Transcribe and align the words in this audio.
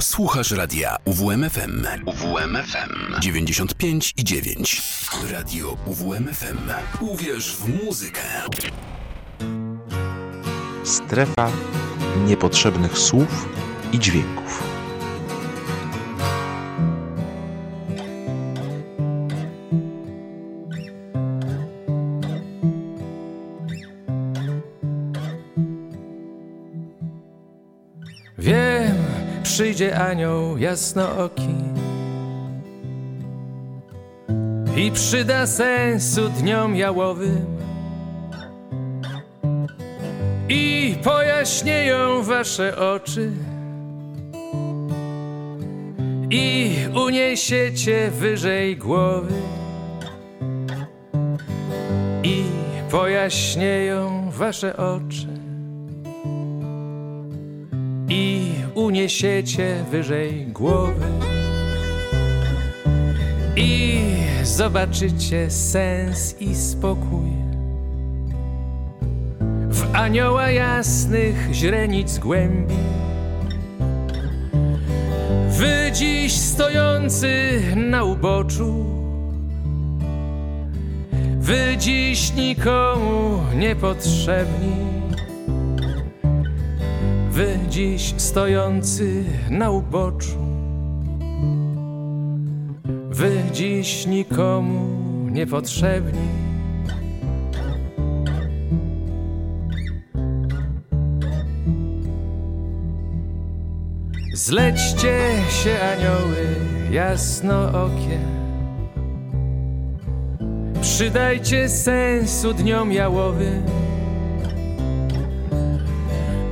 Słuchasz 0.00 0.50
radia 0.50 0.96
UWMFM. 1.04 1.86
UWMFM 2.06 3.20
95 3.20 4.14
i 4.16 4.24
9. 4.24 4.82
Radio 5.30 5.76
UWMFM. 5.86 6.58
Uwierz 7.00 7.56
w 7.56 7.84
muzykę. 7.84 8.20
Strefa 10.84 11.52
niepotrzebnych 12.26 12.98
słów 12.98 13.48
i 13.92 13.98
dźwięków. 13.98 14.77
Anioł 29.98 30.58
jasnooki 30.58 31.54
i 34.76 34.90
przyda 34.90 35.46
sensu 35.46 36.28
dniom 36.28 36.76
jałowym. 36.76 37.46
I 40.48 40.96
pojaśnieją 41.04 42.22
wasze 42.22 42.78
oczy. 42.78 43.32
I 46.30 46.76
uniesiecie 47.06 48.10
wyżej 48.10 48.76
głowy. 48.76 49.34
I 52.22 52.44
pojaśnieją 52.90 54.30
wasze 54.30 54.76
oczy 54.76 55.37
uniesiecie 58.78 59.84
wyżej 59.90 60.46
głowy 60.46 61.06
i 63.56 64.00
zobaczycie 64.42 65.50
sens 65.50 66.40
i 66.40 66.54
spokój 66.54 67.30
w 69.70 69.94
anioła 69.94 70.50
jasnych 70.50 71.48
źrenic 71.52 72.18
głębi. 72.18 72.74
Wy 75.48 75.92
dziś 75.92 76.32
stojący 76.32 77.62
na 77.76 78.04
uboczu, 78.04 78.84
wy 81.38 81.76
dziś 81.78 82.34
nikomu 82.34 83.40
niepotrzebni. 83.56 84.87
Wy 87.38 87.58
dziś 87.68 88.14
stojący 88.16 89.24
na 89.50 89.70
uboczu, 89.70 90.38
wy 93.10 93.42
dziś 93.52 94.06
nikomu 94.06 94.98
niepotrzebni. 95.30 96.28
Zlećcie 104.34 105.18
się 105.48 105.76
anioły 105.80 106.46
jasnookie, 106.90 108.18
przydajcie 110.80 111.68
sensu 111.68 112.54
dniom 112.54 112.92
jałowym 112.92 113.87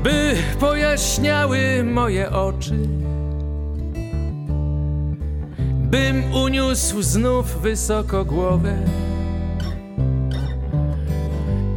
by 0.06 0.36
pojaśniały 0.60 1.84
moje 1.84 2.30
oczy, 2.30 2.78
bym 5.90 6.34
uniósł 6.34 7.02
znów 7.02 7.62
wysoko 7.62 8.24
głowę, 8.24 8.76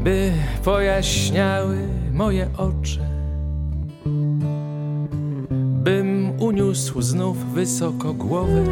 by 0.03 0.31
pojaśniały 0.63 1.77
moje 2.11 2.47
oczy, 2.57 2.99
bym 5.83 6.31
uniósł 6.41 7.01
znów 7.01 7.53
wysoko 7.53 8.13
głowę. 8.13 8.63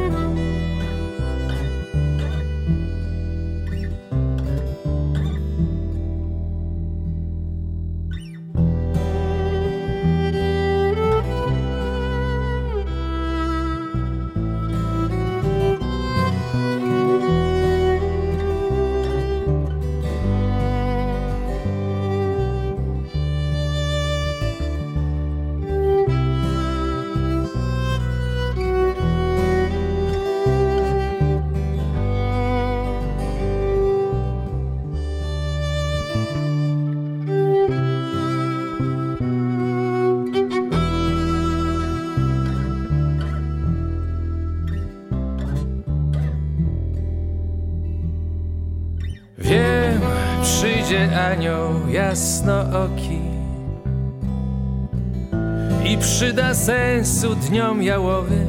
Sensu 57.17 57.35
dniom 57.35 57.83
jałowym 57.83 58.47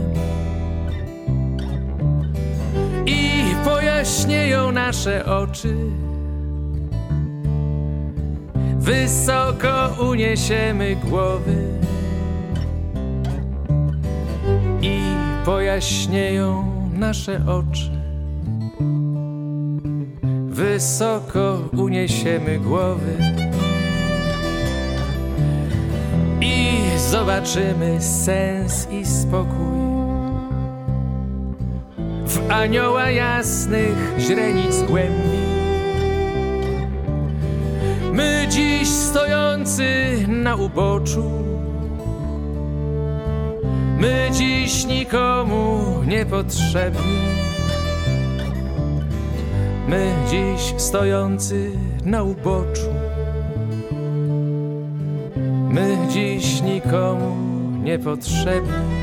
i 3.06 3.42
pojaśnieją 3.64 4.72
nasze 4.72 5.24
oczy. 5.26 5.74
Wysoko 8.78 9.96
uniesiemy 10.10 10.96
głowy 10.96 11.56
i 14.82 15.00
pojaśnieją 15.44 16.64
nasze 16.92 17.40
oczy. 17.46 17.90
Wysoko 20.48 21.58
uniesiemy 21.72 22.58
głowy 22.58 23.37
zobaczymy 27.10 28.02
sens 28.02 28.88
i 28.90 29.06
spokój 29.06 29.78
w 32.26 32.50
anioła 32.50 33.10
jasnych 33.10 34.14
źrenic 34.18 34.82
głębi. 34.82 35.38
My 38.12 38.46
dziś 38.50 38.88
stojący 38.88 40.16
na 40.28 40.56
uboczu, 40.56 41.24
my 43.98 44.30
dziś 44.32 44.86
nikomu 44.86 45.84
niepotrzebni. 46.06 47.18
My 49.88 50.14
dziś 50.30 50.74
stojący 50.76 51.70
na 52.04 52.22
uboczu, 52.22 53.07
my 55.70 55.98
dziś 56.08 56.62
nikomu 56.62 57.36
niepotrzebni. 57.84 58.97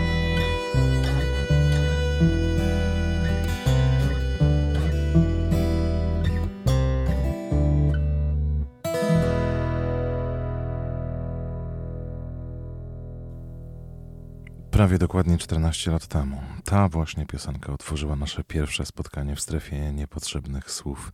Prawie 14.75 14.98
dokładnie 14.98 15.38
14 15.38 15.92
lat 15.92 16.07
temu 16.07 16.42
ta 16.63 16.89
właśnie 16.89 17.25
piosenka 17.25 17.74
otworzyła 17.74 18.16
nasze 18.16 18.44
pierwsze 18.44 18.86
spotkanie 18.86 19.36
w 19.36 19.42
strefie 19.42 19.92
niepotrzebnych 19.94 20.72
słów 20.72 21.12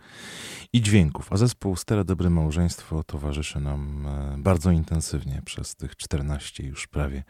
i 0.74 0.82
dźwięków, 0.82 1.34
a 1.34 1.38
zespół 1.38 1.76
Stare 1.76 2.06
Dobre 2.06 2.30
Małżeństwo 2.30 3.04
towarzyszy 3.04 3.60
nam 3.60 4.08
e, 4.08 4.36
bardzo 4.38 4.72
intensywnie 4.72 5.42
przez 5.46 5.76
tych 5.76 5.96
14 5.96 6.64
już 6.64 6.88
prawie 6.88 7.24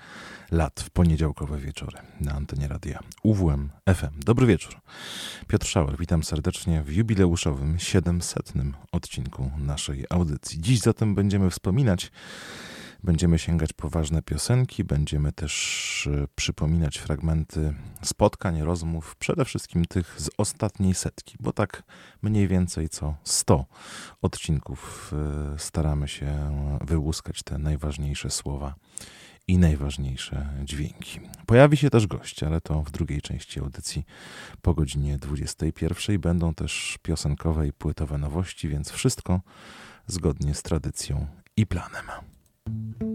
lat 0.52 0.80
w 0.80 0.90
poniedziałkowe 0.90 1.58
wieczory 1.58 1.98
na 2.20 2.32
antenie 2.32 2.68
radia 2.68 3.00
UWM 3.24 3.70
FM. 3.94 4.20
Dobry 4.20 4.48
wieczór. 4.48 4.76
Piotr 5.48 5.68
Szauer, 5.68 5.98
witam 5.98 6.24
serdecznie 6.24 6.84
w 6.84 6.94
jubileuszowym 6.94 7.80
700. 7.80 8.54
odcinku 8.92 9.52
naszej 9.58 10.06
audycji. 10.10 10.62
Dziś 10.62 10.80
zatem 10.80 11.16
będziemy 11.16 11.50
wspominać 11.50 12.12
Będziemy 13.04 13.40
sięgać 13.40 13.74
po 13.74 13.90
ważne 13.90 14.22
piosenki, 14.22 14.84
będziemy 14.84 15.32
też 15.32 16.10
e, 16.14 16.28
przypominać 16.36 16.98
fragmenty 16.98 17.74
spotkań, 18.02 18.62
rozmów, 18.62 19.16
przede 19.16 19.46
wszystkim 19.46 19.86
tych 19.86 20.22
z 20.22 20.30
ostatniej 20.38 20.94
setki, 20.94 21.36
bo 21.40 21.54
tak 21.54 21.84
mniej 22.22 22.48
więcej 22.48 22.90
co 22.90 23.16
100 23.24 23.66
odcinków 24.22 25.12
e, 25.54 25.60
staramy 25.60 26.08
się 26.08 26.52
wyłuskać 26.82 27.44
te 27.44 27.58
najważniejsze 27.58 28.30
słowa 28.30 28.76
i 29.48 29.58
najważniejsze 29.58 30.50
dźwięki. 30.64 31.20
Pojawi 31.46 31.78
się 31.78 31.90
też 31.90 32.08
gość, 32.08 32.44
ale 32.44 32.62
to 32.62 32.84
w 32.84 32.92
drugiej 32.92 33.22
części 33.22 33.60
audycji 33.60 34.06
po 34.62 34.74
godzinie 34.74 35.18
21. 35.18 36.20
Będą 36.20 36.54
też 36.54 36.98
piosenkowe 37.02 37.68
i 37.68 37.74
płytowe 37.74 38.18
nowości, 38.18 38.70
więc 38.70 38.92
wszystko 38.92 39.42
zgodnie 40.08 40.54
z 40.54 40.64
tradycją 40.64 41.28
i 41.58 41.68
planem. 41.68 42.31
Thank 42.68 43.02
you. 43.02 43.11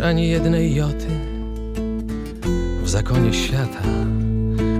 Ani 0.00 0.28
jednej 0.28 0.74
joty 0.74 1.06
w 2.82 2.88
zakonie 2.88 3.32
świata. 3.32 3.82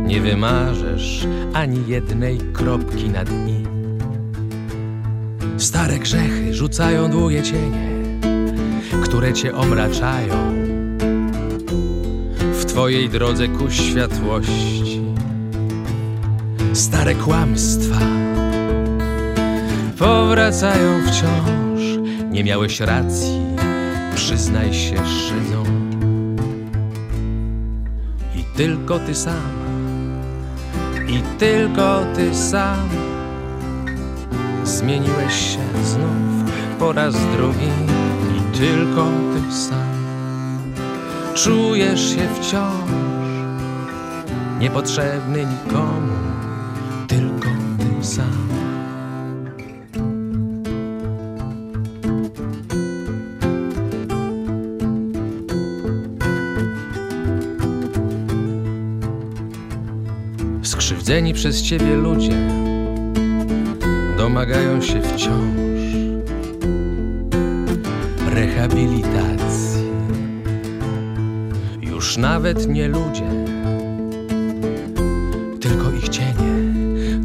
Nie 0.06 0.20
wymarzesz 0.20 1.26
ani 1.52 1.86
jednej 1.86 2.38
kropki 2.38 3.08
nad 3.08 3.28
i. 3.30 3.66
Stare 5.60 5.98
grzechy 5.98 6.54
rzucają 6.54 7.10
długie 7.10 7.42
cienie, 7.42 7.88
które 9.04 9.32
cię 9.32 9.54
omraczają 9.54 10.34
w 12.52 12.64
twojej 12.64 13.08
drodze 13.08 13.48
ku 13.48 13.70
światłości. 13.70 15.00
Stare 16.72 17.14
kłamstwa 17.14 18.00
powracają 19.98 21.02
wciąż. 21.06 21.80
Nie 22.30 22.44
miałeś 22.44 22.80
racji 22.80 23.45
przyznaj 24.16 24.74
się 24.74 24.96
szydzą 25.06 25.64
I 28.36 28.44
tylko 28.56 28.98
ty 28.98 29.14
sam. 29.14 29.52
I 31.08 31.38
tylko 31.38 32.04
ty 32.14 32.34
sam. 32.34 32.88
Zmieniłeś 34.64 35.34
się 35.34 35.84
znów 35.84 36.52
po 36.78 36.92
raz 36.92 37.14
drugi. 37.14 37.70
I 38.36 38.58
tylko 38.58 39.04
ty 39.04 39.54
sam. 39.54 39.96
Czujesz 41.34 42.14
się 42.14 42.28
wciąż 42.40 42.90
Niepotrzebny 44.60 45.46
nikomu 45.46 45.95
Skrzywdzeni 61.16 61.34
przez 61.34 61.62
ciebie 61.62 61.96
ludzie 61.96 62.36
domagają 64.18 64.82
się 64.82 65.02
wciąż 65.02 65.80
rehabilitacji. 68.28 69.90
Już 71.82 72.16
nawet 72.16 72.68
nie 72.68 72.88
ludzie, 72.88 73.30
tylko 75.60 75.90
ich 75.90 76.08
cienie. 76.08 76.54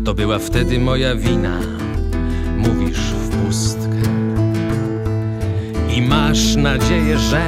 To 0.06 0.14
była 0.14 0.40
wtedy 0.40 0.80
moja 0.80 1.16
wina, 1.16 1.60
mówisz 2.58 3.00
w 3.00 3.30
pustkę. 3.30 4.02
I 5.98 6.02
masz 6.02 6.56
nadzieję, 6.56 7.18
że 7.20 7.48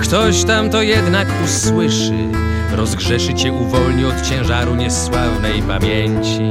ktoś 0.00 0.44
tam 0.44 0.70
to 0.70 0.82
jednak 0.82 1.28
usłyszy 1.44 2.28
rozgrzeszy 2.72 3.34
cię, 3.34 3.52
uwolni 3.52 4.04
od 4.04 4.22
ciężaru 4.22 4.74
niesławnej 4.74 5.62
pamięci. 5.62 6.48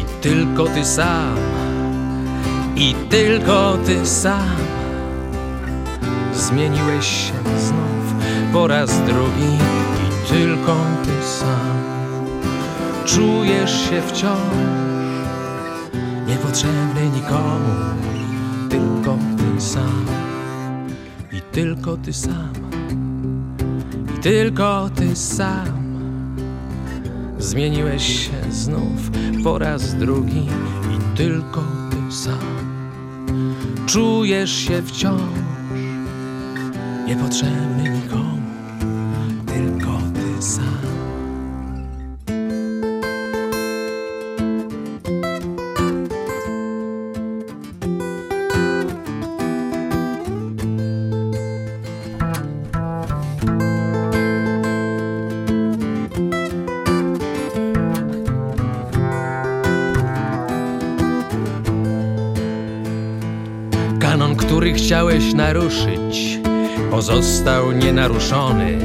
I 0.00 0.22
tylko 0.22 0.64
ty 0.64 0.84
sam, 0.84 1.36
i 2.76 2.94
tylko 3.10 3.78
ty 3.86 4.06
sam 4.06 4.56
zmieniłeś 6.34 7.06
się 7.06 7.58
znów 7.58 8.14
po 8.52 8.66
raz 8.66 8.90
drugi 8.90 9.54
i 10.06 10.28
tylko 10.28 10.76
ty 11.04 11.26
sam 11.26 11.80
czujesz 13.04 13.90
się 13.90 14.02
wciąż 14.02 14.90
niepotrzebny 16.26 17.10
nikomu, 17.14 17.74
tylko 18.70 19.18
ty 19.38 19.60
sam 19.60 20.06
i 21.32 21.40
tylko 21.40 21.96
ty 21.96 22.12
sam 22.12 22.69
tylko 24.22 24.90
ty 24.94 25.16
sam. 25.16 25.66
Zmieniłeś 27.38 28.26
się 28.26 28.52
znów 28.52 29.10
po 29.44 29.58
raz 29.58 29.94
drugi 29.94 30.46
i 30.94 31.16
tylko 31.16 31.64
ty 31.90 32.16
sam. 32.16 32.70
Czujesz 33.86 34.52
się 34.52 34.82
wciąż 34.82 35.20
niepotrzebny 37.06 37.99
pozostał 67.00 67.72
nienaruszony 67.72 68.78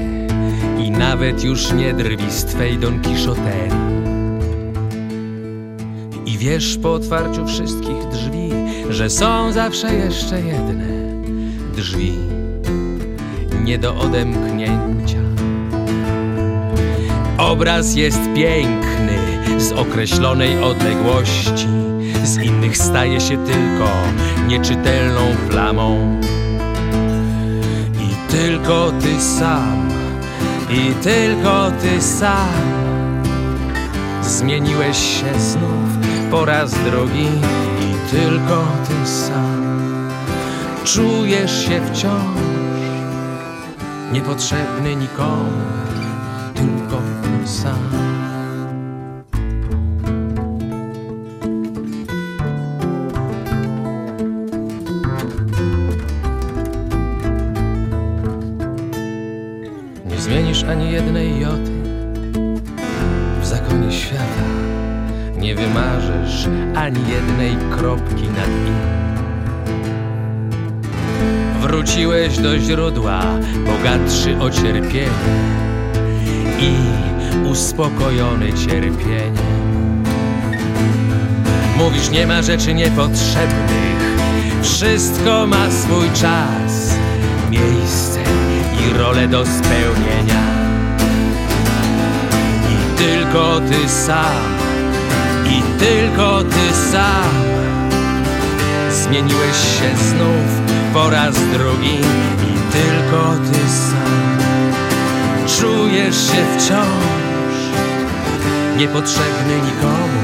i 0.79 0.91
nawet 0.91 1.43
już 1.43 1.73
nie 1.73 1.93
drwi 1.93 2.31
z 2.31 2.45
twej 2.45 2.77
Don 2.77 3.01
Kiszoterii. 3.01 3.85
I 6.25 6.37
wiesz 6.37 6.77
po 6.77 6.93
otwarciu 6.93 7.47
wszystkich 7.47 8.07
drzwi, 8.11 8.49
że 8.89 9.09
są 9.09 9.51
zawsze 9.51 9.93
jeszcze 9.93 10.41
jedne 10.41 10.87
drzwi, 11.75 12.13
nie 13.63 13.77
do 13.77 13.95
odemknięcia. 13.95 15.21
Obraz 17.37 17.95
jest 17.95 18.19
piękny 18.35 19.17
z 19.57 19.71
określonej 19.71 20.63
odległości, 20.63 21.67
z 22.23 22.37
innych 22.37 22.77
staje 22.77 23.21
się 23.21 23.45
tylko 23.45 23.89
nieczytelną 24.47 25.21
plamą. 25.49 26.19
Tylko 28.29 28.91
ty 29.01 29.21
sam, 29.21 29.89
i 30.69 31.03
tylko 31.03 31.71
ty 31.81 32.01
sam 32.01 33.23
zmieniłeś 34.21 34.97
się 34.97 35.39
znów 35.39 36.07
po 36.31 36.45
raz 36.45 36.71
drugi 36.71 37.27
i 37.81 38.11
tylko 38.11 38.67
ty 38.87 39.09
sam 39.09 39.65
czujesz 40.83 41.65
się 41.65 41.81
wciąż 41.85 42.45
niepotrzebny 44.11 44.95
nikomu, 44.95 45.51
tylko 46.53 47.01
ty 47.21 47.47
sam. 47.47 47.74
Do 72.43 72.59
źródła, 72.59 73.21
bogatszy 73.65 74.37
o 74.39 74.49
cierpienie 74.49 75.09
i 76.59 76.73
uspokojony 77.49 78.53
cierpieniem. 78.53 80.03
Mówisz, 81.77 82.09
nie 82.09 82.27
ma 82.27 82.41
rzeczy 82.41 82.73
niepotrzebnych, 82.73 84.17
wszystko 84.61 85.47
ma 85.47 85.71
swój 85.71 86.09
czas, 86.09 86.95
miejsce 87.49 88.19
i 88.79 88.97
rolę 88.97 89.27
do 89.27 89.45
spełnienia. 89.45 90.45
I 92.71 92.97
tylko 92.97 93.59
ty 93.59 93.89
sam, 93.89 94.41
i 95.45 95.79
tylko 95.79 96.43
ty 96.43 96.75
sam 96.91 97.31
zmieniłeś 98.91 99.57
się 99.57 99.97
znów 99.97 100.64
po 100.95 101.09
raz 101.09 101.35
drugi 101.35 101.95
i 102.47 102.73
tylko 102.73 103.33
ty 103.51 103.69
sam. 103.69 104.37
Czujesz 105.47 106.15
się 106.15 106.57
wciąż 106.57 107.55
niepotrzebny 108.77 109.55
nikomu, 109.55 110.21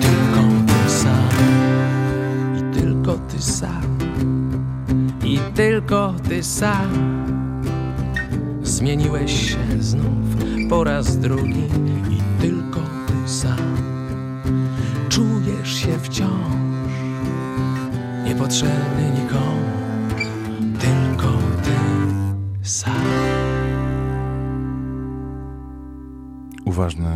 tylko 0.00 0.42
ty 0.66 0.90
sam. 0.90 1.28
I 2.58 2.80
tylko 2.80 3.14
ty 3.14 3.42
sam. 3.42 3.98
I 5.24 5.38
tylko 5.54 6.14
ty 6.28 6.42
sam. 6.42 6.90
Zmieniłeś 8.62 9.50
się 9.50 9.82
znów 9.82 10.68
po 10.68 10.84
raz 10.84 11.16
drugi 11.16 11.68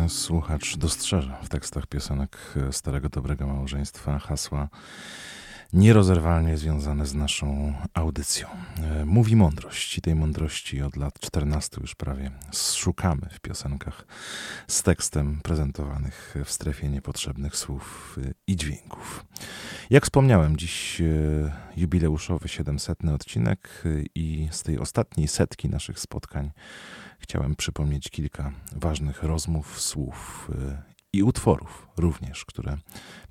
słuchacz 0.09 0.77
dostrzeże 0.77 1.37
w 1.43 1.49
tekstach 1.49 1.87
piosenek 1.87 2.53
Starego 2.71 3.09
Dobrego 3.09 3.47
Małżeństwa 3.47 4.19
hasła 4.19 4.69
nierozerwalnie 5.73 6.57
związane 6.57 7.05
z 7.05 7.13
naszą 7.13 7.73
audycją. 7.93 8.47
E, 8.77 9.05
mówi 9.05 9.35
mądrość 9.35 9.97
i 9.97 10.01
tej 10.01 10.15
mądrości 10.15 10.81
od 10.81 10.95
lat 10.95 11.19
14 11.19 11.77
już 11.81 11.95
prawie 11.95 12.31
szukamy 12.53 13.29
w 13.31 13.39
piosenkach 13.39 14.05
z 14.67 14.83
tekstem 14.83 15.39
prezentowanych 15.43 16.35
w 16.45 16.51
strefie 16.51 16.89
niepotrzebnych 16.89 17.55
słów 17.55 18.17
e, 18.23 18.31
i 18.47 18.55
dźwięków. 18.55 19.25
Jak 19.89 20.03
wspomniałem, 20.03 20.57
dziś 20.57 21.01
e, 21.01 21.05
jubileuszowy 21.77 22.47
700 22.47 23.05
odcinek 23.05 23.83
i 24.15 24.47
z 24.51 24.63
tej 24.63 24.79
ostatniej 24.79 25.27
setki 25.27 25.69
naszych 25.69 25.99
spotkań 25.99 26.51
chciałem 27.25 27.55
przypomnieć 27.55 28.09
kilka 28.09 28.51
ważnych 28.75 29.23
rozmów, 29.23 29.81
słów 29.81 30.51
i 31.13 31.23
utworów 31.23 31.87
również, 31.97 32.45
które 32.45 32.77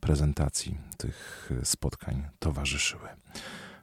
prezentacji 0.00 0.78
tych 0.96 1.50
spotkań 1.64 2.28
towarzyszyły. 2.38 3.08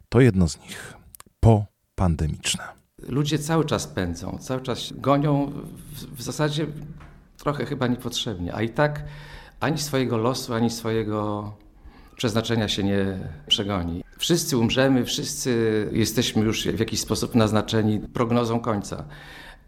To 0.09 0.21
jedno 0.21 0.47
z 0.47 0.59
nich, 0.59 0.93
popandemiczne. 1.39 2.63
Ludzie 3.07 3.39
cały 3.39 3.65
czas 3.65 3.87
pędzą, 3.87 4.37
cały 4.41 4.61
czas 4.61 4.93
gonią, 4.95 5.51
w, 5.91 6.15
w 6.17 6.21
zasadzie 6.21 6.67
trochę 7.37 7.65
chyba 7.65 7.87
niepotrzebnie, 7.87 8.55
a 8.55 8.61
i 8.61 8.69
tak 8.69 9.03
ani 9.59 9.77
swojego 9.77 10.17
losu, 10.17 10.53
ani 10.53 10.69
swojego 10.69 11.53
przeznaczenia 12.15 12.67
się 12.67 12.83
nie 12.83 13.29
przegoni. 13.47 14.03
Wszyscy 14.17 14.57
umrzemy, 14.57 15.05
wszyscy 15.05 15.89
jesteśmy 15.91 16.43
już 16.43 16.67
w 16.67 16.79
jakiś 16.79 16.99
sposób 16.99 17.35
naznaczeni 17.35 17.99
prognozą 17.99 18.59
końca. 18.59 19.05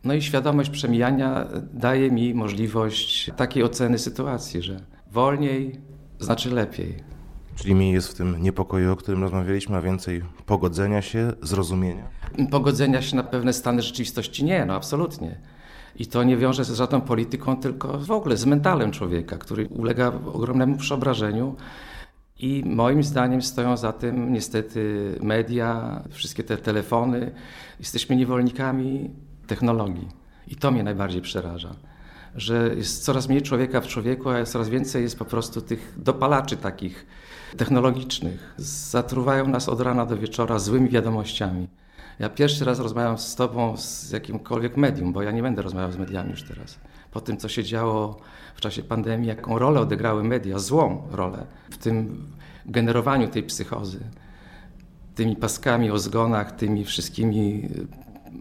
No 0.03 0.13
i 0.13 0.21
świadomość 0.21 0.69
przemijania 0.69 1.47
daje 1.73 2.11
mi 2.11 2.33
możliwość 2.33 3.31
takiej 3.37 3.63
oceny 3.63 3.99
sytuacji, 3.99 4.61
że 4.61 4.79
wolniej 5.11 5.79
znaczy 6.19 6.49
lepiej. 6.49 6.95
Czyli 7.55 7.75
mniej 7.75 7.93
jest 7.93 8.07
w 8.07 8.13
tym 8.13 8.41
niepokoju, 8.41 8.91
o 8.91 8.95
którym 8.95 9.21
rozmawialiśmy, 9.21 9.77
a 9.77 9.81
więcej 9.81 10.23
pogodzenia 10.45 11.01
się, 11.01 11.33
zrozumienia? 11.41 12.07
Pogodzenia 12.51 13.01
się 13.01 13.15
na 13.15 13.23
pewne 13.23 13.53
stany 13.53 13.81
rzeczywistości 13.81 14.43
nie, 14.45 14.65
no 14.65 14.75
absolutnie. 14.75 15.39
I 15.95 16.05
to 16.07 16.23
nie 16.23 16.37
wiąże 16.37 16.65
się 16.65 16.73
z 16.73 16.77
żadną 16.77 17.01
polityką, 17.01 17.57
tylko 17.57 17.99
w 17.99 18.11
ogóle 18.11 18.37
z 18.37 18.45
mentalem 18.45 18.91
człowieka, 18.91 19.37
który 19.37 19.67
ulega 19.67 20.11
ogromnemu 20.33 20.77
przeobrażeniu. 20.77 21.55
I 22.39 22.63
moim 22.65 23.03
zdaniem 23.03 23.41
stoją 23.41 23.77
za 23.77 23.93
tym 23.93 24.33
niestety 24.33 25.15
media, 25.21 26.01
wszystkie 26.09 26.43
te 26.43 26.57
telefony. 26.57 27.31
Jesteśmy 27.79 28.15
niewolnikami 28.15 29.09
technologii. 29.47 30.07
I 30.47 30.55
to 30.55 30.71
mnie 30.71 30.83
najbardziej 30.83 31.21
przeraża, 31.21 31.75
że 32.35 32.75
jest 32.75 33.03
coraz 33.03 33.29
mniej 33.29 33.41
człowieka 33.41 33.81
w 33.81 33.87
człowieku, 33.87 34.29
a 34.29 34.43
coraz 34.45 34.69
więcej 34.69 35.03
jest 35.03 35.19
po 35.19 35.25
prostu 35.25 35.61
tych 35.61 35.93
dopalaczy 35.97 36.57
takich 36.57 37.05
technologicznych. 37.57 38.53
Zatruwają 38.57 39.47
nas 39.47 39.69
od 39.69 39.81
rana 39.81 40.05
do 40.05 40.17
wieczora 40.17 40.59
złymi 40.59 40.89
wiadomościami. 40.89 41.67
Ja 42.19 42.29
pierwszy 42.29 42.65
raz 42.65 42.79
rozmawiam 42.79 43.17
z 43.17 43.35
Tobą 43.35 43.77
z 43.77 44.11
jakimkolwiek 44.11 44.77
medium, 44.77 45.13
bo 45.13 45.21
ja 45.21 45.31
nie 45.31 45.41
będę 45.41 45.61
rozmawiał 45.61 45.91
z 45.91 45.97
mediami 45.97 46.31
już 46.31 46.43
teraz. 46.43 46.79
Po 47.11 47.21
tym, 47.21 47.37
co 47.37 47.49
się 47.49 47.63
działo 47.63 48.19
w 48.55 48.61
czasie 48.61 48.83
pandemii, 48.83 49.27
jaką 49.27 49.59
rolę 49.59 49.79
odegrały 49.79 50.23
media, 50.23 50.59
złą 50.59 51.07
rolę 51.11 51.45
w 51.69 51.77
tym 51.77 52.27
generowaniu 52.65 53.27
tej 53.27 53.43
psychozy, 53.43 53.99
tymi 55.15 55.35
paskami 55.35 55.91
o 55.91 55.99
zgonach, 55.99 56.51
tymi 56.51 56.85
wszystkimi 56.85 57.69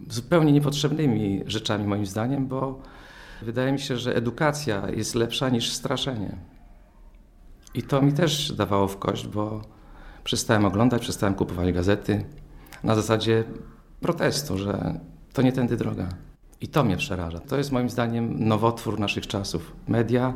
zupełnie 0.09 0.53
niepotrzebnymi 0.53 1.43
rzeczami, 1.47 1.87
moim 1.87 2.07
zdaniem, 2.07 2.47
bo 2.47 2.83
wydaje 3.43 3.73
mi 3.73 3.81
się, 3.81 3.97
że 3.97 4.17
edukacja 4.17 4.91
jest 4.91 5.15
lepsza 5.15 5.49
niż 5.49 5.73
straszenie. 5.73 6.37
I 7.75 7.83
to 7.83 8.03
mi 8.03 8.13
też 8.13 8.53
dawało 8.53 8.89
w 8.89 8.99
kość, 8.99 9.27
bo 9.27 9.63
przestałem 10.25 10.65
oglądać, 10.65 11.03
przestałem 11.03 11.35
kupować 11.35 11.73
gazety 11.73 12.25
na 12.85 12.95
zasadzie 12.95 13.45
protestu, 14.01 14.59
że 14.59 15.01
to 15.33 15.43
nie 15.43 15.53
tędy 15.53 15.77
droga. 15.77 16.09
I 16.61 16.69
to 16.69 16.85
mnie 16.85 16.97
przeraża. 16.97 17.39
To 17.39 17.57
jest 17.59 17.73
moim 17.73 17.91
zdaniem 17.91 18.49
nowotwór 18.49 19.01
naszych 19.01 19.27
czasów. 19.27 19.73
Media, 19.89 20.35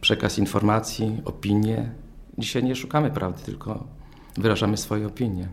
przekaz 0.00 0.38
informacji, 0.38 1.22
opinie. 1.24 1.92
Dzisiaj 2.38 2.64
nie 2.64 2.76
szukamy 2.76 3.10
prawdy, 3.10 3.42
tylko 3.42 3.84
wyrażamy 4.36 4.76
swoje 4.76 5.06
opinie. 5.06 5.48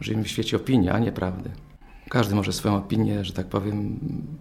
Żyjemy 0.00 0.24
w 0.24 0.28
świecie 0.28 0.56
opinii, 0.56 0.90
a 0.90 0.98
nie 0.98 1.12
prawdy. 1.12 1.50
Każdy 2.08 2.34
może 2.34 2.52
swoją 2.52 2.76
opinię, 2.76 3.24
że 3.24 3.32
tak 3.32 3.46
powiem, 3.46 4.00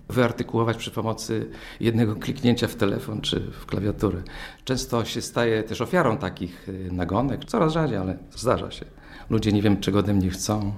wyartykułować 0.09 0.77
przy 0.77 0.91
pomocy 0.91 1.49
jednego 1.79 2.15
kliknięcia 2.15 2.67
w 2.67 2.75
telefon 2.75 3.21
czy 3.21 3.39
w 3.39 3.65
klawiaturę. 3.65 4.21
Często 4.65 5.05
się 5.05 5.21
staje 5.21 5.63
też 5.63 5.81
ofiarą 5.81 6.17
takich 6.17 6.69
y, 6.69 6.89
nagonek, 6.91 7.45
coraz 7.45 7.73
rzadziej, 7.73 7.97
ale 7.97 8.17
zdarza 8.35 8.71
się. 8.71 8.85
Ludzie 9.29 9.51
nie 9.51 9.61
wiem, 9.61 9.79
czego 9.79 9.99
ode 9.99 10.13
mnie 10.13 10.29
chcą, 10.29 10.73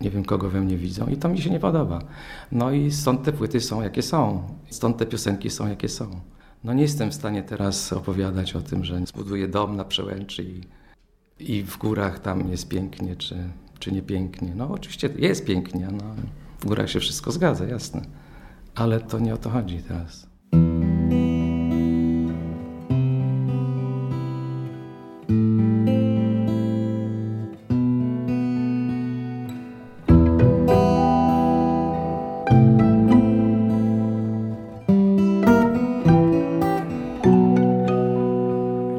nie 0.00 0.10
wiem, 0.10 0.24
kogo 0.24 0.50
we 0.50 0.60
mnie 0.60 0.76
widzą 0.76 1.06
i 1.06 1.16
to 1.16 1.28
mi 1.28 1.40
się 1.40 1.50
nie 1.50 1.60
podoba. 1.60 1.98
No 2.52 2.70
i 2.70 2.90
stąd 2.90 3.22
te 3.22 3.32
płyty 3.32 3.60
są, 3.60 3.82
jakie 3.82 4.02
są, 4.02 4.42
stąd 4.70 4.96
te 4.96 5.06
piosenki 5.06 5.50
są, 5.50 5.68
jakie 5.68 5.88
są. 5.88 6.20
No 6.64 6.74
nie 6.74 6.82
jestem 6.82 7.10
w 7.10 7.14
stanie 7.14 7.42
teraz 7.42 7.92
opowiadać 7.92 8.56
o 8.56 8.60
tym, 8.60 8.84
że 8.84 9.06
zbuduję 9.06 9.48
dom 9.48 9.76
na 9.76 9.84
przełęczy 9.84 10.44
i, 10.44 10.60
i 11.56 11.62
w 11.62 11.78
górach 11.78 12.18
tam 12.18 12.50
jest 12.50 12.68
pięknie, 12.68 13.16
czy 13.16 13.36
czy 13.78 13.92
nie 13.92 14.02
pięknie. 14.02 14.52
No 14.56 14.70
oczywiście 14.70 15.10
jest 15.16 15.44
pięknie, 15.44 15.88
no, 15.92 16.14
w 16.60 16.66
górach 16.66 16.90
się 16.90 17.00
wszystko 17.00 17.32
zgadza, 17.32 17.64
jasne. 17.64 18.02
Ale 18.74 19.00
to 19.00 19.18
nie 19.18 19.34
o 19.34 19.36
to 19.36 19.50
chodzi 19.50 19.82
teraz. 19.82 20.28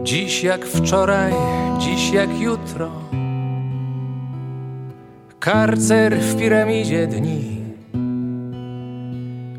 Dziś 0.04 0.44
jak 0.44 0.66
wczoraj, 0.66 1.34
dziś 1.80 2.12
jak 2.12 2.40
jutro 2.40 3.09
Karcer 5.50 6.20
w 6.20 6.40
piramidzie 6.40 7.08
dni. 7.08 7.62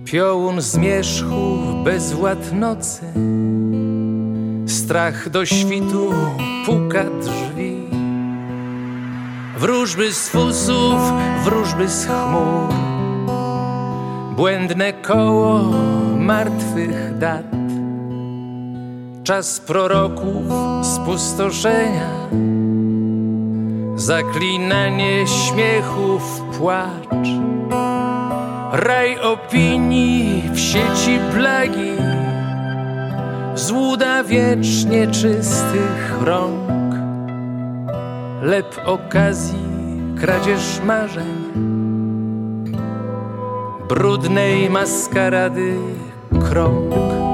Piołun 0.04 0.60
zmierzchu, 0.60 1.58
bezwład 1.84 2.52
nocy. 2.52 3.02
Strach 4.66 5.30
do 5.30 5.46
świtu 5.46 6.10
puka 6.66 7.04
drzwi. 7.04 7.76
Wróżby 9.58 10.12
z 10.12 10.28
fusów, 10.28 11.00
wróżby 11.44 11.88
z 11.88 12.06
chmur. 12.06 12.74
Błędne 14.36 14.92
koło 14.92 15.60
martwych 16.16 17.18
dat. 17.18 17.46
Czas 19.24 19.60
proroków 19.60 20.44
spustoszenia, 20.82 22.10
zaklinanie 24.00 25.26
śmiechów, 25.26 26.42
płacz, 26.58 27.28
raj 28.72 29.20
opinii 29.20 30.42
w 30.52 30.58
sieci 30.58 31.18
plagi, 31.34 31.92
złuda 33.54 34.24
wiecznie 34.24 35.06
czystych 35.06 36.22
rąk, 36.22 36.94
lep 38.42 38.80
okazji, 38.84 39.66
kradzież 40.20 40.80
marzeń, 40.84 41.36
brudnej 43.88 44.70
maskarady 44.70 45.76
krąg. 46.48 47.29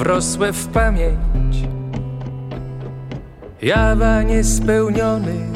Wrosłe 0.00 0.52
w 0.52 0.66
pamięć, 0.66 1.68
jawa 3.62 4.22
niespełnionych 4.22 5.50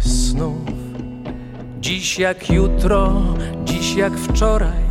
snów. 0.00 0.68
Dziś 1.80 2.18
jak 2.18 2.50
jutro, 2.50 3.22
dziś 3.64 3.94
jak 3.94 4.12
wczoraj, 4.18 4.82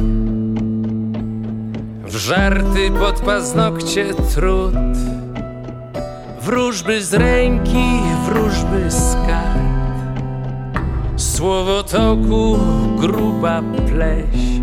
w 2.05 2.15
żarty 2.15 2.91
pod 2.99 3.19
paznokcie 3.19 4.13
trud, 4.33 4.97
wróżby 6.41 7.03
z 7.03 7.13
ręki, 7.13 7.99
wróżby 8.25 8.91
z 8.91 9.15
kart. 9.15 9.63
Słowotoku 11.15 12.57
gruba 12.99 13.61
pleś 13.87 14.62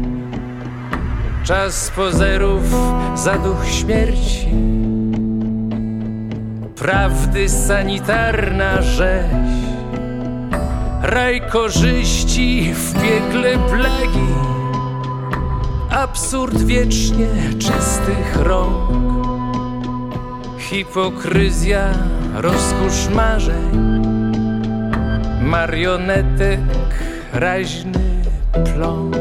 Czas 1.45 1.91
pozerów, 1.97 2.63
zaduch 3.15 3.67
śmierci. 3.67 4.49
Prawdy 6.77 7.49
sanitarna 7.49 8.83
rzeź. 8.83 9.25
Raj 11.03 11.41
korzyści 11.51 12.75
w 12.75 12.95
piekle 12.95 13.59
plagi 13.59 14.31
Absurd 15.91 16.63
wiecznie 16.63 17.27
czystych 17.59 18.37
rąk. 18.37 18.91
Hipokryzja, 20.59 21.93
rozkosz 22.35 23.09
marzeń. 23.15 24.03
Marionetek, 25.43 26.61
raźny 27.33 27.99
pląs 28.75 29.20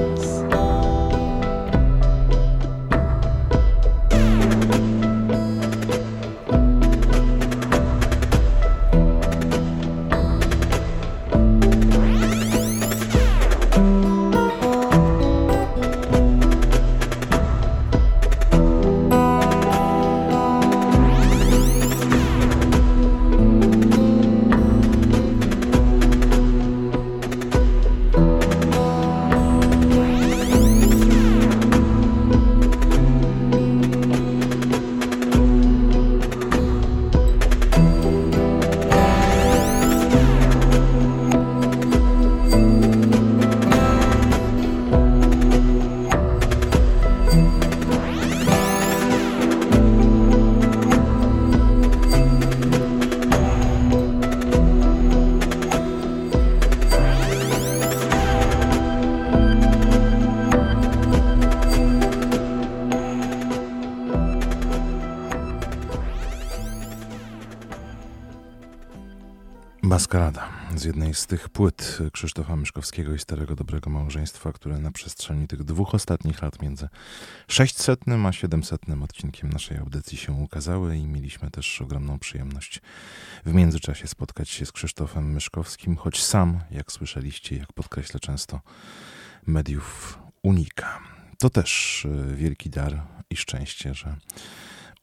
Z 70.75 70.83
jednej 70.83 71.13
z 71.13 71.27
tych 71.27 71.49
płyt 71.49 71.97
Krzysztofa 72.13 72.55
Myszkowskiego 72.55 73.13
i 73.13 73.19
Starego 73.19 73.55
Dobrego 73.55 73.89
Małżeństwa, 73.89 74.53
które 74.53 74.79
na 74.79 74.91
przestrzeni 74.91 75.47
tych 75.47 75.63
dwóch 75.63 75.95
ostatnich 75.95 76.41
lat 76.41 76.61
między 76.61 76.89
600 77.47 77.99
a 78.27 78.31
700 78.31 78.81
odcinkiem 79.03 79.49
naszej 79.49 79.77
audycji 79.77 80.17
się 80.17 80.33
ukazały 80.33 80.97
i 80.97 81.07
mieliśmy 81.07 81.51
też 81.51 81.81
ogromną 81.81 82.19
przyjemność 82.19 82.81
w 83.45 83.53
międzyczasie 83.53 84.07
spotkać 84.07 84.49
się 84.49 84.65
z 84.65 84.71
Krzysztofem 84.71 85.31
Myszkowskim, 85.31 85.95
choć 85.95 86.23
sam, 86.23 86.59
jak 86.71 86.91
słyszeliście, 86.91 87.55
jak 87.55 87.73
podkreślę 87.73 88.19
często, 88.19 88.61
mediów 89.47 90.19
unika. 90.41 90.99
To 91.39 91.49
też 91.49 92.05
e, 92.05 92.35
wielki 92.35 92.69
dar 92.69 93.01
i 93.29 93.35
szczęście, 93.35 93.93
że 93.93 94.15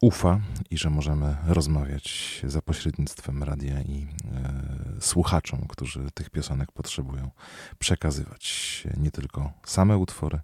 ufa 0.00 0.40
i 0.70 0.78
że 0.78 0.90
możemy 0.90 1.36
rozmawiać 1.46 2.40
za 2.44 2.62
pośrednictwem 2.62 3.42
radia 3.42 3.82
i 3.82 4.06
e, 4.34 5.00
słuchaczom, 5.00 5.66
którzy 5.68 6.10
tych 6.14 6.30
piosenek 6.30 6.72
potrzebują, 6.72 7.30
przekazywać 7.78 8.84
nie 8.96 9.10
tylko 9.10 9.52
same 9.66 9.98
utwory, 9.98 10.40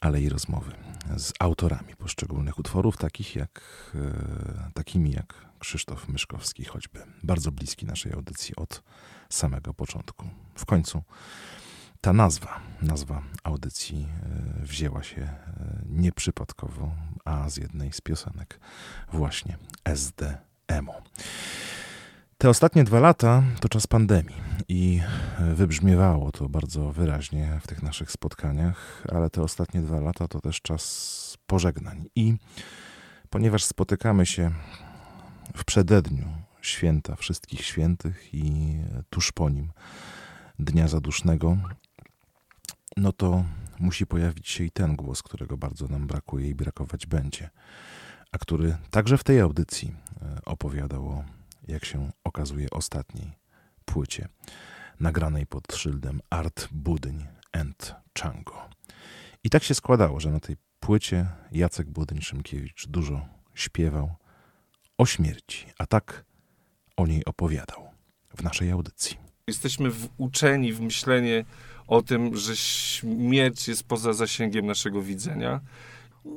ale 0.00 0.20
i 0.20 0.28
rozmowy 0.28 0.72
z 1.16 1.32
autorami 1.38 1.96
poszczególnych 1.96 2.58
utworów, 2.58 2.96
takich 2.96 3.36
jak, 3.36 3.60
e, 3.94 4.70
takimi 4.74 5.10
jak 5.10 5.34
Krzysztof 5.58 6.08
Myszkowski, 6.08 6.64
choćby 6.64 7.02
bardzo 7.22 7.52
bliski 7.52 7.86
naszej 7.86 8.12
audycji 8.12 8.56
od 8.56 8.82
samego 9.28 9.74
początku. 9.74 10.28
W 10.54 10.66
końcu 10.66 11.02
ta 12.00 12.12
nazwa, 12.12 12.60
nazwa 12.82 13.22
audycji 13.44 14.08
e, 14.60 14.64
wzięła 14.64 15.02
się 15.02 15.22
e, 15.22 15.36
nieprzypadkowo, 15.86 16.92
a 17.24 17.50
z 17.50 17.56
jednej 17.56 17.92
z 17.92 18.00
piosenek 18.00 18.60
właśnie 19.12 19.58
SDM-u. 19.84 20.92
Te 22.38 22.48
ostatnie 22.48 22.84
dwa 22.84 23.00
lata 23.00 23.42
to 23.60 23.68
czas 23.68 23.86
pandemii 23.86 24.36
i 24.68 25.00
wybrzmiewało 25.54 26.32
to 26.32 26.48
bardzo 26.48 26.92
wyraźnie 26.92 27.60
w 27.62 27.66
tych 27.66 27.82
naszych 27.82 28.10
spotkaniach, 28.10 29.02
ale 29.12 29.30
te 29.30 29.42
ostatnie 29.42 29.80
dwa 29.80 30.00
lata 30.00 30.28
to 30.28 30.40
też 30.40 30.60
czas 30.60 31.38
pożegnań. 31.46 32.04
I 32.16 32.34
ponieważ 33.30 33.64
spotykamy 33.64 34.26
się 34.26 34.50
w 35.56 35.64
przededniu 35.64 36.28
święta 36.62 37.16
wszystkich 37.16 37.64
świętych 37.64 38.34
i 38.34 38.74
tuż 39.10 39.32
po 39.32 39.50
nim 39.50 39.72
Dnia 40.58 40.88
Zadusznego, 40.88 41.56
no 42.96 43.12
to 43.12 43.44
musi 43.78 44.06
pojawić 44.06 44.48
się 44.48 44.64
i 44.64 44.70
ten 44.70 44.96
głos, 44.96 45.22
którego 45.22 45.56
bardzo 45.56 45.88
nam 45.88 46.06
brakuje 46.06 46.48
i 46.48 46.54
brakować 46.54 47.06
będzie, 47.06 47.50
a 48.32 48.38
który 48.38 48.76
także 48.90 49.18
w 49.18 49.24
tej 49.24 49.40
audycji 49.40 49.94
e, 50.22 50.40
opowiadał 50.44 51.08
o, 51.08 51.24
jak 51.68 51.84
się 51.84 52.10
okazuje, 52.24 52.70
ostatniej 52.70 53.32
płycie 53.84 54.28
nagranej 55.00 55.46
pod 55.46 55.72
szyldem 55.72 56.20
Art 56.30 56.68
Budyń 56.70 57.26
and 57.52 57.94
Chango. 58.18 58.68
I 59.44 59.50
tak 59.50 59.62
się 59.62 59.74
składało, 59.74 60.20
że 60.20 60.30
na 60.30 60.40
tej 60.40 60.56
płycie 60.80 61.26
Jacek 61.52 61.90
Budyń-Szymkiewicz 61.90 62.86
dużo 62.88 63.26
śpiewał 63.54 64.14
o 64.98 65.06
śmierci, 65.06 65.66
a 65.78 65.86
tak 65.86 66.24
o 66.96 67.06
niej 67.06 67.24
opowiadał 67.24 67.90
w 68.36 68.42
naszej 68.42 68.70
audycji. 68.70 69.16
Jesteśmy 69.46 69.90
uczeni 70.16 70.72
w 70.72 70.80
myślenie 70.80 71.44
o 71.92 72.02
tym, 72.02 72.36
że 72.36 72.56
śmierć 72.56 73.68
jest 73.68 73.84
poza 73.84 74.12
zasięgiem 74.12 74.66
naszego 74.66 75.02
widzenia. 75.02 75.60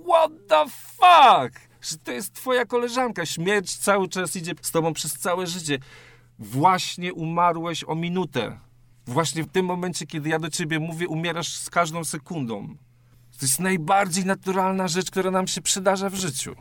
What 0.07 0.31
the 0.47 0.65
fuck? 0.69 1.61
Że 1.81 1.97
to 2.03 2.11
jest 2.11 2.33
twoja 2.33 2.65
koleżanka. 2.65 3.25
Śmierć 3.25 3.75
cały 3.75 4.09
czas 4.09 4.35
idzie 4.35 4.53
z 4.61 4.71
tobą 4.71 4.93
przez 4.93 5.13
całe 5.13 5.47
życie. 5.47 5.79
Właśnie 6.39 7.13
umarłeś 7.13 7.83
o 7.83 7.95
minutę. 7.95 8.59
Właśnie 9.07 9.43
w 9.43 9.47
tym 9.47 9.65
momencie, 9.65 10.07
kiedy 10.07 10.29
ja 10.29 10.39
do 10.39 10.49
ciebie 10.49 10.79
mówię, 10.79 11.07
umierasz 11.07 11.55
z 11.55 11.69
każdą 11.69 12.03
sekundą. 12.03 12.67
To 13.39 13.45
jest 13.45 13.59
najbardziej 13.59 14.25
naturalna 14.25 14.87
rzecz, 14.87 15.11
która 15.11 15.31
nam 15.31 15.47
się 15.47 15.61
przydarza 15.61 16.09
w 16.09 16.15
życiu. 16.15 16.55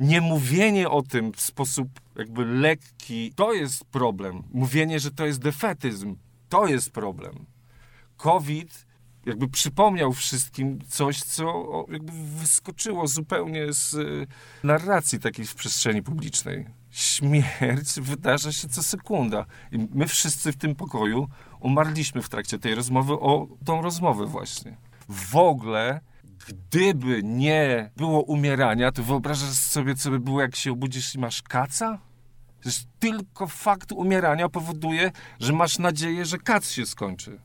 Nie 0.00 0.20
mówienie 0.20 0.90
o 0.90 1.02
tym 1.02 1.32
w 1.32 1.40
sposób 1.40 1.88
jakby 2.16 2.44
lekki, 2.44 3.32
to 3.36 3.52
jest 3.52 3.84
problem. 3.84 4.42
Mówienie, 4.52 5.00
że 5.00 5.10
to 5.10 5.26
jest 5.26 5.40
defetyzm, 5.40 6.16
to 6.48 6.66
jest 6.66 6.90
problem. 6.90 7.57
COVID 8.18 8.88
jakby 9.26 9.48
przypomniał 9.48 10.12
wszystkim 10.12 10.78
coś, 10.88 11.22
co 11.22 11.64
jakby 11.90 12.12
wyskoczyło 12.12 13.06
zupełnie 13.06 13.72
z 13.72 13.94
y, 13.94 14.26
narracji 14.64 15.20
takiej 15.20 15.46
w 15.46 15.54
przestrzeni 15.54 16.02
publicznej. 16.02 16.66
Śmierć 16.90 18.00
wydarza 18.00 18.52
się 18.52 18.68
co 18.68 18.82
sekunda. 18.82 19.46
I 19.72 19.78
my 19.94 20.06
wszyscy 20.06 20.52
w 20.52 20.56
tym 20.56 20.74
pokoju 20.74 21.28
umarliśmy 21.60 22.22
w 22.22 22.28
trakcie 22.28 22.58
tej 22.58 22.74
rozmowy 22.74 23.12
o 23.12 23.48
tą 23.64 23.82
rozmowę 23.82 24.26
właśnie. 24.26 24.76
W 25.08 25.36
ogóle 25.36 26.00
gdyby 26.48 27.22
nie 27.22 27.90
było 27.96 28.22
umierania, 28.22 28.92
to 28.92 29.02
wyobrażasz 29.02 29.48
sobie, 29.48 29.94
co 29.94 30.10
by 30.10 30.20
było, 30.20 30.40
jak 30.40 30.56
się 30.56 30.72
obudzisz 30.72 31.14
i 31.14 31.18
masz 31.18 31.42
kaca? 31.42 31.98
Przecież 32.60 32.84
tylko 32.98 33.46
fakt 33.46 33.92
umierania 33.92 34.48
powoduje, 34.48 35.12
że 35.40 35.52
masz 35.52 35.78
nadzieję, 35.78 36.24
że 36.24 36.38
kac 36.38 36.70
się 36.70 36.86
skończy. 36.86 37.40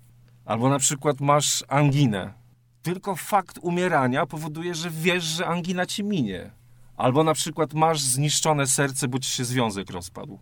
Albo 0.46 0.70
na 0.70 0.80
przykład 0.80 1.22
masz 1.22 1.64
anginę. 1.68 2.34
Tylko 2.82 3.16
fakt 3.16 3.60
umierania 3.62 4.26
powoduje, 4.26 4.76
że 4.76 4.90
wiesz, 4.90 5.24
że 5.24 5.48
angina 5.48 5.86
ci 5.86 6.04
minie. 6.04 6.52
Albo 6.98 7.24
na 7.24 7.34
przykład 7.34 7.74
masz 7.74 8.02
zniszczone 8.02 8.68
serce, 8.68 9.08
bo 9.08 9.20
ci 9.20 9.32
się 9.32 9.46
związek 9.46 9.90
rozpadł. 9.90 10.40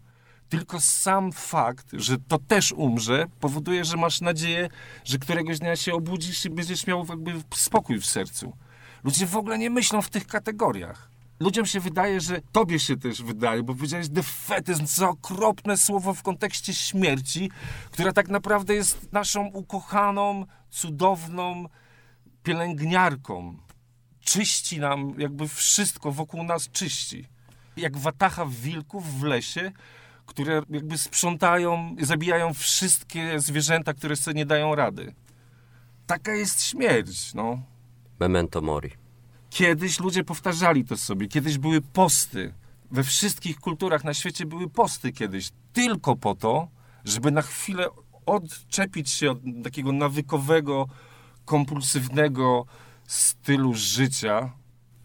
Tylko 0.49 0.79
sam 0.79 1.31
fakt, 1.31 1.87
że 1.93 2.17
to 2.17 2.37
też 2.37 2.71
umrze, 2.71 3.25
powoduje, 3.39 3.85
że 3.85 3.97
masz 3.97 4.21
nadzieję, 4.21 4.69
że 5.03 5.17
któregoś 5.17 5.59
dnia 5.59 5.75
się 5.75 5.93
obudzisz 5.93 6.45
i 6.45 6.49
będziesz 6.49 6.87
miał 6.87 7.05
jakby 7.09 7.33
spokój 7.53 7.99
w 7.99 8.05
sercu. 8.05 8.53
Ludzie 9.03 9.25
w 9.25 9.37
ogóle 9.37 9.57
nie 9.57 9.69
myślą 9.69 10.01
w 10.01 10.09
tych 10.09 10.27
kategoriach. 10.27 11.10
Ludziom 11.41 11.65
się 11.65 11.79
wydaje, 11.79 12.21
że 12.21 12.41
tobie 12.51 12.79
się 12.79 12.97
też 12.97 13.23
wydaje, 13.23 13.63
bo 13.63 13.75
powiedziałeś 13.75 14.09
defetyzm, 14.09 14.85
co 14.85 15.09
okropne 15.09 15.77
słowo 15.77 16.13
w 16.13 16.23
kontekście 16.23 16.73
śmierci, 16.73 17.51
która 17.91 18.13
tak 18.13 18.29
naprawdę 18.29 18.73
jest 18.73 19.11
naszą 19.11 19.45
ukochaną, 19.45 20.45
cudowną 20.69 21.65
pielęgniarką. 22.43 23.57
Czyści 24.19 24.79
nam, 24.79 25.13
jakby 25.17 25.47
wszystko 25.47 26.11
wokół 26.11 26.43
nas 26.43 26.69
czyści. 26.69 27.27
Jak 27.77 27.97
watacha 27.97 28.45
wilków 28.45 29.19
w 29.19 29.23
lesie, 29.23 29.71
które 30.25 30.61
jakby 30.69 30.97
sprzątają, 30.97 31.95
zabijają 31.99 32.53
wszystkie 32.53 33.39
zwierzęta, 33.39 33.93
które 33.93 34.15
sobie 34.15 34.37
nie 34.37 34.45
dają 34.45 34.75
rady. 34.75 35.15
Taka 36.07 36.33
jest 36.33 36.63
śmierć, 36.63 37.33
no. 37.33 37.61
Memento 38.19 38.61
mori. 38.61 39.00
Kiedyś 39.51 39.99
ludzie 39.99 40.23
powtarzali 40.23 40.85
to 40.85 40.97
sobie, 40.97 41.27
kiedyś 41.27 41.57
były 41.57 41.81
posty. 41.81 42.53
We 42.91 43.03
wszystkich 43.03 43.59
kulturach 43.59 44.03
na 44.03 44.13
świecie 44.13 44.45
były 44.45 44.69
posty 44.69 45.11
kiedyś, 45.11 45.51
tylko 45.73 46.15
po 46.15 46.35
to, 46.35 46.67
żeby 47.05 47.31
na 47.31 47.41
chwilę 47.41 47.87
odczepić 48.25 49.09
się 49.09 49.31
od 49.31 49.37
takiego 49.63 49.91
nawykowego, 49.91 50.87
kompulsywnego 51.45 52.65
stylu 53.07 53.73
życia, 53.73 54.51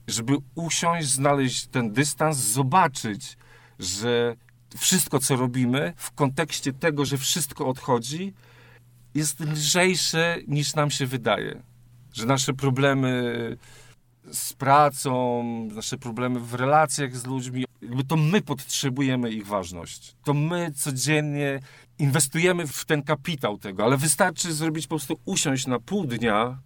żeby 0.07 0.37
usiąść, 0.55 1.09
znaleźć 1.09 1.67
ten 1.67 1.93
dystans, 1.93 2.37
zobaczyć, 2.37 3.37
że 3.79 4.37
wszystko, 4.77 5.19
co 5.19 5.37
robimy, 5.37 5.93
w 5.97 6.11
kontekście 6.11 6.73
tego, 6.73 7.05
że 7.05 7.19
wszystko 7.19 7.69
odchodzi, 7.69 8.35
jest 9.15 9.41
lżejsze 9.41 10.39
niż 10.49 10.75
nam 10.75 10.91
się 10.91 11.07
wydaje. 11.07 11.63
Że 12.13 12.27
nasze 12.27 12.53
problemy 12.53 13.57
z 14.33 14.53
pracą, 14.53 15.43
nasze 15.75 15.99
problemy 15.99 16.41
w 16.41 16.55
relacjach 16.55 17.17
z 17.17 17.27
ludźmi, 17.27 17.65
jakby 17.83 18.05
to 18.05 18.17
my 18.17 18.41
potrzebujemy 18.43 19.31
ich 19.31 19.47
ważność. 19.47 20.17
To 20.25 20.35
my 20.35 20.73
codziennie 20.77 21.61
inwestujemy 21.99 22.67
w 22.67 22.85
ten 22.85 23.03
kapitał 23.03 23.59
tego, 23.59 23.85
ale 23.85 23.97
wystarczy 23.97 24.53
zrobić 24.53 24.87
po 24.87 24.97
prostu 24.97 25.21
usiąść 25.25 25.67
na 25.67 25.81
pół 25.81 26.07
dnia, 26.07 26.59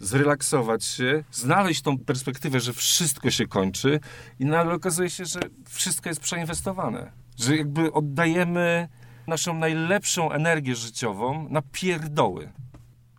zrelaksować 0.00 0.84
się, 0.84 1.24
znaleźć 1.32 1.82
tą 1.82 1.98
perspektywę, 1.98 2.60
że 2.60 2.72
wszystko 2.72 3.30
się 3.30 3.46
kończy 3.46 4.00
i 4.38 4.44
nagle 4.44 4.74
okazuje 4.74 5.10
się, 5.10 5.24
że 5.24 5.40
wszystko 5.68 6.08
jest 6.08 6.20
przeinwestowane. 6.20 7.12
Że 7.38 7.56
jakby 7.56 7.92
oddajemy 7.92 8.88
naszą 9.26 9.54
najlepszą 9.54 10.32
energię 10.32 10.74
życiową 10.74 11.48
na 11.48 11.62
pierdoły. 11.62 12.52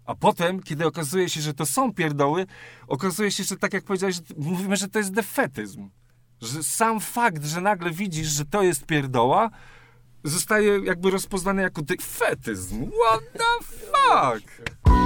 A 0.10 0.15
potem, 0.15 0.60
kiedy 0.63 0.86
okazuje 0.86 1.30
się, 1.30 1.41
że 1.41 1.54
to 1.54 1.65
są 1.65 1.93
pierdoły, 1.93 2.45
okazuje 2.88 3.32
się, 3.32 3.43
że 3.43 3.58
tak 3.58 3.74
jak 3.74 3.84
powiedziałeś, 3.84 4.22
mówimy, 4.38 4.78
że 4.78 4.88
to 4.88 5.00
jest 5.00 5.13
defetyzm. 5.13 5.89
Że 6.41 6.63
sam 6.63 7.00
fakt, 7.00 7.45
że 7.45 7.62
nagle 7.62 7.91
widzisz, 7.91 8.28
że 8.28 8.45
to 8.45 8.62
jest 8.62 8.86
pierdoła, 8.86 9.50
zostaje 10.24 10.80
jakby 10.84 11.12
rozpoznany 11.12 11.62
jako 11.62 11.82
defetyzm. 11.82 12.91
What 13.06 13.22
the 13.34 13.65
fuck? 13.65 14.98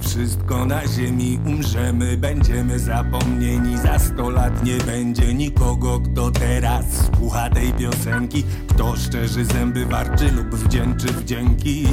Wszystko 0.00 0.66
na 0.66 0.86
ziemi 0.86 1.38
umrzemy 1.46 2.16
Będziemy 2.16 2.78
zapomnieni. 2.78 3.78
Za 3.78 3.98
sto 3.98 4.30
lat 4.30 4.64
Nie 4.64 4.76
będzie 4.76 5.34
nikogo, 5.34 6.00
kto 6.00 6.30
teraz 6.30 6.84
słucha 7.16 7.50
tej 7.50 7.72
piosenki. 7.72 8.44
Kto 8.68 8.96
szczerzy 8.96 9.44
zęby 9.44 9.86
warczy 9.86 10.32
lub 10.32 10.54
wdzięczy 10.54 11.06
wdzięki 11.06 11.86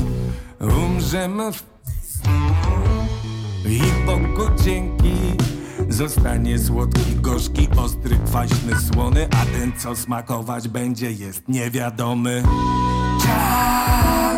Umrzemy 0.60 1.52
w... 1.52 1.64
I 3.66 3.82
Bogu 4.06 4.50
dzięki. 4.64 5.14
Zostanie 5.90 6.60
słodki, 6.60 7.16
gorzki, 7.16 7.68
ostry, 7.78 8.18
kwaśny, 8.26 8.76
słony 8.94 9.28
A 9.42 9.46
ten 9.46 9.72
co 9.78 9.96
smakować 9.96 10.68
będzie 10.68 11.12
jest 11.12 11.48
niewiadomy. 11.48 12.44
Czas 13.26 14.37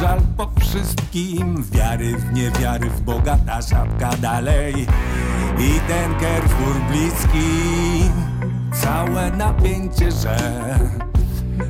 żal 0.00 0.20
po 0.36 0.50
wszystkim. 0.60 1.64
Wiary 1.72 2.16
w 2.16 2.32
niewiary 2.32 2.90
w 2.90 3.00
Boga 3.00 3.36
ta 3.46 3.62
żabka 3.62 4.16
dalej. 4.16 4.74
I 5.58 5.80
ten 5.88 6.14
Carrefour 6.20 6.76
bliski. 6.90 7.50
Całe 8.82 9.30
napięcie, 9.30 10.12
że 10.12 10.36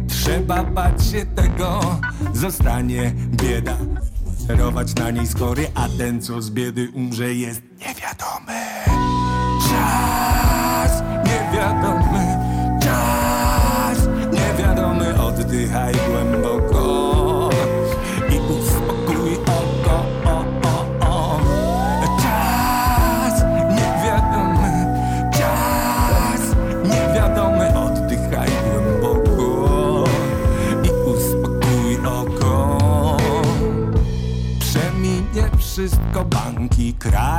Trzeba 0.09 0.65
bać 0.65 1.07
się 1.07 1.27
tego. 1.27 1.81
Zostanie 2.33 3.13
bieda. 3.31 3.77
Sterować 4.39 4.95
na 4.95 5.11
niej 5.11 5.27
skory 5.27 5.67
A 5.75 5.89
ten 5.99 6.23
co 6.23 6.43
z 6.43 6.51
biedy 6.51 6.89
umrze 6.95 7.35
jest 7.35 7.63
niewiadomy. 7.63 8.61
Czas 9.71 11.03
niewiadomy. 11.27 12.39
Czas, 12.83 14.09
niewiadomy. 14.33 15.23
Oddychaj 15.23 15.95
głęboko 16.11 16.60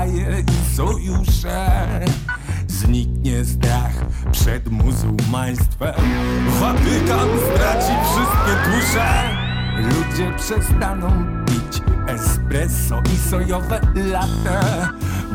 kraje 0.02 0.40
i 0.42 0.76
sojusze. 0.76 2.00
Zniknie 2.68 3.46
strach 3.46 4.06
przed 4.32 4.72
muzułmaństwem. 4.72 5.96
Watykan 6.60 7.30
straci 7.54 7.94
wszystkie 8.04 8.72
dusze. 8.72 9.24
Ludzie 9.78 10.32
przestaną 10.38 11.26
pić 11.46 11.82
espresso 12.08 13.02
i 13.14 13.30
sojowe 13.30 13.82
latte 13.96 14.88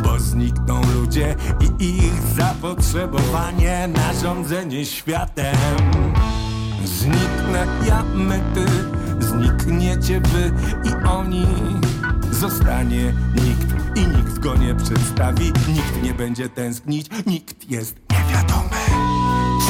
Bo 0.05 0.20
znikną 0.20 0.81
ludzie 0.94 1.35
i 1.61 1.96
ich 1.96 2.22
zapotrzebowanie 2.37 3.88
na 3.88 4.20
rządzenie 4.20 4.85
światem. 4.85 5.57
Zniknę 6.85 7.66
ja, 7.88 8.02
my, 8.14 8.40
ty, 8.55 8.66
znikniecie 9.26 10.20
wy 10.20 10.52
i 10.85 11.09
oni. 11.09 11.46
Zostanie 12.31 13.14
nikt 13.35 13.76
i 13.97 14.07
nikt 14.07 14.39
go 14.39 14.57
nie 14.57 14.75
przedstawi. 14.75 15.45
Nikt 15.45 16.03
nie 16.03 16.15
będzie 16.15 16.49
tęsknić, 16.49 17.07
nikt 17.27 17.71
jest 17.71 17.97
niewiadomy. 18.11 18.77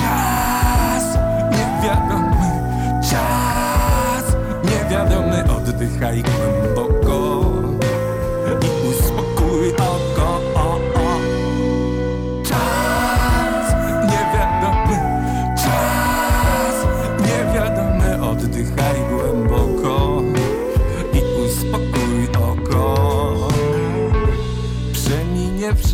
Czas, 0.01 1.05
niewiadomy. 1.51 2.37
Czas 3.11 3.57
Niewiadomy, 4.65 5.45
oddychaj 5.57 6.23
głęboko 6.23 6.66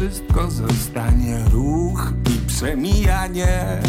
wszystko, 0.03 0.51
zostanie. 0.51 1.45
Ruch 1.53 2.13
i 2.35 2.47
przemijanie. 2.47 3.81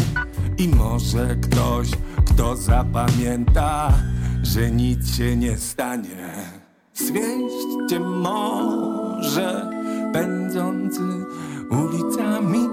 I 0.58 0.68
może 0.68 1.36
ktoś, 1.42 1.90
kto 2.26 2.56
zapamięta, 2.56 3.92
że 4.42 4.70
nic 4.70 5.16
się 5.16 5.36
nie 5.36 5.56
stanie. 5.56 6.32
Zwieście 6.94 8.00
może 8.00 9.70
pędzący 10.12 11.02
ulicami 11.70 12.68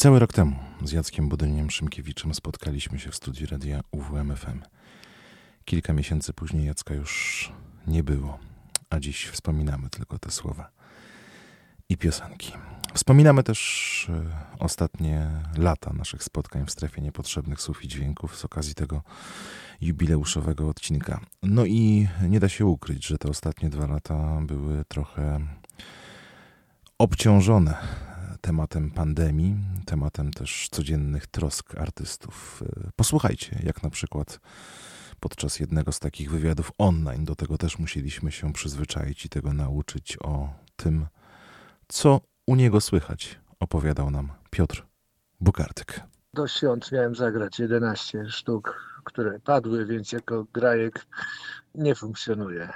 Niecały 0.00 0.18
rok 0.18 0.32
temu 0.32 0.56
z 0.84 0.92
Jackiem 0.92 1.28
Budyniem 1.28 1.70
Szymkiewiczem 1.70 2.34
spotkaliśmy 2.34 2.98
się 2.98 3.10
w 3.10 3.16
studiu 3.16 3.46
radia 3.50 3.80
UWMFM. 3.90 4.60
Kilka 5.64 5.92
miesięcy 5.92 6.32
później 6.32 6.66
Jacka 6.66 6.94
już 6.94 7.52
nie 7.86 8.02
było, 8.02 8.38
a 8.90 9.00
dziś 9.00 9.26
wspominamy 9.26 9.90
tylko 9.90 10.18
te 10.18 10.30
słowa 10.30 10.70
i 11.88 11.96
piosenki. 11.96 12.52
Wspominamy 12.94 13.42
też 13.42 14.10
e, 14.10 14.22
ostatnie 14.58 15.26
lata 15.58 15.92
naszych 15.92 16.24
spotkań 16.24 16.66
w 16.66 16.70
strefie 16.70 17.02
niepotrzebnych 17.02 17.60
słów 17.60 17.84
i 17.84 17.88
dźwięków 17.88 18.36
z 18.36 18.44
okazji 18.44 18.74
tego 18.74 19.02
jubileuszowego 19.80 20.68
odcinka. 20.68 21.20
No 21.42 21.64
i 21.64 22.08
nie 22.28 22.40
da 22.40 22.48
się 22.48 22.66
ukryć, 22.66 23.06
że 23.06 23.18
te 23.18 23.28
ostatnie 23.28 23.70
dwa 23.70 23.86
lata 23.86 24.40
były 24.46 24.84
trochę 24.84 25.40
obciążone 26.98 28.09
tematem 28.40 28.90
pandemii, 28.90 29.56
tematem 29.86 30.30
też 30.30 30.68
codziennych 30.70 31.26
trosk 31.26 31.74
artystów. 31.74 32.62
Posłuchajcie, 32.96 33.60
jak 33.62 33.82
na 33.82 33.90
przykład 33.90 34.40
podczas 35.20 35.60
jednego 35.60 35.92
z 35.92 35.98
takich 35.98 36.30
wywiadów 36.30 36.72
online, 36.78 37.24
do 37.24 37.34
tego 37.34 37.58
też 37.58 37.78
musieliśmy 37.78 38.32
się 38.32 38.52
przyzwyczaić 38.52 39.24
i 39.24 39.28
tego 39.28 39.52
nauczyć 39.52 40.16
o 40.22 40.48
tym, 40.76 41.06
co 41.88 42.20
u 42.46 42.56
niego 42.56 42.80
słychać, 42.80 43.38
opowiadał 43.60 44.10
nam 44.10 44.32
Piotr 44.50 44.86
Bukartyk. 45.40 46.00
Do 46.34 46.48
świąt 46.48 46.92
miałem 46.92 47.14
zagrać 47.14 47.58
11 47.58 48.24
sztuk, 48.28 48.90
które 49.04 49.40
padły, 49.40 49.86
więc 49.86 50.12
jako 50.12 50.46
grajek 50.52 51.06
nie 51.74 51.94
funkcjonuje. 51.94 52.72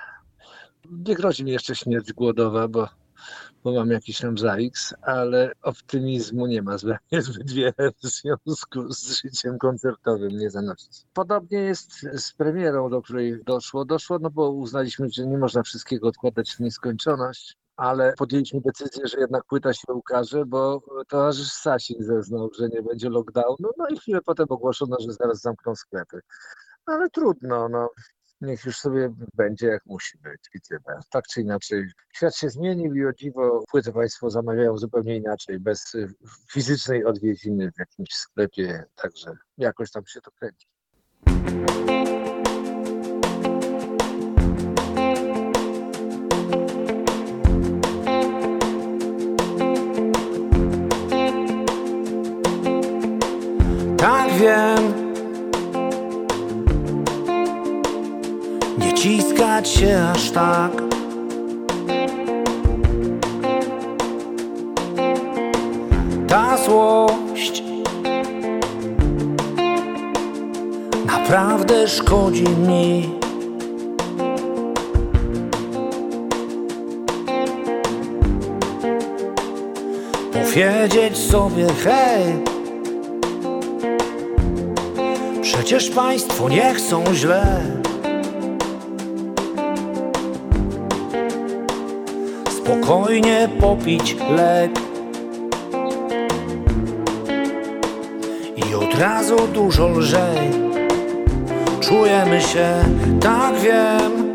Nie 0.90 1.14
grozi 1.14 1.44
mi 1.44 1.50
jeszcze 1.50 1.76
śmierć 1.76 2.12
głodowa, 2.12 2.68
bo, 2.68 2.88
bo 3.64 3.72
mam 3.72 3.90
jakiś 3.90 4.18
tam 4.18 4.38
ZAX, 4.38 4.94
ale 5.02 5.52
optymizmu 5.62 6.46
nie 6.46 6.62
ma 6.62 6.78
zbyt, 6.78 7.52
wiele 7.52 7.92
w 8.02 8.06
związku 8.06 8.92
z 8.92 9.22
życiem 9.22 9.58
koncertowym, 9.58 10.38
nie 10.38 10.50
zanosić. 10.50 11.02
Podobnie 11.12 11.58
jest 11.58 11.92
z 12.12 12.32
premierą, 12.32 12.90
do 12.90 13.02
której 13.02 13.44
doszło. 13.44 13.84
Doszło, 13.84 14.18
no 14.18 14.30
bo 14.30 14.50
uznaliśmy, 14.50 15.08
że 15.10 15.26
nie 15.26 15.38
można 15.38 15.62
wszystkiego 15.62 16.08
odkładać 16.08 16.50
w 16.50 16.60
nieskończoność 16.60 17.56
ale 17.76 18.14
podjęliśmy 18.18 18.60
decyzję, 18.60 19.06
że 19.06 19.20
jednak 19.20 19.44
płyta 19.44 19.72
się 19.72 19.92
ukaże, 19.92 20.46
bo 20.46 20.82
towarzysz 21.08 21.52
Sasik 21.52 22.02
zeznał, 22.02 22.50
że 22.58 22.68
nie 22.68 22.82
będzie 22.82 23.08
lockdownu, 23.08 23.68
no 23.76 23.86
i 23.88 23.98
chwilę 23.98 24.20
potem 24.22 24.46
ogłoszono, 24.48 24.96
że 25.00 25.12
zaraz 25.12 25.40
zamkną 25.40 25.74
sklepy. 25.74 26.20
Ale 26.86 27.10
trudno, 27.10 27.68
no. 27.68 27.88
Niech 28.44 28.64
już 28.64 28.76
sobie 28.76 29.14
będzie 29.34 29.66
jak 29.66 29.86
musi 29.86 30.18
być 30.18 30.40
i 30.54 30.60
tyle. 30.60 31.00
Tak 31.10 31.24
czy 31.26 31.40
inaczej, 31.40 31.84
świat 32.14 32.36
się 32.36 32.50
zmienił 32.50 32.94
i 32.94 33.04
o 33.04 33.12
dziwo 33.12 33.64
płyty 33.70 33.92
Państwo 33.92 34.30
zamawiają 34.30 34.78
zupełnie 34.78 35.16
inaczej, 35.16 35.60
bez 35.60 35.94
y, 35.94 36.08
fizycznej 36.52 37.04
odwiedziny 37.04 37.72
w 37.72 37.78
jakimś 37.78 38.10
sklepie, 38.10 38.84
także 38.94 39.32
jakoś 39.58 39.90
tam 39.90 40.06
się 40.06 40.20
to 40.20 40.30
kręci. 40.30 40.66
Tak 53.98 54.32
wiem, 54.32 55.03
ściskać 58.80 59.68
się 59.68 60.02
aż 60.14 60.30
tak. 60.30 60.72
Ta 66.28 66.56
złość 66.64 67.62
naprawdę 71.06 71.88
szkodzi 71.88 72.48
mi. 72.48 73.24
Powiedzieć 80.54 81.18
sobie 81.18 81.66
hej 81.84 82.24
Przecież 85.42 85.90
państwo 85.90 86.48
nie 86.48 86.74
chcą 86.74 87.04
źle 87.14 87.60
Spokojnie 92.64 93.48
popić 93.60 94.16
lek. 94.36 94.70
I 98.56 98.74
od 98.74 98.98
razu 98.98 99.36
dużo 99.54 99.88
lżej 99.88 100.50
Czujemy 101.80 102.40
się, 102.40 102.68
tak 103.20 103.54
wiem. 103.60 104.34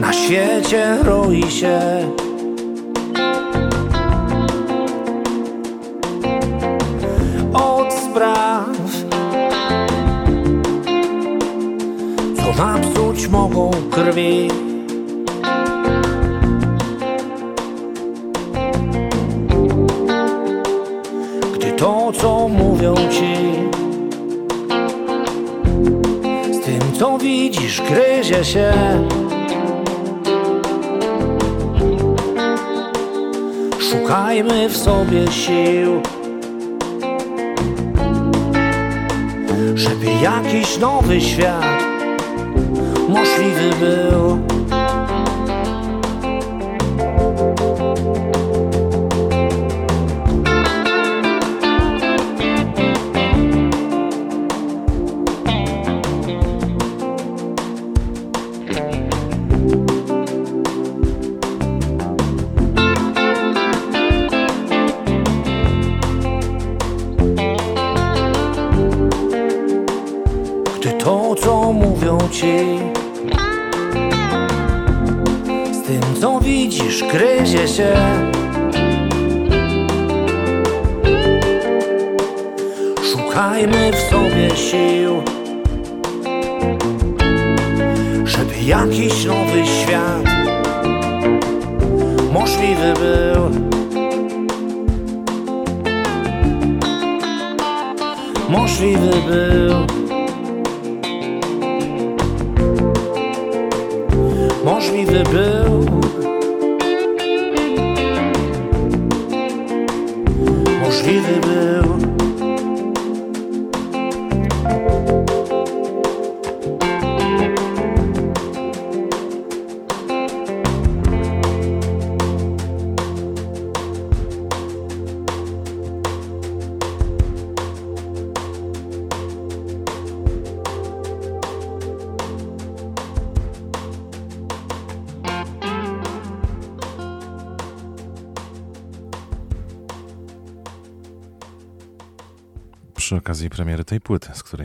Na 0.00 0.12
świecie 0.12 0.98
roi 1.02 1.50
się 1.50 1.80
sobie 35.08 35.32
sił. 35.32 36.02
Żeby 39.74 40.06
jakiś 40.22 40.78
nowy 40.78 41.20
świat 41.20 41.67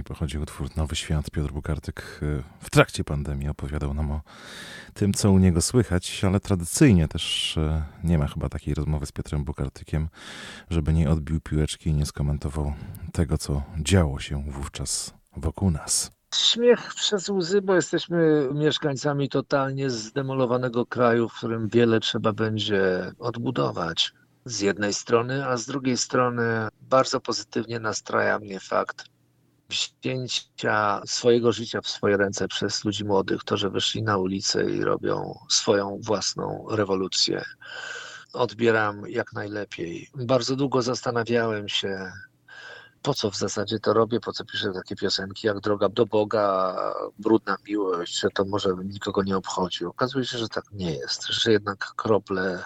której 0.04 0.18
pochodzi 0.18 0.40
utwór 0.40 0.78
Nowy 0.78 0.96
Świat, 0.96 1.32
Piotr 1.32 1.52
Bukartyk 1.52 2.20
y, 2.24 2.44
w 2.60 2.70
trakcie 2.70 3.04
pandemii 3.04 3.50
opowiadał 3.50 3.94
nam 3.94 4.12
o 4.12 4.22
tym, 4.94 5.14
co 5.14 5.32
u 5.32 5.40
niego 5.40 5.62
słychać, 5.62 6.24
ale 6.24 6.40
tradycyjnie 6.40 7.08
też 7.08 7.58
y, 7.58 7.84
nie 8.04 8.18
ma 8.18 8.28
chyba 8.28 8.50
takiej 8.50 8.74
rozmowy 8.74 9.06
z 9.06 9.12
Piotrem 9.12 9.44
Bukartykiem, 9.44 10.10
żeby 10.70 10.94
nie 10.94 11.10
odbił 11.10 11.42
piłeczki 11.42 11.90
i 11.90 11.94
nie 11.94 12.06
skomentował 12.06 12.74
tego, 13.14 13.38
co 13.38 13.64
działo 13.80 14.20
się 14.20 14.44
wówczas 14.52 15.14
wokół 15.38 15.72
nas. 15.72 16.12
Śmiech 16.36 16.94
przez 16.96 17.30
łzy, 17.30 17.62
bo 17.62 17.76
jesteśmy 17.76 18.50
mieszkańcami 18.54 19.30
totalnie 19.30 19.90
zdemolowanego 19.90 20.86
kraju, 20.86 21.30
w 21.30 21.38
którym 21.38 21.68
wiele 21.68 22.00
trzeba 22.00 22.34
będzie 22.34 23.12
odbudować. 23.20 24.14
Z 24.46 24.60
jednej 24.60 24.94
strony, 24.94 25.48
a 25.48 25.58
z 25.58 25.66
drugiej 25.66 25.98
strony 25.98 26.68
bardzo 26.82 27.20
pozytywnie 27.20 27.80
nastraja 27.80 28.40
mnie 28.40 28.60
fakt 28.60 29.13
wzięcia 29.70 31.02
swojego 31.06 31.52
życia 31.52 31.82
w 31.82 31.88
swoje 31.88 32.18
ręce 32.18 32.48
przez 32.48 32.86
ludzi 32.86 33.06
młodych, 33.06 33.44
to, 33.44 33.58
że 33.58 33.70
wyszli 33.70 34.04
na 34.04 34.18
ulicę 34.18 34.72
i 34.72 34.82
robią 34.82 35.40
swoją 35.50 36.00
własną 36.04 36.66
rewolucję. 36.70 37.44
Odbieram 38.34 39.10
jak 39.10 39.34
najlepiej. 39.34 40.10
Bardzo 40.16 40.56
długo 40.56 40.82
zastanawiałem 40.82 41.70
się, 41.70 42.12
po 43.02 43.14
co 43.14 43.32
w 43.32 43.36
zasadzie 43.36 43.80
to 43.80 43.94
robię, 43.94 44.20
po 44.20 44.34
co 44.34 44.46
piszę 44.46 44.72
takie 44.74 44.96
piosenki 44.96 45.48
jak 45.48 45.60
Droga 45.60 45.90
do 45.90 46.06
Boga, 46.06 46.76
Brudna 47.20 47.58
Miłość, 47.68 48.20
że 48.20 48.30
to 48.30 48.46
może 48.46 48.70
nikogo 48.86 49.24
nie 49.24 49.38
obchodzi. 49.38 49.86
Okazuje 49.86 50.26
się, 50.26 50.38
że 50.38 50.50
tak 50.50 50.64
nie 50.72 50.96
jest, 50.96 51.28
że 51.28 51.52
jednak 51.52 51.94
krople 51.96 52.64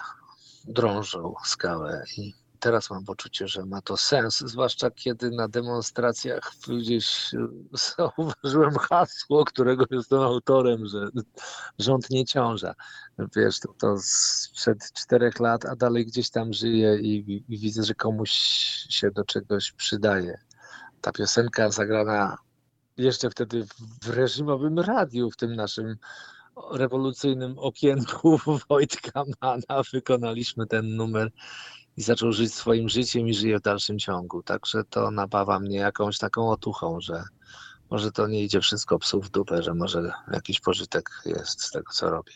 drążą 0.64 1.34
skałę 1.44 2.04
i 2.16 2.34
teraz 2.60 2.90
mam 2.90 3.04
poczucie, 3.04 3.48
że 3.48 3.66
ma 3.66 3.82
to 3.82 3.96
sens, 3.96 4.38
zwłaszcza 4.38 4.90
kiedy 4.90 5.30
na 5.30 5.48
demonstracjach 5.48 6.52
gdzieś 6.68 7.30
zauważyłem 7.96 8.74
hasło, 8.74 9.44
którego 9.44 9.84
jestem 9.90 10.20
autorem, 10.20 10.86
że 10.86 11.08
rząd 11.78 12.10
nie 12.10 12.24
ciąża. 12.24 12.74
Wiesz, 13.36 13.60
to, 13.60 13.74
to 13.78 13.96
sprzed 14.02 14.92
czterech 14.92 15.40
lat, 15.40 15.64
a 15.64 15.76
dalej 15.76 16.06
gdzieś 16.06 16.30
tam 16.30 16.52
żyje 16.52 16.98
i, 17.00 17.44
i 17.48 17.58
widzę, 17.58 17.82
że 17.82 17.94
komuś 17.94 18.30
się 18.88 19.10
do 19.10 19.24
czegoś 19.24 19.72
przydaje. 19.72 20.38
Ta 21.00 21.12
piosenka 21.12 21.70
zagrana 21.70 22.36
jeszcze 22.96 23.30
wtedy 23.30 23.66
w 24.02 24.08
reżimowym 24.08 24.78
radiu, 24.78 25.30
w 25.30 25.36
tym 25.36 25.56
naszym 25.56 25.96
rewolucyjnym 26.72 27.58
okienku 27.58 28.38
Wojtka 28.68 29.24
Mana 29.40 29.82
wykonaliśmy 29.92 30.66
ten 30.66 30.96
numer 30.96 31.30
i 31.98 32.02
zaczął 32.02 32.32
żyć 32.32 32.54
swoim 32.54 32.88
życiem 32.88 33.28
i 33.28 33.34
żyje 33.34 33.58
w 33.58 33.62
dalszym 33.62 33.98
ciągu. 33.98 34.42
Także 34.42 34.84
to 34.84 35.10
napawa 35.10 35.60
mnie 35.60 35.76
jakąś 35.76 36.18
taką 36.18 36.50
otuchą, 36.50 37.00
że 37.00 37.24
może 37.90 38.12
to 38.12 38.26
nie 38.26 38.44
idzie 38.44 38.60
wszystko 38.60 38.98
psów 38.98 39.26
w 39.26 39.30
dupę, 39.30 39.62
że 39.62 39.74
może 39.74 40.12
jakiś 40.32 40.60
pożytek 40.60 41.10
jest 41.26 41.62
z 41.62 41.70
tego, 41.70 41.92
co 41.92 42.10
robię. 42.10 42.32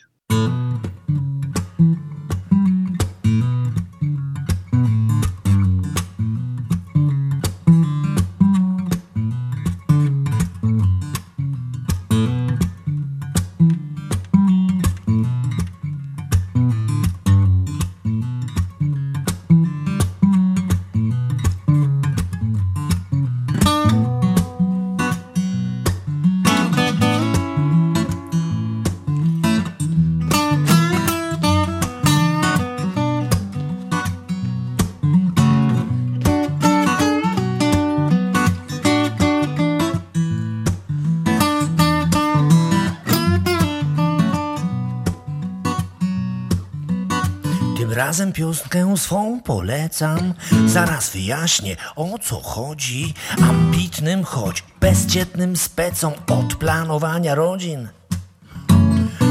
Piosenkę 48.42 48.96
swą 48.96 49.40
polecam. 49.40 50.34
Zaraz 50.66 51.10
wyjaśnię 51.10 51.76
o 51.96 52.18
co 52.18 52.40
chodzi. 52.40 53.14
Ambitnym 53.42 54.24
choć 54.24 54.64
bezdzietnym 54.80 55.56
specom 55.56 56.12
Od 56.26 56.54
planowania 56.54 57.34
rodzin. 57.34 57.88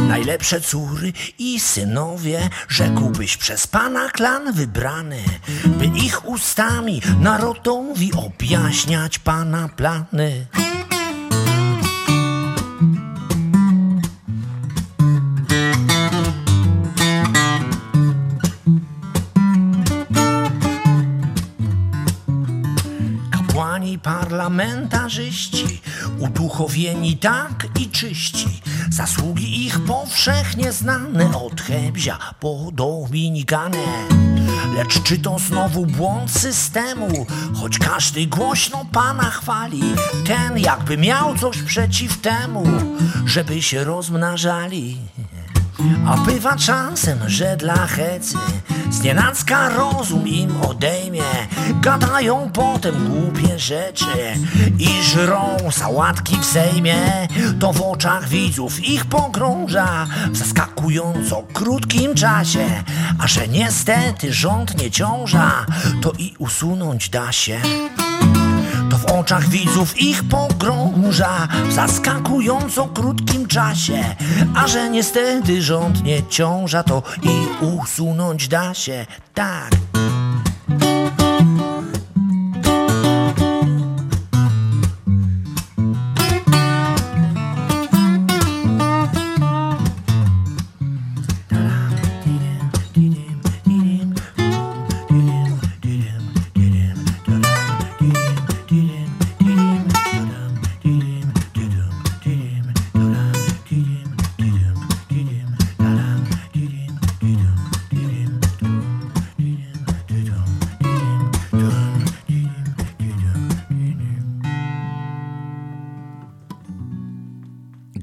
Najlepsze 0.07 0.62
córy 0.62 1.14
i 1.39 1.59
synowie, 1.59 2.49
rzekłbyś 2.68 3.38
przez 3.38 3.68
pana 3.68 4.09
klan 4.09 4.53
wybrany, 4.53 5.24
by 5.66 5.86
ich 5.86 6.26
ustami 6.26 7.01
narodowi 7.20 8.12
objaśniać 8.14 9.20
pana 9.20 9.70
plany. 9.70 10.47
Uduchowieni 26.20 27.18
tak 27.18 27.68
i 27.80 27.89
czyści, 27.89 28.62
zasługi 28.89 29.66
ich 29.66 29.80
powszechnie 29.80 30.72
znane 30.72 31.38
od 31.38 31.62
Hebzia 31.62 32.18
po 32.39 32.70
Dominikanę. 32.74 34.07
Lecz 34.76 35.03
czy 35.03 35.20
to 35.20 35.39
znowu 35.39 35.86
błąd 35.86 36.32
systemu, 36.32 37.26
choć 37.53 37.80
każdy 37.80 38.28
głośno 38.28 38.86
Pana 38.91 39.30
chwali, 39.30 39.82
ten 40.28 40.57
jakby 40.57 40.97
miał 40.97 41.38
coś 41.38 41.62
przeciw 41.62 42.22
temu, 42.22 42.64
żeby 43.26 43.62
się 43.62 43.84
rozmnażali. 43.84 44.97
A 46.07 46.17
bywa 46.17 46.55
czasem, 46.55 47.19
że 47.27 47.57
dla 47.57 47.88
hecy 47.88 48.38
Znienacka 48.91 49.69
rozum 49.69 50.27
im 50.27 50.61
odejmie. 50.61 51.23
Gadają 51.82 52.49
potem 52.53 52.95
głupie 53.09 53.59
rzeczy 53.59 54.05
I 54.79 55.03
żrą 55.03 55.57
sałatki 55.71 56.38
w 56.38 56.45
sejmie. 56.45 57.27
To 57.59 57.73
w 57.73 57.82
oczach 57.82 58.27
widzów 58.27 58.79
ich 58.79 59.05
pogrąża 59.05 60.07
W 60.32 60.38
zaskakująco 60.38 61.43
krótkim 61.53 62.15
czasie. 62.15 62.84
A 63.19 63.27
że 63.27 63.47
niestety 63.47 64.34
rząd 64.34 64.82
nie 64.82 64.91
ciąża 64.91 65.65
To 66.01 66.11
i 66.17 66.34
usunąć 66.39 67.09
da 67.09 67.32
się 67.32 67.61
to 68.91 68.97
w 68.97 69.05
oczach 69.05 69.49
widzów 69.49 70.01
ich 70.01 70.23
pogrąża 70.23 71.47
w 71.69 71.73
zaskakująco 71.73 72.87
krótkim 72.87 73.47
czasie. 73.47 74.15
A 74.55 74.67
że 74.67 74.89
niestety 74.89 75.61
rząd 75.61 76.03
nie 76.03 76.23
ciąża, 76.23 76.83
to 76.83 77.03
i 77.23 77.65
usunąć 77.65 78.47
da 78.47 78.73
się 78.73 79.05
tak. 79.33 79.71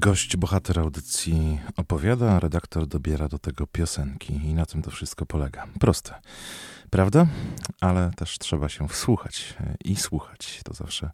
Gość, 0.01 0.37
bohater 0.37 0.79
audycji 0.79 1.59
opowiada, 1.77 2.31
a 2.31 2.39
redaktor 2.39 2.87
dobiera 2.87 3.27
do 3.27 3.39
tego 3.39 3.67
piosenki 3.67 4.33
i 4.33 4.53
na 4.53 4.65
tym 4.65 4.81
to 4.81 4.91
wszystko 4.91 5.25
polega. 5.25 5.67
Proste, 5.79 6.13
prawda? 6.89 7.27
Ale 7.81 8.11
też 8.15 8.37
trzeba 8.37 8.69
się 8.69 8.87
wsłuchać 8.87 9.53
i 9.85 9.95
słuchać. 9.95 10.61
To 10.65 10.73
zawsze 10.73 11.11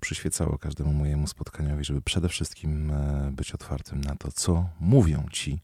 przyświecało 0.00 0.58
każdemu 0.58 0.92
mojemu 0.92 1.26
spotkaniowi, 1.26 1.84
żeby 1.84 2.02
przede 2.02 2.28
wszystkim 2.28 2.90
e, 2.90 3.30
być 3.32 3.52
otwartym 3.54 4.00
na 4.00 4.16
to, 4.16 4.32
co 4.32 4.68
mówią 4.80 5.26
ci, 5.32 5.60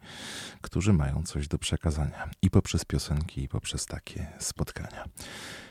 którzy 0.61 0.92
mają 0.92 1.22
coś 1.22 1.48
do 1.48 1.59
przekazania. 1.59 2.30
I 2.42 2.50
poprzez 2.50 2.84
piosenki, 2.84 3.42
i 3.42 3.48
poprzez 3.48 3.86
takie 3.86 4.26
spotkania. 4.38 5.04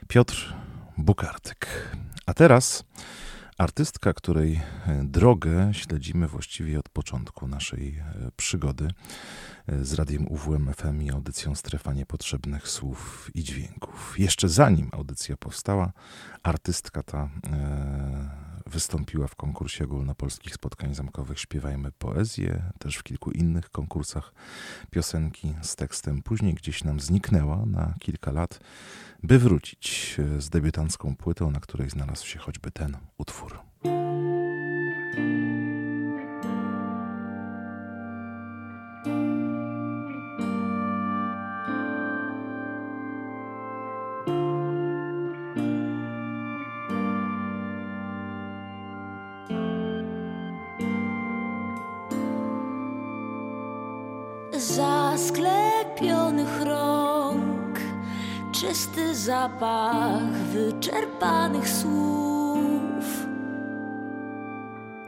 Piotr 0.08 0.54
Bukartyk. 0.98 1.68
A 2.26 2.34
teraz 2.34 2.84
Artystka, 3.58 4.14
której 4.14 4.62
e, 4.88 5.04
drogę 5.04 5.70
śledzimy 5.74 6.28
właściwie 6.28 6.80
od 6.80 6.90
początku 6.90 7.48
naszej 7.48 7.98
e, 7.98 8.32
przygody 8.36 8.88
e, 9.68 9.86
z 9.86 9.94
radiem 9.94 10.28
UWM 10.28 10.74
FM 10.74 11.02
i 11.02 11.12
audycją 11.12 11.56
Strefa 11.56 11.94
Niepotrzebnych 11.94 12.68
Słów 12.68 13.32
i 13.34 13.44
Dźwięków. 13.44 14.20
Jeszcze 14.20 14.50
zanim 14.50 14.90
audycja 14.92 15.38
powstała, 15.38 15.92
artystka 16.44 17.04
ta 17.04 17.30
wystąpiła 18.68 19.28
w 19.28 19.36
konkursie 19.36 19.84
ogólnopolskich 19.84 20.54
spotkań 20.54 20.96
zamkowych 20.96 21.40
Śpiewajmy 21.40 21.92
Poezję, 21.92 22.64
też 22.80 22.96
w 22.96 23.04
kilku 23.04 23.32
innych 23.32 23.70
konkursach 23.70 24.34
piosenki 24.92 25.54
z 25.62 25.76
tekstem. 25.76 26.22
Później 26.22 26.54
gdzieś 26.54 26.84
nam 26.84 27.00
zniknęła 27.00 27.66
na 27.66 27.94
kilka 28.00 28.32
lat 28.32 28.60
by 29.24 29.40
wrócić 29.40 30.16
e, 30.20 30.42
z 30.42 30.50
debiutancką 30.50 31.16
płytą, 31.16 31.52
na 31.52 31.60
której 31.60 31.90
znalazł 31.90 32.26
się 32.28 32.40
choćby 32.40 32.72
ten 32.72 32.98
utwór. 33.18 33.60
Czysty 58.78 59.16
zapach 59.16 60.32
wyczerpanych 60.54 61.70
słów. 61.70 63.28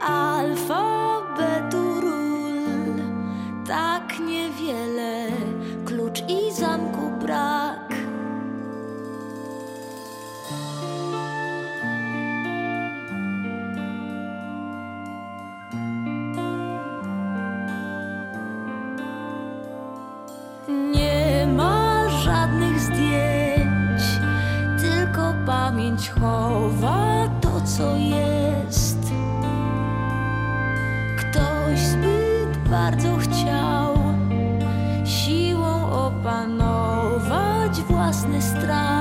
Alfabetu 0.00 2.00
ról, 2.00 2.94
tak 3.66 4.20
niewiele, 4.20 5.26
klucz 5.84 6.22
i 6.28 6.52
zamku 6.52 7.10
brak. 7.20 7.59
Pamięć 25.90 26.10
chowa 26.10 27.28
to, 27.40 27.60
co 27.60 27.96
jest. 27.96 28.98
Ktoś 31.18 31.78
zbyt 31.78 32.68
bardzo 32.70 33.16
chciał 33.16 33.96
siłą 35.04 35.92
opanować 35.92 37.80
własny 37.88 38.42
strach. 38.42 38.99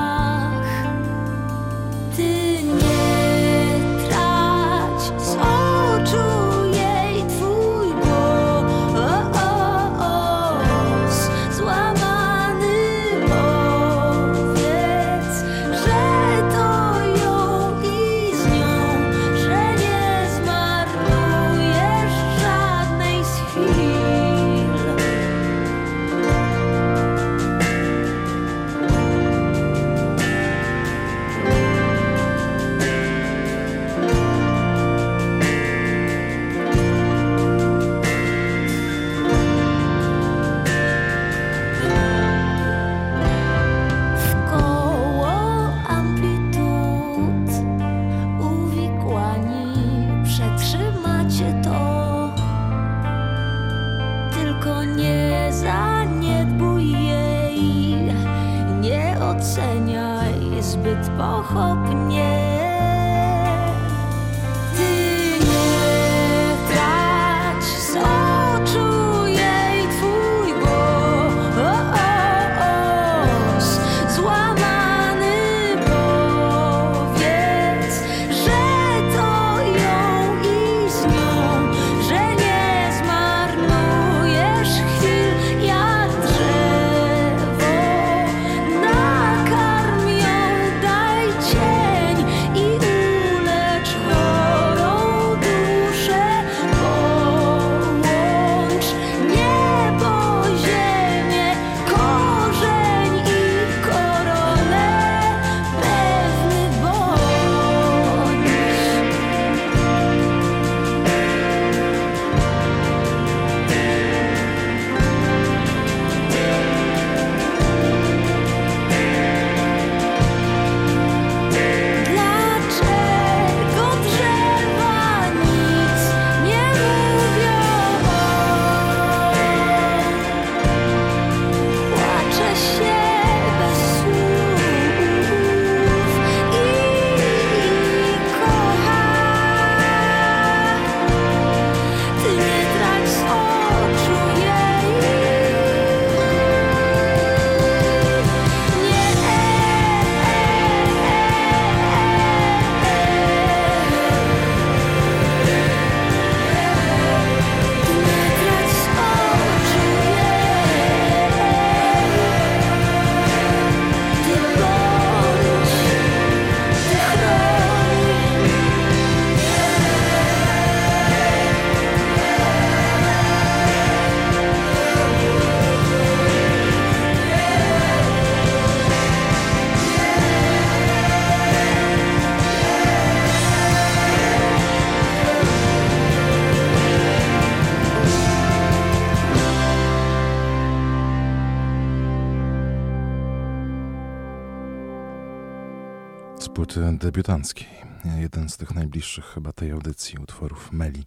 Jeden 198.18 198.50
z 198.50 198.58
tych 198.58 198.76
najbliższych 198.76 199.26
chyba 199.26 199.54
tej 199.54 199.72
audycji 199.72 200.20
utworów 200.20 200.72
Meli 200.72 201.06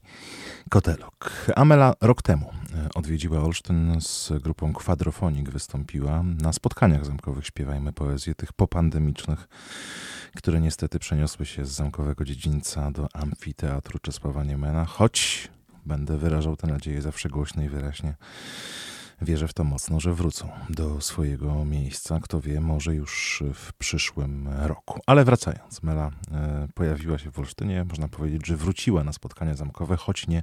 Kotelok. 0.70 1.30
Amela 1.56 1.94
rok 2.00 2.22
temu 2.22 2.50
e, 2.74 2.88
odwiedziła 2.94 3.40
Olsztyn 3.40 4.00
z 4.00 4.32
grupą 4.42 4.72
Quadrofonik, 4.72 5.50
wystąpiła 5.50 6.22
na 6.22 6.52
spotkaniach 6.52 7.04
zamkowych 7.04 7.46
Śpiewajmy 7.46 7.92
Poezję, 7.92 8.34
tych 8.34 8.52
popandemicznych, 8.52 9.48
które 10.36 10.60
niestety 10.60 10.98
przeniosły 10.98 11.46
się 11.46 11.64
z 11.64 11.70
zamkowego 11.70 12.24
dziedzińca 12.24 12.90
do 12.90 13.08
amfiteatru 13.12 13.98
Czesława 13.98 14.44
Niemena, 14.44 14.84
choć 14.84 15.48
będę 15.86 16.18
wyrażał 16.18 16.56
tę 16.56 16.66
nadzieję 16.66 17.02
zawsze 17.02 17.28
głośno 17.28 17.62
i 17.62 17.68
wyraźnie. 17.68 18.14
Wierzę 19.22 19.48
w 19.48 19.52
to 19.52 19.64
mocno, 19.64 20.00
że 20.00 20.14
wrócą 20.14 20.48
do 20.70 21.00
swojego 21.00 21.64
miejsca. 21.64 22.20
Kto 22.20 22.40
wie, 22.40 22.60
może 22.60 22.94
już 22.94 23.42
w 23.54 23.72
przyszłym 23.72 24.48
roku. 24.62 25.00
Ale 25.06 25.24
wracając, 25.24 25.82
Mela 25.82 26.10
e, 26.32 26.68
pojawiła 26.74 27.18
się 27.18 27.30
w 27.30 27.38
Olsztynie. 27.38 27.84
Można 27.84 28.08
powiedzieć, 28.08 28.46
że 28.46 28.56
wróciła 28.56 29.04
na 29.04 29.12
spotkania 29.12 29.54
zamkowe, 29.54 29.96
choć 29.96 30.26
nie 30.26 30.42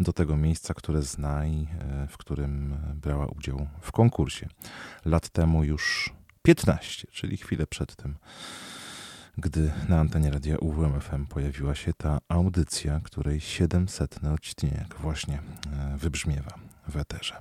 do 0.00 0.12
tego 0.12 0.36
miejsca, 0.36 0.74
które 0.74 1.02
zna 1.02 1.46
i 1.46 1.66
e, 1.80 2.06
w 2.08 2.16
którym 2.16 2.76
brała 2.94 3.26
udział 3.26 3.66
w 3.80 3.92
konkursie. 3.92 4.48
Lat 5.04 5.28
temu 5.28 5.64
już 5.64 6.12
15, 6.42 7.08
czyli 7.12 7.36
chwilę 7.36 7.66
przed 7.66 7.96
tym, 7.96 8.16
gdy 9.38 9.72
na 9.88 10.00
antenie 10.00 10.30
radia 10.30 10.58
UWMFM 10.58 11.26
pojawiła 11.26 11.74
się 11.74 11.92
ta 11.92 12.18
audycja, 12.28 13.00
której 13.04 13.40
700 13.40 14.24
odcinek 14.34 14.94
właśnie 15.00 15.34
e, 15.72 15.96
wybrzmiewa 15.96 16.54
w 16.88 16.96
eterze. 16.96 17.38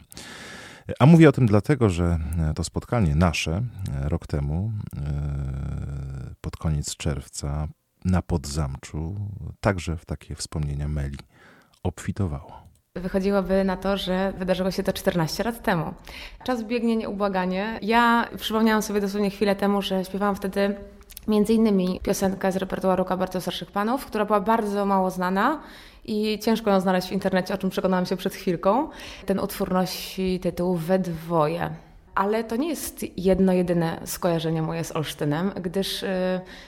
A 0.99 1.05
mówię 1.05 1.29
o 1.29 1.31
tym 1.31 1.45
dlatego, 1.45 1.89
że 1.89 2.19
to 2.55 2.63
spotkanie 2.63 3.15
nasze 3.15 3.51
e, 3.51 4.09
rok 4.09 4.27
temu, 4.27 4.71
e, 4.97 5.01
pod 6.41 6.57
koniec 6.57 6.95
czerwca, 6.95 7.67
na 8.05 8.21
Podzamczu, 8.21 9.15
także 9.59 9.97
w 9.97 10.05
takie 10.05 10.35
wspomnienia 10.35 10.87
Meli 10.87 11.17
obfitowało. 11.83 12.61
Wychodziłoby 12.95 13.63
na 13.63 13.77
to, 13.77 13.97
że 13.97 14.33
wydarzyło 14.37 14.71
się 14.71 14.83
to 14.83 14.93
14 14.93 15.43
lat 15.43 15.63
temu. 15.63 15.93
Czas 16.43 16.63
biegnie 16.63 16.95
nieubłaganie. 16.95 17.79
Ja 17.81 18.29
przypomniałam 18.37 18.81
sobie 18.81 19.01
dosłownie 19.01 19.29
chwilę 19.29 19.55
temu, 19.55 19.81
że 19.81 20.05
śpiewałam 20.05 20.35
wtedy 20.35 20.75
między 21.27 21.53
innymi 21.53 21.99
piosenkę 22.03 22.51
z 22.51 22.55
repertuaru 22.55 23.05
kabartu 23.05 23.41
starszych 23.41 23.71
panów, 23.71 24.05
która 24.05 24.25
była 24.25 24.39
bardzo 24.39 24.85
mało 24.85 25.11
znana 25.11 25.61
i 26.11 26.39
ciężko 26.39 26.71
ją 26.71 26.79
znaleźć 26.79 27.07
w 27.07 27.11
internecie, 27.11 27.53
o 27.53 27.57
czym 27.57 27.69
przekonałam 27.69 28.05
się 28.05 28.17
przed 28.17 28.33
chwilką. 28.33 28.89
Ten 29.25 29.39
utwór 29.39 29.71
nosi 29.71 30.39
tytuł 30.39 30.75
We 30.75 30.99
dwoje. 30.99 31.69
Ale 32.15 32.43
to 32.43 32.55
nie 32.55 32.69
jest 32.69 33.05
jedno, 33.17 33.53
jedyne 33.53 34.01
skojarzenie 34.05 34.61
moje 34.61 34.83
z 34.83 34.95
Olsztynem, 34.95 35.51
gdyż 35.61 36.03
y, 36.03 36.07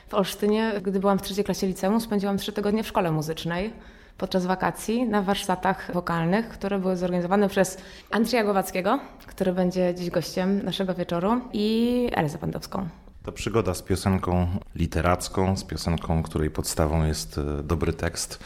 w 0.07 0.13
Olsztynie, 0.13 0.71
gdy 0.83 0.99
byłam 0.99 1.19
w 1.19 1.21
trzeciej 1.21 1.43
klasie 1.43 1.67
liceum, 1.67 2.01
spędziłam 2.01 2.37
trzy 2.37 2.51
tygodnie 2.51 2.83
w 2.83 2.87
szkole 2.87 3.11
muzycznej 3.11 3.73
podczas 4.17 4.45
wakacji 4.45 5.05
na 5.09 5.21
warsztatach 5.21 5.91
wokalnych, 5.93 6.49
które 6.49 6.79
były 6.79 6.97
zorganizowane 6.97 7.49
przez 7.49 7.77
Andrzeja 8.11 8.43
Głowackiego, 8.43 8.99
który 9.27 9.53
będzie 9.53 9.95
dziś 9.95 10.09
gościem 10.09 10.65
naszego 10.65 10.93
wieczoru, 10.93 11.41
i 11.53 12.09
Elzę 12.13 12.37
Pandowską. 12.37 12.87
To 13.23 13.31
przygoda 13.31 13.73
z 13.73 13.81
piosenką 13.81 14.47
literacką, 14.75 15.57
z 15.57 15.63
piosenką, 15.63 16.23
której 16.23 16.49
podstawą 16.49 17.05
jest 17.05 17.37
e, 17.37 17.63
dobry 17.63 17.93
tekst. 17.93 18.43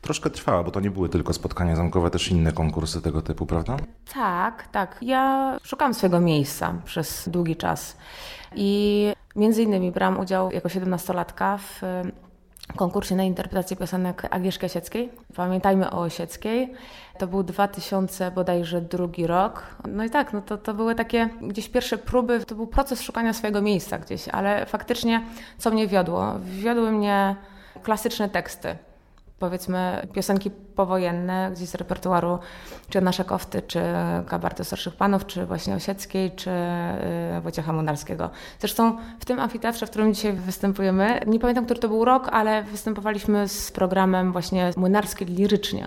Troszkę 0.00 0.30
trwała, 0.30 0.62
bo 0.62 0.70
to 0.70 0.80
nie 0.80 0.90
były 0.90 1.08
tylko 1.08 1.32
spotkania 1.32 1.76
zamkowe, 1.76 2.10
też 2.10 2.30
inne 2.30 2.52
konkursy 2.52 3.02
tego 3.02 3.22
typu, 3.22 3.46
prawda? 3.46 3.76
Tak, 4.14 4.68
tak. 4.72 4.96
Ja 5.02 5.56
szukałam 5.62 5.94
swojego 5.94 6.20
miejsca 6.20 6.74
przez 6.84 7.28
długi 7.28 7.56
czas 7.56 7.96
i 8.54 9.12
między 9.36 9.62
innymi 9.62 9.92
brałam 9.92 10.20
udział 10.20 10.50
jako 10.50 10.68
17-latka 10.68 11.58
w 11.58 11.82
konkursie 12.76 13.16
na 13.16 13.24
interpretację 13.24 13.76
piosenek 13.76 14.26
Agnieszki 14.30 14.66
Osieckiej. 14.66 15.12
Pamiętajmy 15.36 15.90
o 15.90 16.00
Osieckiej. 16.00 16.72
To 17.18 17.26
był 17.26 17.42
2000 17.42 18.30
bodajże 18.30 18.80
drugi 18.80 19.26
rok. 19.26 19.76
No 19.88 20.04
i 20.04 20.10
tak, 20.10 20.32
no 20.32 20.42
to, 20.42 20.58
to 20.58 20.74
były 20.74 20.94
takie 20.94 21.28
gdzieś 21.42 21.68
pierwsze 21.68 21.98
próby, 21.98 22.44
to 22.44 22.54
był 22.54 22.66
proces 22.66 23.02
szukania 23.02 23.32
swojego 23.32 23.62
miejsca 23.62 23.98
gdzieś, 23.98 24.28
ale 24.28 24.66
faktycznie 24.66 25.22
co 25.58 25.70
mnie 25.70 25.86
wiodło? 25.86 26.34
Wiodły 26.44 26.92
mnie 26.92 27.36
klasyczne 27.82 28.28
teksty 28.28 28.76
powiedzmy 29.38 30.06
piosenki 30.12 30.50
powojenne 30.50 31.50
gdzieś 31.54 31.68
z 31.68 31.74
repertuaru 31.74 32.38
czy 32.88 33.00
Nasza 33.00 33.24
Kofty, 33.24 33.62
czy 33.62 33.80
Kabartu 34.26 34.64
Starszych 34.64 34.94
Panów, 34.94 35.26
czy 35.26 35.46
właśnie 35.46 35.74
Osieckiej, 35.74 36.30
czy 36.30 36.50
yy, 37.34 37.40
Wojciecha 37.40 37.72
Munarskiego. 37.72 38.30
Zresztą 38.60 38.96
w 39.20 39.24
tym 39.24 39.40
amfiteatrze, 39.40 39.86
w 39.86 39.90
którym 39.90 40.14
dzisiaj 40.14 40.32
występujemy, 40.32 41.20
nie 41.26 41.38
pamiętam, 41.38 41.64
który 41.64 41.80
to 41.80 41.88
był 41.88 42.04
rok, 42.04 42.28
ale 42.32 42.62
występowaliśmy 42.62 43.48
z 43.48 43.72
programem 43.72 44.32
właśnie 44.32 44.70
Młynarskie 44.76 45.24
lirycznie. 45.24 45.86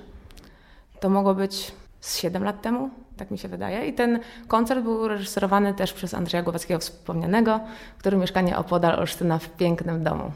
To 1.00 1.10
mogło 1.10 1.36
być 1.36 1.72
z 2.00 2.18
7 2.18 2.44
lat 2.44 2.62
temu, 2.62 2.90
Tak 3.18 3.32
mi 3.32 3.38
się 3.38 3.48
wydaje. 3.48 3.86
I 3.86 3.94
ten 3.94 4.20
koncert 4.48 4.84
był 4.84 5.08
reżyserowany 5.08 5.74
też 5.74 5.94
przez 5.94 6.14
Andrzeja 6.14 6.44
Głowackiego 6.44 6.80
wspomnianego, 6.80 7.60
który 7.98 8.18
mieszkanie 8.18 8.58
opodal 8.58 9.00
Olsztyna 9.00 9.40
w 9.40 9.50
pięknym 9.50 10.04
domu. 10.04 10.32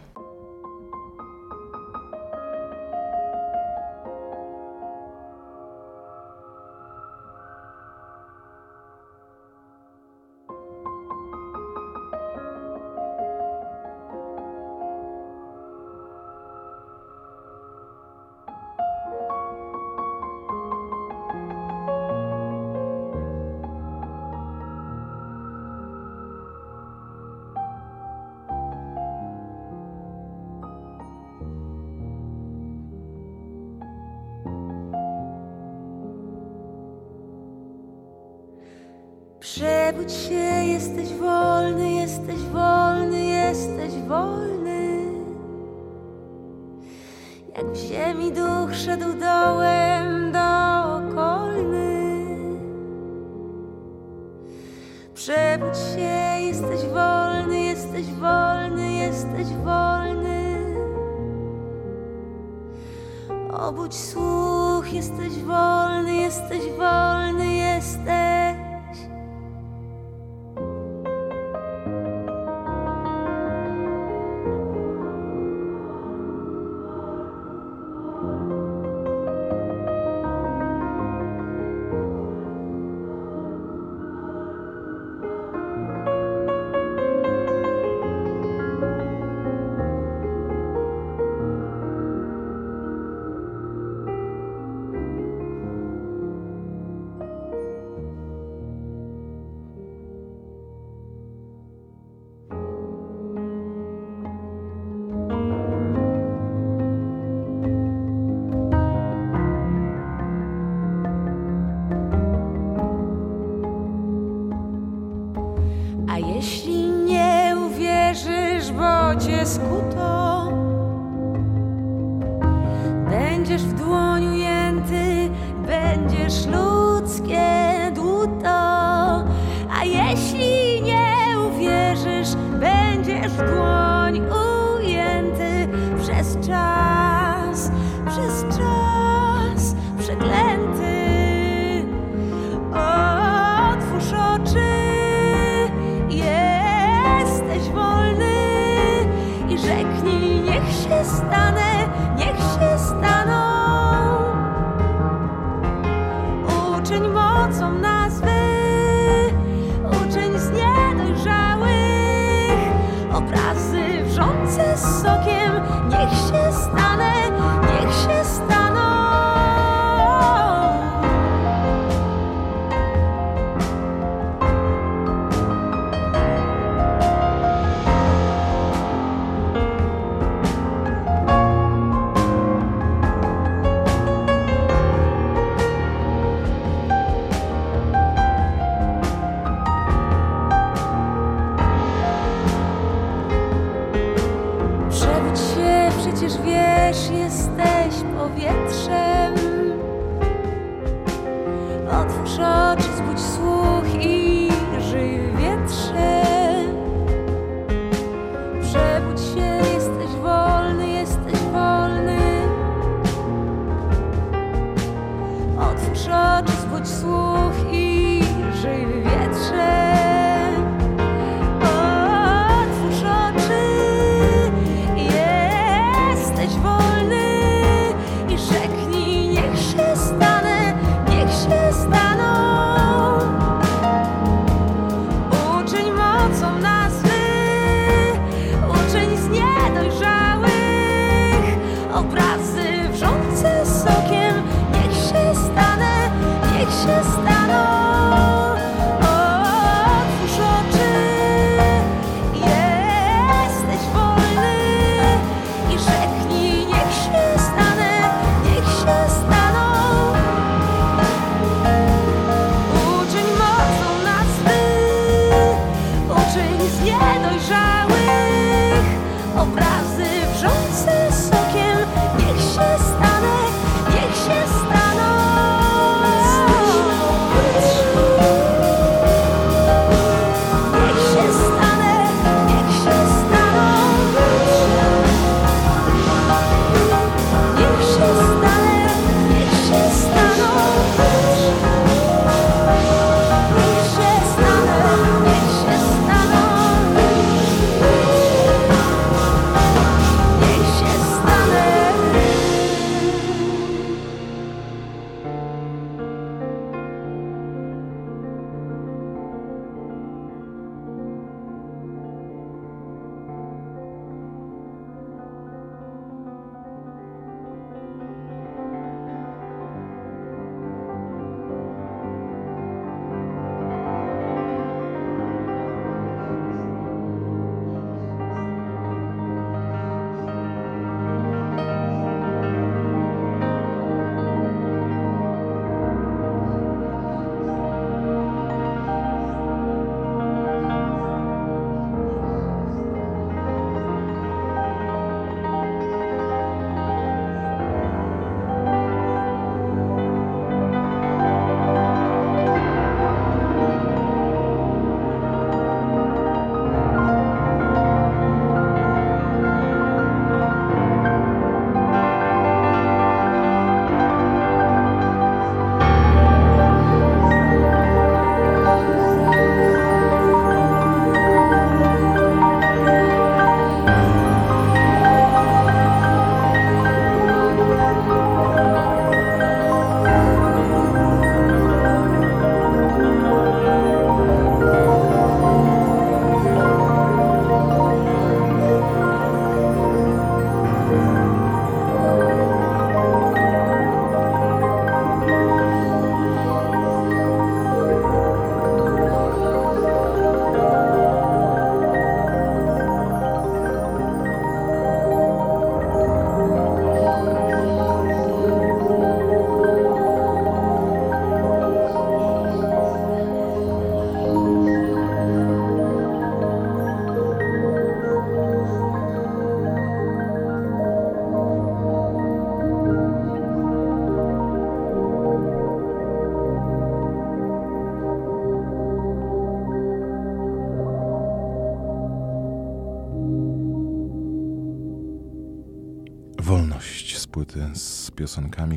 Wrzące 164.13 164.77
sokiem, 164.77 165.53
niech 165.89 166.09
się 166.09 166.53
stanę, 166.53 167.13
niech 167.61 167.93
się 167.93 168.23
staną. 168.23 169.22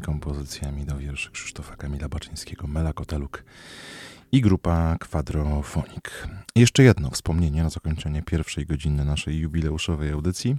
Kompozycjami 0.01 0.85
do 0.85 0.99
wierszy 0.99 1.31
Krzysztofa 1.31 1.77
Kamila 1.77 2.09
Baczyńskiego, 2.09 2.67
Mela 2.67 2.93
Koteluk 2.93 3.45
i 4.33 4.41
grupa 4.41 4.97
Quadrofonik. 5.11 6.29
Jeszcze 6.57 6.83
jedno 6.83 7.11
wspomnienie 7.11 7.63
na 7.63 7.71
zakończenie 7.71 8.23
pierwszej 8.23 8.67
godziny 8.67 9.05
naszej 9.05 9.39
jubileuszowej 9.39 10.11
audycji, 10.11 10.57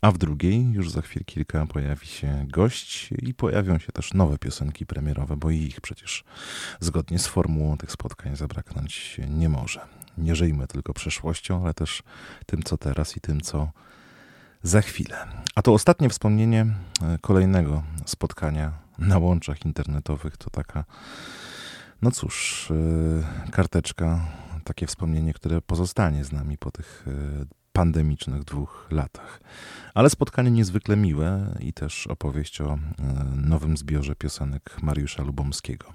a 0.00 0.10
w 0.10 0.18
drugiej 0.18 0.72
już 0.72 0.90
za 0.90 1.02
chwil 1.02 1.24
kilka 1.24 1.66
pojawi 1.66 2.06
się 2.06 2.46
gość 2.48 3.10
i 3.22 3.34
pojawią 3.34 3.78
się 3.78 3.92
też 3.92 4.14
nowe 4.14 4.38
piosenki 4.38 4.86
premierowe, 4.86 5.36
bo 5.36 5.50
i 5.50 5.58
ich 5.58 5.80
przecież 5.80 6.24
zgodnie 6.80 7.18
z 7.18 7.26
formułą 7.26 7.78
tych 7.78 7.92
spotkań 7.92 8.36
zabraknąć 8.36 9.20
nie 9.28 9.48
może. 9.48 9.80
Nie 10.18 10.34
żyjmy 10.34 10.66
tylko 10.66 10.94
przeszłością, 10.94 11.62
ale 11.64 11.74
też 11.74 12.02
tym, 12.46 12.62
co 12.62 12.78
teraz 12.78 13.16
i 13.16 13.20
tym, 13.20 13.40
co 13.40 13.70
za 14.62 14.80
chwilę. 14.80 15.26
A 15.54 15.62
to 15.62 15.72
ostatnie 15.72 16.08
wspomnienie 16.08 16.66
e, 17.02 17.18
kolejnego 17.20 17.82
spotkania 18.06 18.72
na 18.98 19.18
łączach 19.18 19.66
internetowych 19.66 20.36
to 20.36 20.50
taka, 20.50 20.84
no 22.02 22.10
cóż, 22.10 22.68
e, 23.46 23.50
karteczka, 23.50 24.20
takie 24.64 24.86
wspomnienie, 24.86 25.34
które 25.34 25.62
pozostanie 25.62 26.24
z 26.24 26.32
nami 26.32 26.58
po 26.58 26.70
tych 26.70 27.04
e, 27.08 27.44
pandemicznych 27.72 28.44
dwóch 28.44 28.86
latach. 28.90 29.40
Ale 29.94 30.10
spotkanie 30.10 30.50
niezwykle 30.50 30.96
miłe 30.96 31.54
i 31.60 31.72
też 31.72 32.06
opowieść 32.06 32.60
o 32.60 32.78
nowym 33.34 33.76
zbiorze 33.76 34.14
piosenek 34.14 34.82
Mariusza 34.82 35.22
Lubomskiego. 35.22 35.92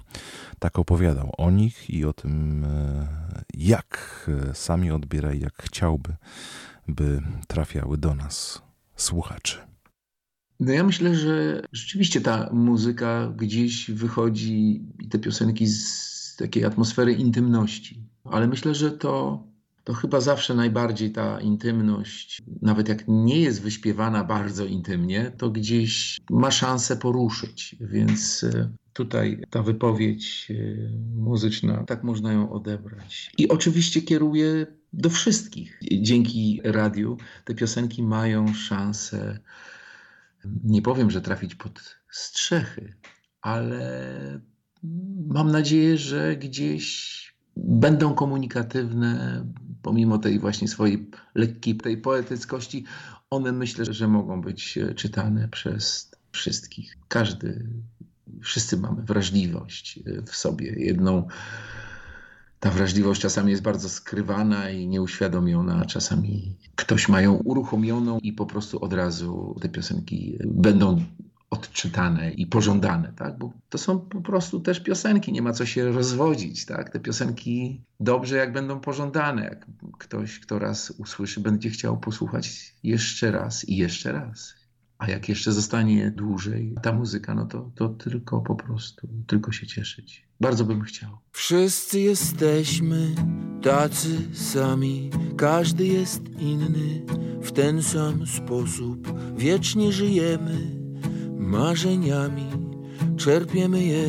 Tak 0.60 0.80
opowiadał 0.80 1.34
o 1.38 1.52
nich 1.52 1.90
i 1.90 2.06
o 2.06 2.14
tym, 2.14 2.66
jak 3.54 4.30
sami 4.54 4.92
odbiera 4.92 5.34
i 5.34 5.40
jak 5.40 5.64
chciałby 5.64 6.16
by 6.88 7.22
trafiały 7.48 7.98
do 7.98 8.16
nas 8.16 8.62
słuchaczy? 8.96 9.58
No 10.60 10.72
ja 10.72 10.84
myślę, 10.84 11.16
że 11.16 11.62
rzeczywiście 11.72 12.22
ta 12.22 12.50
muzyka 12.54 13.34
gdzieś 13.38 13.92
wychodzi 13.92 14.86
i 15.00 15.08
te 15.08 15.20
piosenki 15.20 15.68
z 15.68 16.36
takiej 16.36 16.66
atmosfery 16.66 17.14
intymności. 17.14 18.04
Ale 18.24 18.48
myślę, 18.48 18.76
że 18.76 18.92
to, 18.92 19.44
to 19.84 19.94
chyba 19.94 20.22
zawsze 20.22 20.56
najbardziej 20.56 21.12
ta 21.12 21.42
intymność, 21.42 22.42
nawet 22.62 22.90
jak 22.90 23.04
nie 23.08 23.40
jest 23.40 23.62
wyśpiewana 23.62 24.24
bardzo 24.24 24.66
intymnie, 24.66 25.32
to 25.38 25.50
gdzieś 25.50 26.20
ma 26.30 26.52
szansę 26.52 26.98
poruszyć. 26.98 27.76
Więc 27.80 28.44
e, 28.44 28.70
tutaj 28.94 29.44
ta 29.50 29.64
wypowiedź 29.64 30.52
e, 30.52 30.54
muzyczna, 31.16 31.84
tak 31.84 32.04
można 32.04 32.34
ją 32.34 32.52
odebrać. 32.52 33.32
I 33.38 33.50
oczywiście 33.50 34.02
kieruje 34.02 34.68
do 34.94 35.10
wszystkich. 35.10 35.80
Dzięki 36.02 36.62
radiu 36.64 37.18
te 37.46 37.56
piosenki 37.56 38.04
mają 38.04 38.54
szansę, 38.54 39.40
nie 40.64 40.82
powiem, 40.82 41.12
że 41.12 41.22
trafić 41.22 41.56
pod 41.56 41.98
strzechy, 42.12 42.94
ale 43.42 44.42
mam 45.28 45.52
nadzieję, 45.52 45.98
że 45.98 46.36
gdzieś 46.36 47.22
będą 47.58 48.14
komunikatywne, 48.14 49.46
pomimo 49.82 50.18
tej 50.18 50.40
właśnie 50.40 50.68
swojej 50.68 51.10
lekkiej 51.36 51.78
tej 51.78 51.98
poetyckości, 51.98 52.86
one 53.30 53.52
myślę, 53.52 53.86
że 53.86 54.08
mogą 54.08 54.42
być 54.42 54.80
czytane 54.96 55.48
przez 55.48 56.12
wszystkich. 56.32 56.98
Każdy, 57.08 57.68
wszyscy 58.42 58.78
mamy 58.78 59.02
wrażliwość 59.02 60.00
w 60.26 60.36
sobie, 60.36 60.76
jedną 60.78 61.28
ta 62.62 62.72
wrażliwość 62.72 63.22
czasami 63.22 63.52
jest 63.52 63.64
bardzo 63.64 63.90
skrywana 63.90 64.70
i 64.70 64.88
nieuświadomiona, 64.88 65.76
a 65.82 65.86
czasami 65.86 66.56
ktoś 66.76 67.10
ma 67.10 67.22
ją 67.22 67.34
uruchomioną 67.34 68.20
i 68.20 68.34
po 68.34 68.46
prostu 68.46 68.84
od 68.84 68.94
razu 68.94 69.56
te 69.62 69.70
piosenki 69.70 70.38
będą 70.46 71.04
odczytane 71.50 72.32
i 72.32 72.48
pożądane, 72.48 73.14
tak? 73.18 73.38
Bo 73.38 73.54
to 73.70 73.78
są 73.78 74.00
po 74.00 74.22
prostu 74.22 74.60
też 74.60 74.80
piosenki, 74.80 75.32
nie 75.32 75.42
ma 75.42 75.54
co 75.54 75.66
się 75.66 75.92
rozwodzić, 75.92 76.66
tak? 76.66 76.90
Te 76.90 77.00
piosenki 77.00 77.82
dobrze 78.00 78.38
jak 78.38 78.54
będą 78.54 78.80
pożądane, 78.80 79.44
jak 79.44 79.66
ktoś, 79.98 80.40
kto 80.40 80.60
raz 80.60 80.92
usłyszy, 80.92 81.40
będzie 81.40 81.70
chciał 81.70 81.98
posłuchać 81.98 82.76
jeszcze 82.84 83.32
raz 83.32 83.70
i 83.70 83.78
jeszcze 83.78 84.12
raz. 84.12 84.61
A 85.02 85.10
jak 85.10 85.30
jeszcze 85.30 85.52
zostanie 85.52 86.12
dłużej 86.12 86.76
ta 86.82 86.94
muzyka, 86.94 87.36
no 87.36 87.46
to, 87.46 87.72
to 87.76 87.90
tylko 87.90 88.42
po 88.42 88.56
prostu, 88.56 89.08
tylko 89.28 89.52
się 89.52 89.68
cieszyć. 89.68 90.28
Bardzo 90.42 90.66
bym 90.66 90.82
chciał. 90.82 91.10
Wszyscy 91.32 92.00
jesteśmy 92.00 93.16
tacy 93.62 94.18
sami, 94.34 95.10
każdy 95.38 95.86
jest 95.86 96.22
inny 96.40 97.06
w 97.42 97.52
ten 97.52 97.84
sam 97.84 98.28
sposób. 98.28 99.14
Wiecznie 99.38 99.92
żyjemy 99.92 100.58
marzeniami, 101.38 102.48
czerpiemy 103.18 103.84
je 103.84 104.08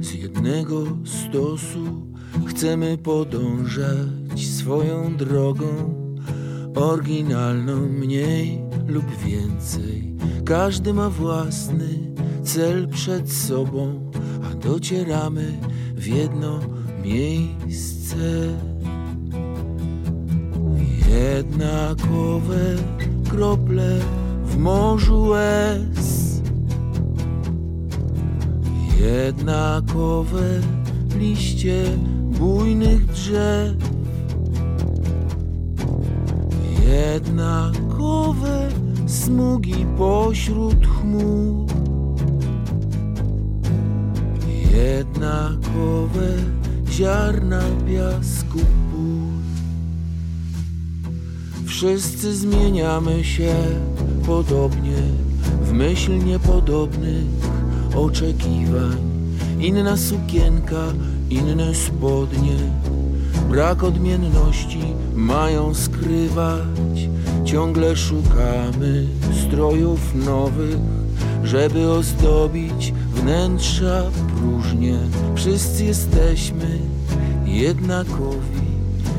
z 0.00 0.14
jednego 0.14 0.84
stosu. 1.04 2.12
Chcemy 2.46 2.98
podążać 2.98 4.46
swoją 4.46 5.16
drogą, 5.16 5.94
oryginalną 6.74 7.88
mniej 7.88 8.71
lub 8.86 9.04
więcej. 9.24 10.14
Każdy 10.44 10.94
ma 10.94 11.10
własny 11.10 11.88
cel 12.44 12.88
przed 12.88 13.32
sobą, 13.32 14.10
a 14.44 14.54
docieramy 14.54 15.58
w 15.94 16.06
jedno 16.06 16.60
miejsce. 17.04 18.16
Jednakowe 21.10 22.76
krople 23.30 23.98
w 24.44 24.56
morzu 24.56 25.22
łez, 25.22 26.40
jednakowe 29.00 30.60
liście 31.18 31.84
bujnych 32.38 33.06
drzew, 33.06 33.76
jednakowe 38.02 38.68
smugi 39.06 39.86
pośród 39.98 40.86
chmur. 40.86 41.66
Jednakowe 44.74 46.28
ziarna 46.90 47.62
piasku 47.86 48.58
pól. 48.58 49.32
Wszyscy 51.66 52.36
zmieniamy 52.36 53.24
się 53.24 53.54
podobnie 54.26 55.02
w 55.62 55.72
myśl 55.72 56.24
niepodobnych 56.24 57.26
oczekiwań. 57.94 58.98
Inna 59.60 59.96
sukienka, 59.96 60.84
inne 61.30 61.74
spodnie, 61.74 62.56
brak 63.50 63.84
odmienności 63.84 64.82
mają 65.14 65.74
skrywać. 65.74 67.11
Ciągle 67.44 67.96
szukamy 67.96 69.06
strojów 69.46 70.14
nowych, 70.14 70.78
żeby 71.44 71.90
ozdobić 71.90 72.94
wnętrza 73.14 74.02
próżnie. 74.36 74.98
Wszyscy 75.34 75.84
jesteśmy 75.84 76.78
jednakowi 77.44 78.62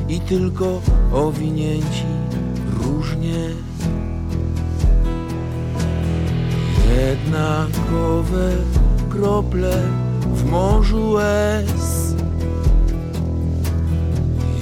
i 0.10 0.20
tylko 0.20 0.82
owinięci 1.14 2.06
różnie. 2.84 3.50
Jednakowe 6.96 8.52
krople 9.10 9.82
w 10.34 10.52
morzu 10.52 11.10
łez. 11.10 12.16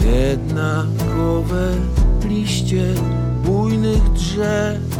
Jednakowe 0.06 1.76
liście 2.30 2.84
bujnych 3.72 4.12
drzew. 4.14 5.00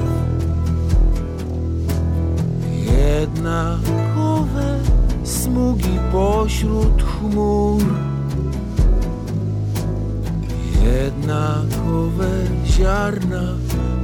Jednakowe 3.00 4.80
smugi 5.24 6.00
pośród 6.12 7.04
chmur. 7.04 7.82
Jednakowe 10.84 12.30
ziarna 12.66 13.44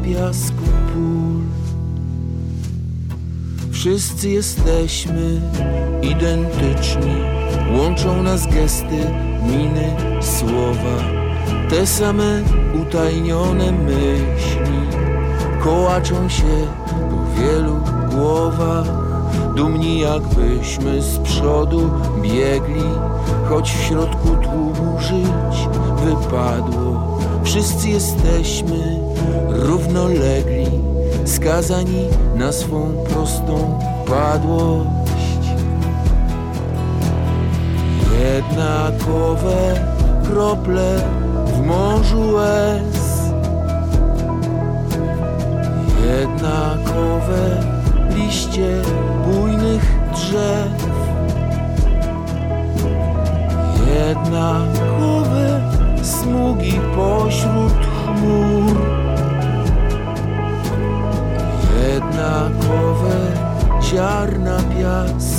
piasku 0.04 0.66
pól. 0.94 1.42
Wszyscy 3.72 4.30
jesteśmy 4.30 5.42
identyczni 6.02 7.16
Łączą 7.78 8.24
nas 8.24 8.48
gesty, 8.48 9.06
miny, 9.44 9.96
słowa 10.22 11.17
Te 11.70 11.88
same 11.88 12.44
utajnione 12.82 13.72
myśli 13.72 14.78
Kołaczą 15.64 16.30
się 16.30 16.68
po 16.86 17.42
wielu 17.42 17.76
głowach 18.12 18.88
Dumni 19.56 20.00
jakbyśmy 20.00 21.02
z 21.02 21.18
przodu 21.18 21.92
biegli 22.22 22.90
Choć 23.50 23.72
w 23.72 23.82
środku 23.82 24.28
tłumu 24.28 25.00
żyć 25.00 25.68
wypadło 26.06 27.20
Wszyscy 27.44 27.90
jesteśmy 27.90 29.00
równolegli 29.50 30.66
skazani 31.26 32.08
na 32.36 32.52
swą 32.52 33.06
prostą 33.10 33.80
padłość. 34.08 34.88
Jednakowe 38.20 39.86
krople 40.24 41.17
w 41.46 41.66
morzu 41.66 42.32
łez, 42.34 43.32
jednakowe 46.06 47.64
liście 48.16 48.82
bujnych 49.26 49.98
drzew, 50.14 50.88
jednakowe 53.96 55.62
smugi 56.04 56.80
pośród 56.96 57.74
chmur. 57.74 58.78
Jednakowe 61.88 63.18
ziarna 63.82 64.58
piasku 64.60 65.37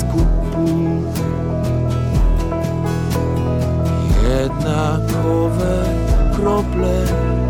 jednakowe 4.49 5.83
krople 6.35 7.05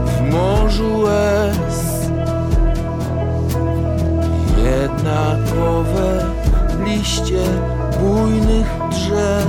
w 0.05 0.33
morzu 0.33 0.99
łez 0.99 2.09
jednakowe 4.63 6.25
liście 6.85 7.43
bujnych 7.99 8.79
drzew. 8.89 9.47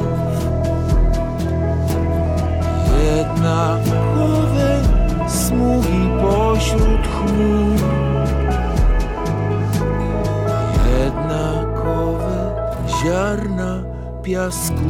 Jednakowe 3.04 4.82
smugi 5.28 6.08
pośród 6.20 7.06
chmur. 7.06 7.80
Jednakowe 10.98 12.52
ziarna 13.02 13.82
piasku 14.22 14.84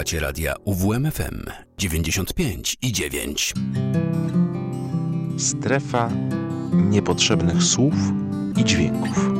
Słuchacie 0.00 0.20
radia 0.20 0.54
UWMFM 0.64 1.44
95 1.78 2.76
i 2.82 2.92
9. 2.92 3.54
Strefa 5.38 6.10
niepotrzebnych 6.72 7.62
słów 7.62 7.94
i 8.56 8.64
dźwięków. 8.64 9.30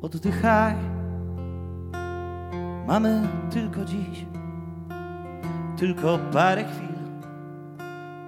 Oddychaj, 0.00 0.74
mamy 2.86 3.28
tylko 3.50 3.84
dziś, 3.84 4.37
tylko 5.78 6.18
parę 6.32 6.64
chwil, 6.64 6.98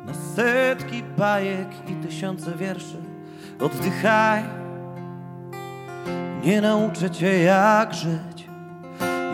na 0.07 0.15
setki 0.37 1.03
bajek 1.03 1.69
i 1.89 1.95
tysiące 1.95 2.53
wierszy. 2.57 2.97
Oddychaj, 3.61 4.43
nie 6.45 6.61
nauczę 6.61 7.11
cię 7.11 7.43
jak 7.43 7.95
żyć, 7.95 8.49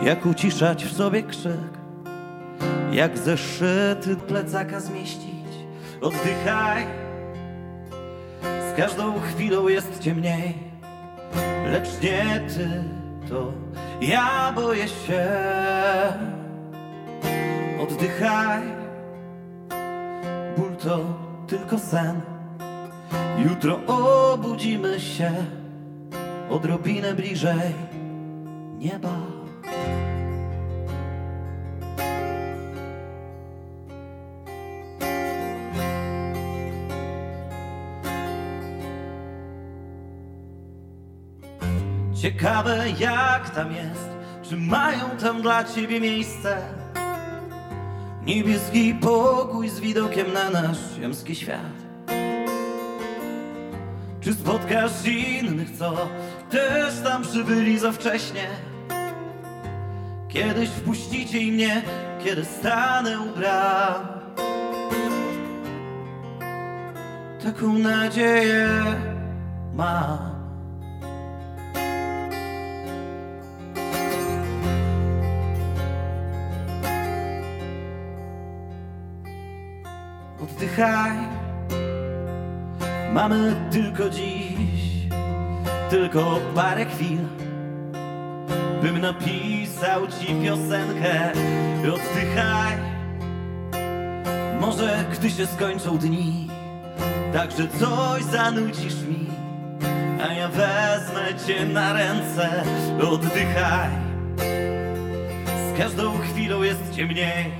jak 0.03 0.25
uciszać 0.25 0.85
w 0.85 0.97
sobie 0.97 1.23
krzyk, 1.23 1.77
jak 2.91 3.17
zeszyty 3.17 4.15
plecaka 4.27 4.79
zmieścić. 4.79 5.37
Oddychaj, 6.01 6.85
z 8.41 8.77
każdą 8.77 9.19
chwilą 9.19 9.67
jest 9.67 9.99
cię 9.99 10.15
mniej 10.15 10.67
lecz 11.71 12.01
nie 12.01 12.41
ty, 12.49 12.83
to 13.29 13.51
ja 14.01 14.51
boję 14.55 14.87
się. 14.87 15.27
Oddychaj, 17.91 18.61
ból 20.57 20.75
to 20.75 20.99
tylko 21.47 21.79
sen. 21.79 22.21
Jutro 23.37 23.79
obudzimy 23.87 24.99
się 24.99 25.31
odrobinę 26.49 27.13
bliżej 27.13 27.73
nieba. 28.77 29.17
Ciekawe 42.21 42.85
jak 42.99 43.49
tam 43.49 43.71
jest, 43.71 44.09
czy 44.41 44.57
mają 44.57 45.09
tam 45.21 45.41
dla 45.41 45.63
ciebie 45.63 45.99
miejsce? 45.99 46.57
Niebieski 48.27 48.93
pokój 48.93 49.69
z 49.69 49.79
widokiem 49.79 50.33
na 50.33 50.49
nasz 50.49 50.77
ziemski 50.99 51.35
świat. 51.35 51.77
Czy 54.21 54.33
spotkasz 54.33 55.05
innych, 55.05 55.77
co 55.79 56.07
też 56.49 57.01
tam 57.03 57.21
przybyli 57.21 57.79
za 57.79 57.91
wcześnie? 57.91 58.47
Kiedyś 60.27 60.69
wpuścicie 60.69 61.39
i 61.39 61.51
mnie, 61.51 61.81
kiedy 62.23 62.45
stanę 62.45 63.19
u 63.19 63.37
bram. 63.37 64.07
Taką 67.43 67.73
nadzieję 67.73 68.69
mam. 69.73 70.36
Oddychaj, 80.57 81.11
mamy 83.13 83.55
tylko 83.71 84.09
dziś, 84.09 85.09
tylko 85.89 86.39
parę 86.55 86.85
chwil, 86.85 87.19
bym 88.81 89.01
napisał 89.01 90.07
ci 90.07 90.35
piosenkę. 90.43 91.31
Oddychaj, 91.93 92.77
może 94.59 95.05
gdy 95.11 95.29
się 95.29 95.47
skończą 95.47 95.97
dni, 95.97 96.47
także 97.33 97.67
coś 97.79 98.23
zanucisz 98.23 99.01
mi, 99.01 99.27
a 100.29 100.33
ja 100.33 100.47
wezmę 100.47 101.27
cię 101.47 101.65
na 101.65 101.93
ręce. 101.93 102.63
Oddychaj, 103.11 103.89
z 105.73 105.77
każdą 105.77 106.17
chwilą 106.19 106.63
jest 106.63 106.95
cię 106.95 107.05
mniej, 107.05 107.51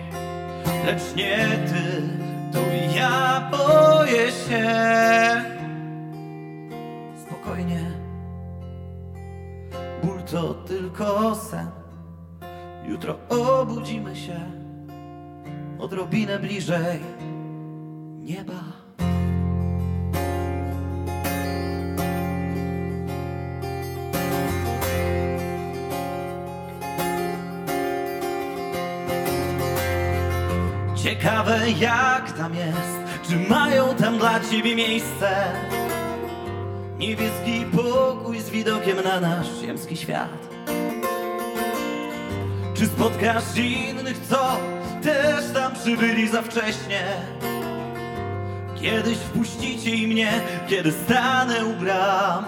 lecz 0.85 1.15
nie 1.15 1.47
ty 1.47 2.16
to 2.53 2.59
ja 2.95 3.49
boję 3.51 4.31
się. 4.31 4.67
Spokojnie, 7.21 7.91
ból 10.03 10.21
to 10.23 10.53
tylko 10.53 11.35
sen. 11.35 11.67
Jutro 12.87 13.15
obudzimy 13.29 14.15
się 14.15 14.39
odrobinę 15.79 16.39
bliżej 16.39 16.99
nieba. 18.19 18.86
Ciekawe 31.17 31.59
jak 31.79 32.31
tam 32.31 32.55
jest, 32.55 33.27
czy 33.29 33.49
mają 33.49 33.95
tam 33.95 34.17
dla 34.17 34.39
ciebie 34.39 34.75
miejsce? 34.75 35.29
Niebieski 36.97 37.65
pokój 37.75 38.39
z 38.39 38.49
widokiem 38.49 38.97
na 39.03 39.19
nasz 39.19 39.47
ziemski 39.61 39.97
świat. 39.97 40.47
Czy 42.73 42.85
spotkasz 42.85 43.57
innych, 43.57 44.17
co 44.29 44.57
też 45.03 45.53
tam 45.53 45.73
przybyli 45.73 46.27
za 46.27 46.41
wcześnie? 46.41 47.03
Kiedyś 48.81 49.17
wpuścicie 49.17 49.95
i 49.95 50.07
mnie, 50.07 50.31
kiedy 50.67 50.91
stanę 50.91 51.65
u 51.65 51.73
bram. 51.73 52.45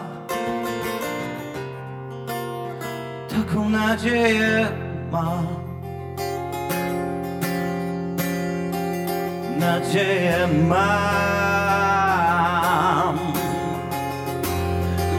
Taką 3.30 3.70
nadzieję 3.70 4.72
mam. 5.12 5.69
Nadzieję 9.60 10.48
mam. 10.68 11.20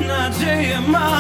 nadzieję 0.09 0.81
ma. 0.81 1.11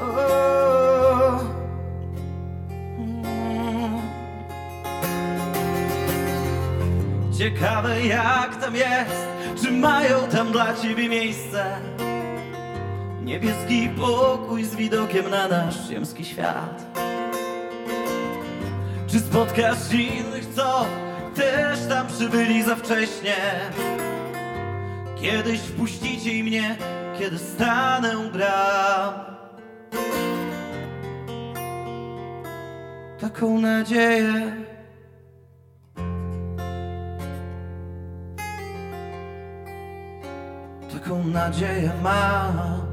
O. 0.00 1.40
Mm. 2.98 4.00
Ciekawe 7.38 8.06
jak 8.06 8.56
tam 8.56 8.74
jest, 8.74 9.26
czy 9.62 9.70
mają 9.70 10.28
tam 10.32 10.52
dla 10.52 10.74
ciebie 10.74 11.08
miejsce. 11.08 11.76
Niebieski 13.22 13.88
pokój 13.88 14.64
z 14.64 14.74
widokiem 14.74 15.30
na 15.30 15.48
nasz 15.48 15.88
ziemski 15.88 16.24
świat. 16.24 17.05
Czy 19.06 19.20
spotkasz 19.20 19.92
innych, 19.92 20.46
co 20.54 20.86
też 21.34 21.86
tam 21.88 22.06
przybyli 22.06 22.62
za 22.62 22.76
wcześnie? 22.76 23.36
Kiedyś 25.20 25.60
wpuścicie 25.60 26.32
i 26.32 26.42
mnie, 26.44 26.76
kiedy 27.18 27.38
stanę 27.38 28.30
bram. 28.32 29.14
Taką 33.20 33.60
nadzieję. 33.60 34.52
Taką 40.92 41.24
nadzieję 41.24 41.92
mam. 42.02 42.85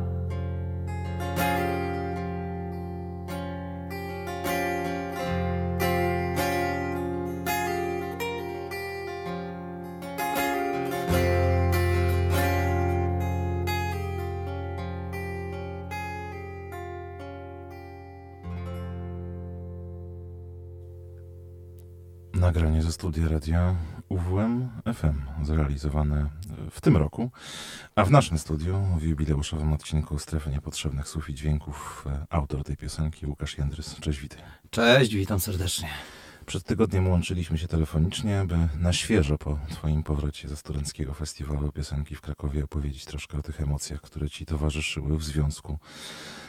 Ze 22.84 22.92
studia 22.92 23.28
radia 23.28 23.76
UWM 24.10 24.70
FM, 24.94 25.46
zrealizowane 25.46 26.30
w 26.72 26.82
tym 26.82 26.98
roku, 26.98 27.32
a 27.96 28.06
w 28.06 28.12
naszym 28.12 28.40
studiu 28.40 28.78
w 29.00 29.04
jubileuszowym 29.04 29.74
odcinku 29.74 30.20
Strefy 30.20 30.50
Niepotrzebnych 30.50 31.08
Słów 31.08 31.30
i 31.30 31.34
Dźwięków 31.34 32.06
e, 32.10 32.26
autor 32.30 32.64
tej 32.64 32.78
piosenki 32.78 33.26
Łukasz 33.26 33.58
Jędrys. 33.58 33.96
Cześć, 34.00 34.20
witaj. 34.20 34.40
Cześć, 34.70 35.16
witam 35.16 35.40
serdecznie. 35.40 35.90
Przed 36.46 36.64
tygodniem 36.64 37.08
łączyliśmy 37.08 37.58
się 37.58 37.68
telefonicznie, 37.68 38.46
by 38.48 38.56
na 38.80 38.94
świeżo 38.94 39.38
po 39.38 39.60
twoim 39.70 40.04
powrocie 40.04 40.48
ze 40.48 40.56
Studenckiego 40.56 41.14
Festiwalu 41.14 41.72
Piosenki 41.72 42.16
w 42.16 42.22
Krakowie 42.22 42.64
opowiedzieć 42.64 43.06
troszkę 43.06 43.38
o 43.38 43.42
tych 43.42 43.62
emocjach, 43.62 44.02
które 44.02 44.30
ci 44.30 44.46
towarzyszyły 44.46 45.18
w 45.18 45.24
związku 45.24 45.78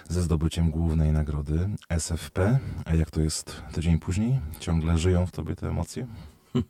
ze 0.08 0.22
zdobyciem 0.22 0.70
głównej 0.70 1.12
nagrody 1.12 1.68
SFP. 1.88 2.58
A 2.84 2.94
jak 2.94 3.10
to 3.10 3.20
jest 3.20 3.62
tydzień 3.72 3.98
później? 3.98 4.40
Ciągle 4.60 4.98
żyją 4.98 5.26
w 5.26 5.32
tobie 5.32 5.56
te 5.56 5.68
emocje? 5.68 6.06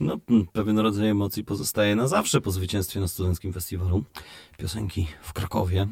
No, 0.00 0.16
pewien 0.52 0.78
rodzaj 0.78 1.08
emocji 1.08 1.44
pozostaje 1.44 1.96
na 1.96 2.08
zawsze 2.08 2.40
po 2.40 2.50
zwycięstwie 2.50 3.00
na 3.00 3.08
Studenckim 3.08 3.52
Festiwalu 3.52 4.04
Piosenki 4.58 5.06
w 5.22 5.32
Krakowie. 5.32 5.86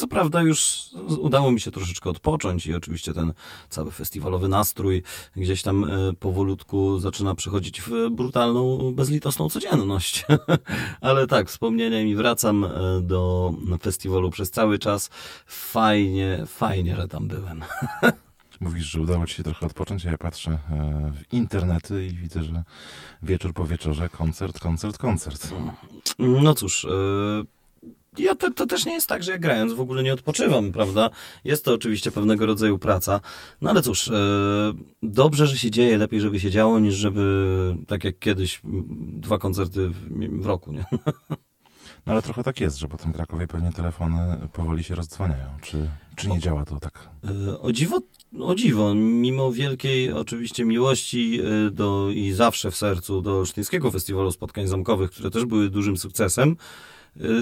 Co 0.00 0.08
prawda 0.08 0.42
już 0.42 0.80
udało 1.18 1.52
mi 1.52 1.60
się 1.60 1.70
troszeczkę 1.70 2.10
odpocząć 2.10 2.66
i 2.66 2.74
oczywiście 2.74 3.14
ten 3.14 3.32
cały 3.68 3.90
festiwalowy 3.90 4.48
nastrój 4.48 5.02
gdzieś 5.36 5.62
tam 5.62 5.84
e, 5.84 6.12
powolutku 6.12 6.98
zaczyna 6.98 7.34
przechodzić 7.34 7.82
w 7.82 8.10
brutalną, 8.10 8.92
bezlitosną 8.92 9.48
codzienność. 9.48 10.26
Ale 11.00 11.26
tak, 11.26 11.48
wspomnieniem 11.48 12.08
i 12.08 12.14
wracam 12.14 12.64
e, 12.64 12.70
do 13.02 13.52
festiwalu 13.82 14.30
przez 14.30 14.50
cały 14.50 14.78
czas. 14.78 15.10
Fajnie, 15.46 16.44
fajnie, 16.46 16.96
że 16.96 17.08
tam 17.08 17.28
byłem. 17.28 17.64
Mówisz, 18.60 18.86
że 18.86 19.00
udało 19.00 19.26
ci 19.26 19.34
się 19.34 19.42
trochę 19.42 19.66
odpocząć, 19.66 20.06
a 20.06 20.10
ja 20.10 20.18
patrzę 20.18 20.50
e, 20.50 21.12
w 21.14 21.32
internety 21.32 22.06
i 22.06 22.10
widzę, 22.10 22.44
że 22.44 22.64
wieczór 23.22 23.52
po 23.52 23.66
wieczorze 23.66 24.08
koncert, 24.08 24.60
koncert, 24.60 24.98
koncert. 24.98 25.54
No 26.18 26.54
cóż, 26.54 26.84
e, 26.84 27.59
ja 28.18 28.34
to, 28.34 28.50
to 28.50 28.66
też 28.66 28.86
nie 28.86 28.92
jest 28.92 29.08
tak, 29.08 29.22
że 29.22 29.32
ja 29.32 29.38
grając 29.38 29.72
w 29.72 29.80
ogóle 29.80 30.02
nie 30.02 30.12
odpoczywam, 30.12 30.72
prawda? 30.72 31.10
Jest 31.44 31.64
to 31.64 31.74
oczywiście 31.74 32.10
pewnego 32.10 32.46
rodzaju 32.46 32.78
praca, 32.78 33.20
no 33.60 33.70
ale 33.70 33.82
cóż, 33.82 34.08
e, 34.08 34.12
dobrze, 35.02 35.46
że 35.46 35.58
się 35.58 35.70
dzieje, 35.70 35.98
lepiej, 35.98 36.20
żeby 36.20 36.40
się 36.40 36.50
działo, 36.50 36.78
niż 36.78 36.94
żeby 36.94 37.76
tak 37.86 38.04
jak 38.04 38.18
kiedyś 38.18 38.60
dwa 39.12 39.38
koncerty 39.38 39.88
w, 39.88 40.08
w 40.42 40.46
roku, 40.46 40.72
nie? 40.72 40.84
No 42.06 42.12
ale 42.12 42.22
trochę 42.22 42.42
tak 42.42 42.60
jest, 42.60 42.78
że 42.78 42.88
po 42.88 42.96
tym 42.96 43.12
Krakowie 43.12 43.46
pewnie 43.46 43.72
telefony 43.72 44.48
powoli 44.52 44.84
się 44.84 44.94
rozdzwaniają. 44.94 45.46
Czy, 45.62 45.90
czy 46.16 46.28
nie 46.28 46.38
działa 46.38 46.64
to 46.64 46.80
tak? 46.80 47.08
E, 47.50 47.60
O 47.60 47.72
dziwo, 47.72 48.00
o 48.40 48.54
dziwo, 48.54 48.94
mimo 48.94 49.52
wielkiej 49.52 50.12
oczywiście 50.12 50.64
miłości 50.64 51.40
e, 51.40 51.70
do, 51.70 52.10
i 52.10 52.32
zawsze 52.32 52.70
w 52.70 52.76
sercu 52.76 53.22
do 53.22 53.38
Olsztyńskiego 53.38 53.90
Festiwalu 53.90 54.32
Spotkań 54.32 54.66
Zamkowych, 54.66 55.10
które 55.10 55.30
też 55.30 55.44
były 55.44 55.70
dużym 55.70 55.96
sukcesem, 55.96 56.56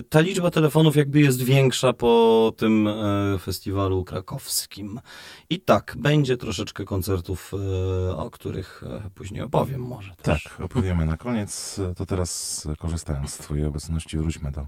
ta 0.08 0.20
liczba 0.20 0.50
telefonów 0.50 0.96
jakby 0.96 1.20
jest 1.20 1.42
większa 1.42 1.92
po 1.92 2.52
tym 2.56 2.88
e, 2.88 3.38
festiwalu 3.38 4.04
krakowskim. 4.04 5.00
I 5.50 5.60
tak, 5.60 5.96
będzie 5.98 6.36
troszeczkę 6.36 6.84
koncertów, 6.84 7.52
e, 8.08 8.16
o 8.16 8.30
których 8.30 8.82
e, 8.86 9.10
później 9.10 9.42
opowiem 9.42 9.80
może. 9.80 10.14
Tak, 10.22 10.40
opowiemy 10.60 11.06
na 11.06 11.16
koniec. 11.16 11.80
To 11.96 12.06
teraz, 12.06 12.66
korzystając 12.78 13.30
z 13.34 13.38
Twojej 13.38 13.64
obecności, 13.64 14.18
wróćmy 14.18 14.50
do 14.50 14.66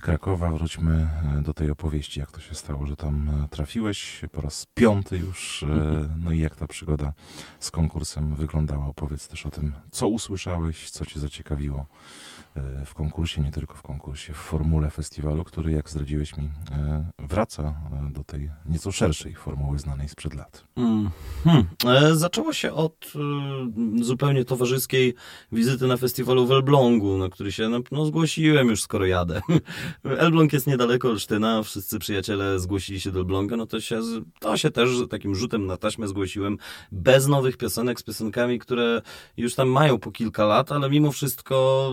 Krakowa, 0.00 0.50
wróćmy 0.50 1.08
do 1.42 1.54
tej 1.54 1.70
opowieści, 1.70 2.20
jak 2.20 2.30
to 2.30 2.40
się 2.40 2.54
stało, 2.54 2.86
że 2.86 2.96
tam 2.96 3.46
trafiłeś 3.50 4.22
po 4.32 4.40
raz 4.40 4.66
piąty 4.74 5.18
już. 5.18 5.64
No 6.24 6.32
i 6.32 6.38
jak 6.38 6.56
ta 6.56 6.66
przygoda 6.66 7.12
z 7.60 7.70
konkursem 7.70 8.34
wyglądała. 8.34 8.86
Opowiedz 8.86 9.28
też 9.28 9.46
o 9.46 9.50
tym, 9.50 9.72
co 9.90 10.08
usłyszałeś, 10.08 10.90
co 10.90 11.06
Cię 11.06 11.20
zaciekawiło 11.20 11.86
w 12.86 12.94
konkursie, 12.94 13.42
nie 13.42 13.52
tylko 13.52 13.74
w 13.74 13.82
konkursie, 13.82 14.32
w 14.32 14.36
formule 14.36 14.90
festiwalu, 14.90 15.44
który, 15.44 15.72
jak 15.72 15.90
zdradziłeś 15.90 16.36
mi, 16.36 16.44
e, 16.72 17.10
wraca 17.18 17.62
e, 17.62 18.10
do 18.12 18.24
tej 18.24 18.50
nieco 18.66 18.92
szerszej 18.92 19.34
formuły 19.34 19.78
znanej 19.78 20.08
sprzed 20.08 20.34
lat. 20.34 20.64
Mm, 20.76 21.10
hmm. 21.44 21.66
E, 21.86 22.16
Zaczęło 22.16 22.52
się 22.52 22.72
od 22.72 23.12
zupełnie 24.02 24.44
towarzyskiej 24.44 25.14
wizyty 25.52 25.86
na 25.86 25.96
festiwalu 25.96 26.46
w 26.46 26.52
Elblągu, 26.52 27.18
na 27.18 27.28
który 27.28 27.52
się 27.52 27.68
no, 27.68 27.80
no, 27.92 28.04
zgłosiłem 28.04 28.68
już, 28.68 28.82
skoro 28.82 29.06
jadę. 29.06 29.40
Elbląg 30.04 30.52
jest 30.52 30.66
niedaleko 30.66 31.08
Olsztyna, 31.08 31.62
wszyscy 31.62 31.98
przyjaciele 31.98 32.60
zgłosili 32.60 33.00
się 33.00 33.10
do 33.10 33.18
Elbląga, 33.20 33.56
no 33.56 33.66
to 33.66 33.80
się, 33.80 34.00
to 34.40 34.56
się 34.56 34.70
też 34.70 34.88
takim 35.10 35.34
rzutem 35.34 35.66
na 35.66 35.76
taśmę 35.76 36.08
zgłosiłem, 36.08 36.58
bez 36.92 37.26
nowych 37.26 37.56
piosenek, 37.56 38.00
z 38.00 38.02
piosenkami, 38.02 38.58
które 38.58 39.02
już 39.36 39.54
tam 39.54 39.68
mają 39.68 39.98
po 39.98 40.10
kilka 40.10 40.44
lat, 40.46 40.72
ale 40.72 40.90
mimo 40.90 41.12
wszystko 41.12 41.90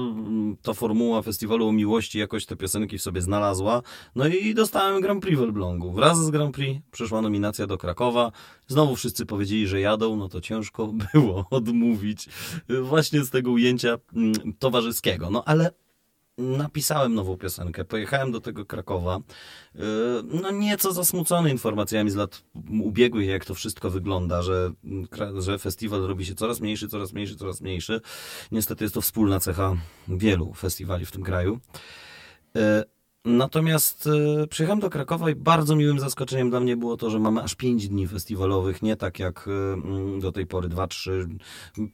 ta 0.62 0.74
formuła 0.74 1.22
festiwalu 1.22 1.72
miłości 1.72 2.20
jakoś 2.20 2.46
te 2.46 2.56
piosenki 2.56 2.98
w 2.98 3.02
sobie 3.02 3.22
znalazła. 3.22 3.82
No 4.16 4.28
i 4.28 4.54
dostałem 4.54 5.02
Grand 5.02 5.24
Prix 5.24 5.40
w 5.40 5.44
Elblągu. 5.44 5.92
Wraz 5.92 6.26
z 6.26 6.30
Grand 6.30 6.56
Prix 6.56 6.82
przyszła 6.92 7.22
nominacja 7.22 7.68
do 7.68 7.78
Krakowa. 7.78 8.32
Znowu 8.68 8.96
wszyscy 8.96 9.26
powiedzieli, 9.26 9.68
że 9.68 9.80
jadą, 9.80 10.16
no 10.16 10.30
to 10.30 10.42
ciężko 10.42 10.88
było 11.14 11.46
odmówić 11.50 12.30
właśnie 12.82 13.24
z 13.24 13.30
tego 13.30 13.52
ujęcia 13.52 13.98
mm, 14.16 14.34
towarzyskiego. 14.60 15.30
No 15.30 15.44
ale 15.46 15.72
napisałem 16.38 17.14
nową 17.14 17.38
piosenkę, 17.38 17.86
pojechałem 17.86 18.32
do 18.32 18.42
tego 18.42 18.66
Krakowa, 18.66 19.18
y, 19.18 19.80
no 20.24 20.52
nieco 20.52 20.94
zasmucony 20.94 21.50
informacjami 21.50 22.12
z 22.12 22.16
lat 22.16 22.44
ubiegłych, 22.84 23.28
jak 23.28 23.46
to 23.46 23.54
wszystko 23.54 23.90
wygląda, 23.90 24.42
że, 24.42 24.72
mm, 24.84 25.08
że 25.42 25.60
festiwal 25.60 26.02
robi 26.02 26.26
się 26.26 26.36
coraz 26.36 26.62
mniejszy, 26.62 26.88
coraz 26.88 27.14
mniejszy, 27.14 27.36
coraz 27.36 27.62
mniejszy. 27.62 28.02
Niestety 28.52 28.84
jest 28.84 28.94
to 28.94 29.02
wspólna 29.02 29.40
cecha 29.40 29.76
wielu 30.08 30.54
festiwali 30.54 31.06
w 31.06 31.12
tym 31.12 31.24
kraju. 31.24 31.60
Y, 33.26 33.30
Natomiast 33.30 34.10
e, 34.44 34.48
przyjechałem 34.48 34.80
do 34.80 34.90
Krakowa 34.90 35.30
i 35.30 35.36
bardzo 35.36 35.76
miłym 35.76 36.00
zaskoczeniem 36.00 36.50
dla 36.50 36.60
mnie 36.60 36.78
było 36.78 36.98
to, 36.98 37.10
że 37.10 37.20
mamy 37.20 37.42
aż 37.44 37.56
pięć 37.56 37.88
dni 37.88 38.08
festiwalowych, 38.08 38.82
nie 38.82 38.96
tak 38.96 39.20
jak 39.20 39.48
e, 39.48 39.74
mm, 39.74 40.20
do 40.20 40.32
tej 40.32 40.48
pory, 40.48 40.70
dwa, 40.70 40.88
trzy, 40.88 41.28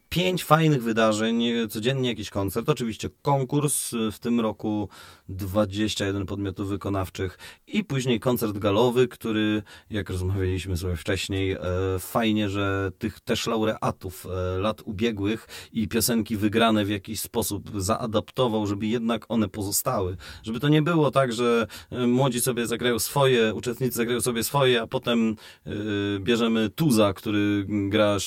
pięć 0.10 0.44
fajnych 0.44 0.84
wydarzeń, 0.84 1.46
e, 1.46 1.68
codziennie 1.68 2.10
jakiś 2.10 2.30
koncert, 2.30 2.70
oczywiście 2.70 3.10
konkurs, 3.22 3.94
e, 3.94 4.12
w 4.12 4.20
tym 4.20 4.40
roku 4.40 4.90
21 5.30 6.26
podmiotów 6.26 6.70
wykonawczych 6.70 7.38
i 7.68 7.84
później 7.84 8.20
koncert 8.20 8.58
galowy, 8.58 9.08
który, 9.08 9.64
jak 9.90 10.10
rozmawialiśmy 10.10 10.78
sobie 10.78 10.96
wcześniej, 10.96 11.52
e, 11.52 11.60
fajnie, 12.00 12.50
że 12.50 12.92
tych 12.98 13.20
też 13.20 13.48
laureatów 13.48 14.26
e, 14.26 14.60
lat 14.60 14.82
ubiegłych 14.86 15.48
i 15.74 15.88
piosenki 15.88 16.38
wygrane 16.38 16.86
w 16.86 16.90
jakiś 16.90 17.20
sposób 17.20 17.82
zaadaptował, 17.82 18.68
żeby 18.68 18.88
jednak 18.88 19.26
one 19.30 19.48
pozostały. 19.48 20.18
Żeby 20.44 20.60
to 20.60 20.70
nie 20.70 20.82
było 20.82 21.12
tak, 21.12 21.21
tak, 21.22 21.34
że 21.34 21.68
y, 21.92 22.08
młodzi 22.08 22.42
sobie 22.42 22.68
zagrają 22.68 23.00
swoje, 23.00 23.54
uczestnicy 23.54 23.98
zagrają 23.98 24.22
sobie 24.22 24.44
swoje, 24.44 24.82
a 24.82 24.88
potem 24.88 25.36
y, 25.68 26.20
bierzemy 26.20 26.70
Tuza, 26.70 27.14
który 27.14 27.66
gra 27.68 28.18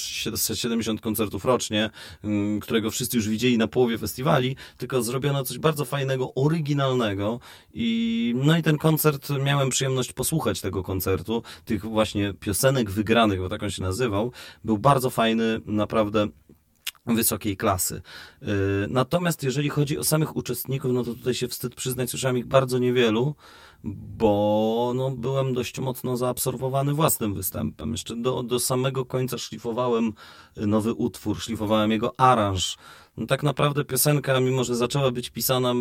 70 0.55 1.01
koncertów 1.01 1.45
rocznie, 1.45 1.91
y, 2.25 2.61
którego 2.61 2.91
wszyscy 2.91 3.17
już 3.17 3.29
widzieli 3.29 3.59
na 3.59 3.69
połowie 3.69 3.99
festiwali, 3.99 4.57
tylko 4.77 5.03
zrobiono 5.03 5.45
coś 5.45 5.59
bardzo 5.59 5.85
fajnego, 5.85 6.35
oryginalnego 6.35 7.41
i 7.75 8.35
no 8.37 8.59
i 8.59 8.63
ten 8.63 8.79
koncert, 8.79 9.29
miałem 9.45 9.71
przyjemność 9.71 10.13
posłuchać 10.13 10.61
tego 10.61 10.83
koncertu, 10.83 11.43
tych 11.65 11.85
właśnie 11.85 12.35
piosenek 12.41 12.91
wygranych, 12.91 13.39
bo 13.39 13.49
tak 13.49 13.63
on 13.63 13.71
się 13.71 13.83
nazywał, 13.83 14.33
był 14.65 14.79
bardzo 14.79 15.11
fajny, 15.11 15.61
naprawdę 15.67 16.29
wysokiej 17.07 17.57
klasy. 17.57 18.03
Yy, 18.43 18.49
Natomiast 18.89 19.43
jeżeli 19.43 19.69
chodzi 19.69 19.99
o 19.99 20.05
samych 20.05 20.37
uczestników, 20.37 20.93
no 20.93 21.05
to 21.05 21.15
tutaj 21.15 21.35
się 21.35 21.49
wstyd 21.49 21.75
przyznać, 21.75 22.11
słyszałem 22.11 22.39
ich 22.39 22.47
bardzo 22.47 22.79
niewielu, 22.79 23.35
bo 23.85 24.93
no, 24.97 25.11
byłem 25.11 25.55
dość 25.55 25.79
mocno 25.79 26.17
zaabsorbowany 26.17 26.95
własnym 26.95 27.35
występem. 27.35 27.93
Jeszcze 27.93 28.17
do, 28.17 28.43
do 28.43 28.61
samego 28.61 29.05
końca 29.05 29.39
szlifowałem 29.39 30.13
nowy 30.57 30.93
utwór, 30.93 31.41
szlifowałem 31.41 31.91
jego 31.91 32.21
aranż. 32.21 32.77
No, 33.17 33.27
tak 33.27 33.43
naprawdę 33.43 33.85
piosenka, 33.85 34.41
mimo 34.41 34.65
że 34.65 34.77
zaczęła 34.77 35.11
być 35.11 35.31
pisana 35.31 35.75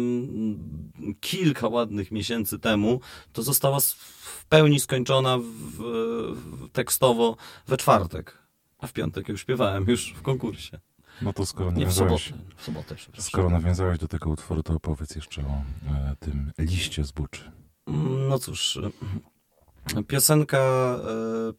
kilka 1.19 1.67
ładnych 1.67 2.11
miesięcy 2.11 2.59
temu, 2.59 2.99
to 3.33 3.43
została 3.43 3.79
w 3.79 4.45
pełni 4.49 4.79
skończona 4.79 5.37
w, 5.37 5.43
w, 5.43 6.69
tekstowo 6.71 7.37
we 7.67 7.77
czwartek. 7.77 8.37
A 8.77 8.87
w 8.87 8.93
piątek 8.93 9.29
już 9.29 9.41
śpiewałem, 9.41 9.85
już 9.87 10.13
w 10.13 10.21
konkursie. 10.21 10.79
No 11.21 11.33
to 11.33 11.45
skoro 11.45 11.65
Nie 11.65 11.75
w 11.75 11.79
nawiązałeś, 11.79 12.25
sobotę. 12.25 12.43
W 12.55 12.63
sobotę, 12.63 12.95
skoro 13.17 13.49
nawiązałeś 13.49 13.99
do 13.99 14.07
tego 14.07 14.29
utworu, 14.29 14.63
to 14.63 14.73
opowiedz 14.73 15.15
jeszcze 15.15 15.41
o 15.41 15.63
e, 15.91 16.15
tym 16.19 16.51
liście 16.57 17.03
z 17.03 17.11
buczy. 17.11 17.51
No 18.29 18.39
cóż, 18.39 18.77
e, 18.77 20.03
piosenka 20.03 20.57
e, 20.57 21.53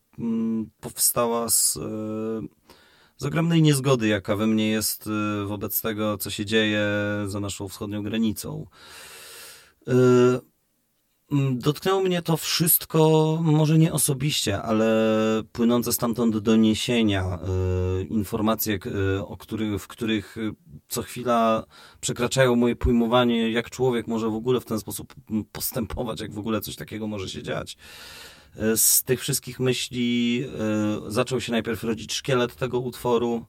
powstała 0.81 1.48
z, 1.48 1.76
e, 1.76 1.81
z 3.16 3.24
ogromnej 3.24 3.62
niezgody, 3.62 4.09
jaka 4.09 4.36
we 4.36 4.47
mnie 4.47 4.70
jest 4.70 5.06
e, 5.06 5.47
wobec 5.47 5.81
tego, 5.81 6.18
co 6.18 6.31
się 6.31 6.44
dzieje 6.44 6.89
za 7.26 7.40
naszą 7.40 7.68
wschodnią 7.68 8.02
granicą. 8.02 8.66
Mm, 11.32 11.59
Dotknęło 11.59 12.01
mnie 12.01 12.22
to 12.22 12.36
wszystko, 12.36 13.38
może 13.42 13.78
nie 13.78 13.92
osobiście, 13.92 14.62
ale 14.62 14.86
płynące 15.52 15.92
stamtąd 15.92 16.38
doniesienia, 16.38 17.38
e, 17.38 18.02
informacje, 18.02 18.78
e, 19.16 19.26
o 19.26 19.36
których, 19.36 19.82
w 19.82 19.86
których 19.86 20.36
e, 20.38 20.40
co 20.88 21.02
chwila 21.02 21.64
przekraczają 22.01 22.56
moje 22.56 22.76
pojmowanie, 22.76 23.51
jak 23.51 23.70
człowiek 23.70 24.06
może 24.06 24.28
w 24.28 24.34
ogóle 24.34 24.60
w 24.60 24.64
ten 24.64 24.80
sposób 24.80 25.14
postępować, 25.52 26.20
jak 26.20 26.32
w 26.32 26.38
ogóle 26.38 26.60
coś 26.60 26.76
takiego 26.76 27.06
może 27.06 27.28
się 27.28 27.42
dziać. 27.42 27.76
Z 28.76 29.02
tych 29.02 29.20
wszystkich 29.20 29.60
myśli 29.60 30.44
zaczął 31.06 31.40
się 31.40 31.52
najpierw 31.52 31.84
rodzić 31.84 32.12
szkielet 32.12 32.56
tego 32.56 32.80
utworu. 32.80 33.44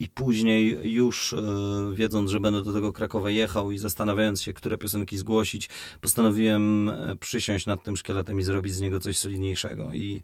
I 0.00 0.08
później 0.08 0.78
już 0.82 1.32
e, 1.32 1.36
wiedząc, 1.94 2.30
że 2.30 2.40
będę 2.40 2.62
do 2.62 2.72
tego 2.72 2.92
Krakowa 2.92 3.30
jechał 3.30 3.70
i 3.70 3.78
zastanawiając 3.78 4.42
się, 4.42 4.52
które 4.52 4.78
piosenki 4.78 5.18
zgłosić, 5.18 5.68
postanowiłem 6.00 6.88
e, 6.88 7.16
przysiąść 7.16 7.66
nad 7.66 7.82
tym 7.82 7.96
szkieletem 7.96 8.40
i 8.40 8.42
zrobić 8.42 8.74
z 8.74 8.80
niego 8.80 9.00
coś 9.00 9.18
solidniejszego. 9.18 9.90
I 9.92 10.22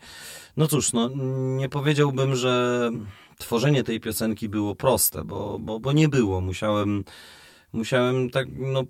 no 0.56 0.66
cóż, 0.66 0.92
no, 0.92 1.10
nie 1.56 1.68
powiedziałbym, 1.68 2.36
że 2.36 2.90
tworzenie 3.38 3.84
tej 3.84 4.00
piosenki 4.00 4.48
było 4.48 4.74
proste, 4.74 5.24
bo, 5.24 5.58
bo, 5.58 5.80
bo 5.80 5.92
nie 5.92 6.08
było. 6.08 6.40
Musiałem, 6.40 7.04
musiałem 7.72 8.30
tak, 8.30 8.48
no, 8.56 8.84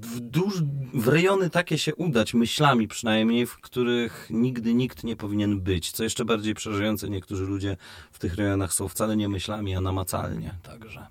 w, 0.00 0.20
duż, 0.20 0.62
w 0.94 1.08
rejony 1.08 1.50
takie 1.50 1.78
się 1.78 1.94
udać, 1.94 2.34
myślami 2.34 2.88
przynajmniej, 2.88 3.46
w 3.46 3.60
których 3.60 4.26
nigdy 4.30 4.74
nikt 4.74 5.04
nie 5.04 5.16
powinien 5.16 5.60
być. 5.60 5.92
Co 5.92 6.04
jeszcze 6.04 6.24
bardziej 6.24 6.54
przerażające, 6.54 7.10
niektórzy 7.10 7.44
ludzie 7.44 7.76
w 8.12 8.18
tych 8.18 8.34
rejonach 8.34 8.72
są 8.72 8.88
wcale 8.88 9.16
nie 9.16 9.28
myślami, 9.28 9.74
a 9.74 9.80
namacalnie. 9.80 10.54
Także. 10.62 11.06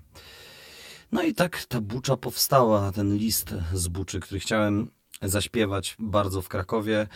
No 1.12 1.22
i 1.22 1.34
tak 1.34 1.64
ta 1.64 1.80
bucza 1.80 2.16
powstała, 2.16 2.92
ten 2.92 3.16
list 3.16 3.54
z 3.74 3.88
buczy, 3.88 4.20
który 4.20 4.40
chciałem 4.40 4.90
zaśpiewać 5.22 5.96
bardzo 5.98 6.42
w 6.42 6.48
Krakowie. 6.48 7.06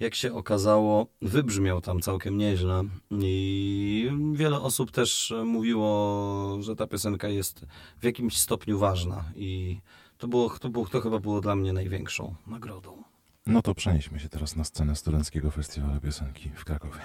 Jak 0.00 0.14
się 0.14 0.34
okazało, 0.34 1.06
wybrzmiał 1.22 1.80
tam 1.80 2.00
całkiem 2.00 2.38
nieźle 2.38 2.84
i 3.10 4.10
wiele 4.32 4.60
osób 4.60 4.90
też 4.90 5.34
mówiło, 5.44 6.58
że 6.60 6.76
ta 6.76 6.86
piosenka 6.86 7.28
jest 7.28 7.66
w 8.00 8.04
jakimś 8.04 8.38
stopniu 8.38 8.78
ważna 8.78 9.24
i 9.36 9.80
to, 10.18 10.28
było, 10.28 10.50
to, 10.50 10.68
było, 10.68 10.86
to 10.86 11.00
chyba 11.00 11.18
było 11.18 11.40
dla 11.40 11.56
mnie 11.56 11.72
największą 11.72 12.34
nagrodą. 12.46 13.02
No 13.46 13.62
to 13.62 13.74
przenieśmy 13.74 14.18
się 14.20 14.28
teraz 14.28 14.56
na 14.56 14.64
scenę 14.64 14.96
Studenckiego 14.96 15.50
Festiwalu 15.50 16.00
Piosenki 16.00 16.50
w 16.54 16.64
Krakowie. 16.64 17.00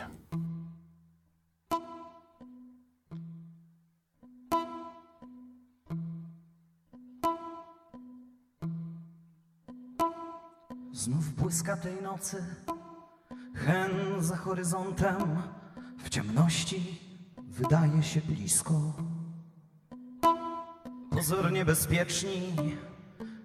Znów 10.93 11.33
błyska 11.33 11.77
tej 11.77 12.01
nocy, 12.01 12.45
hen 13.55 13.91
za 14.19 14.35
horyzontem, 14.35 15.15
w 15.97 16.09
ciemności 16.09 16.99
wydaje 17.37 18.03
się 18.03 18.21
blisko. 18.21 18.93
Pozornie 21.11 21.65
bezpieczni, 21.65 22.53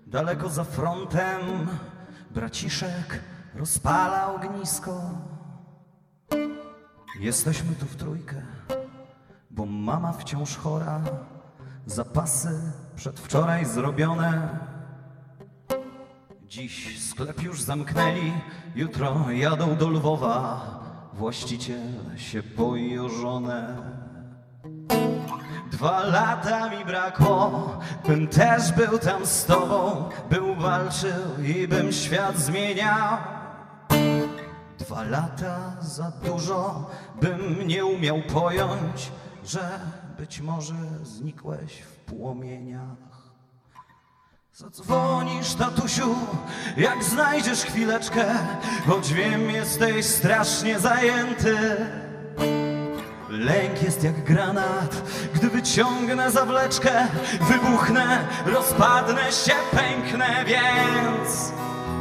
daleko 0.06 0.48
za 0.48 0.64
frontem, 0.64 1.68
braciszek 2.30 3.20
rozpala 3.54 4.34
ognisko. 4.34 5.00
Jesteśmy 7.20 7.74
tu 7.74 7.86
w 7.86 7.96
trójkę, 7.96 8.42
bo 9.50 9.66
mama 9.66 10.12
wciąż 10.12 10.56
chora, 10.56 11.00
zapasy 11.86 12.72
przedwczoraj 12.96 13.64
zrobione. 13.64 14.58
Dziś 16.46 17.08
sklep 17.10 17.42
już 17.42 17.62
zamknęli, 17.62 18.32
jutro 18.74 19.30
jadą 19.30 19.76
do 19.76 19.88
Lwowa. 19.88 20.60
Właściciel 21.12 21.80
się 22.16 22.42
boi 22.42 22.98
o 22.98 23.08
żonę. 23.08 23.76
Dwa 25.72 26.04
lata 26.04 26.70
mi 26.70 26.84
brakło, 26.84 27.78
bym 28.06 28.28
też 28.28 28.72
był 28.72 28.98
tam 28.98 29.26
z 29.26 29.44
tobą, 29.44 30.08
był 30.30 30.54
walczył 30.54 31.44
i 31.44 31.68
bym 31.68 31.92
świat 31.92 32.36
zmieniał. 32.36 33.16
Dwa 34.78 35.02
lata 35.02 35.76
za 35.80 36.12
dużo, 36.24 36.90
bym 37.20 37.66
nie 37.66 37.84
umiał 37.84 38.22
pojąć, 38.32 39.12
że 39.44 39.80
być 40.18 40.40
może 40.40 40.74
znikłeś 41.02 41.80
w 41.80 41.96
płomieniach. 41.96 43.14
Zadzwonisz, 44.52 45.54
tatusiu, 45.54 46.14
jak 46.76 47.04
znajdziesz 47.04 47.64
chwileczkę, 47.64 48.24
choć 48.86 49.12
wiem, 49.12 49.50
jesteś 49.50 50.06
strasznie 50.06 50.80
zajęty. 50.80 51.76
Lęk 53.38 53.82
jest 53.82 54.04
jak 54.04 54.24
granat, 54.24 55.02
gdy 55.34 55.50
wyciągnę 55.50 56.30
zawleczkę, 56.30 57.08
wybuchnę, 57.40 58.28
rozpadnę 58.46 59.32
się, 59.32 59.52
pęknę, 59.70 60.44
więc 60.44 61.52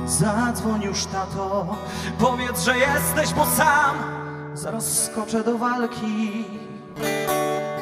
zadzwoń 0.05 0.81
już, 0.81 1.05
tato, 1.05 1.77
powiedz, 2.19 2.63
że 2.63 2.77
jesteś, 2.77 3.33
bo 3.33 3.45
sam 3.45 3.95
zaraz 4.53 5.03
skoczę 5.03 5.43
do 5.43 5.57
walki. 5.57 6.45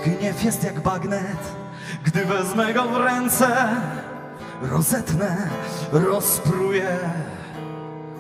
Gniew 0.06 0.44
jest 0.44 0.64
jak 0.64 0.80
bagnet, 0.80 1.56
gdy 2.04 2.26
wezmę 2.26 2.74
go 2.74 2.84
w 2.84 2.98
ręce, 2.98 3.70
rozetnę, 4.62 5.50
rozpruję, 5.92 6.98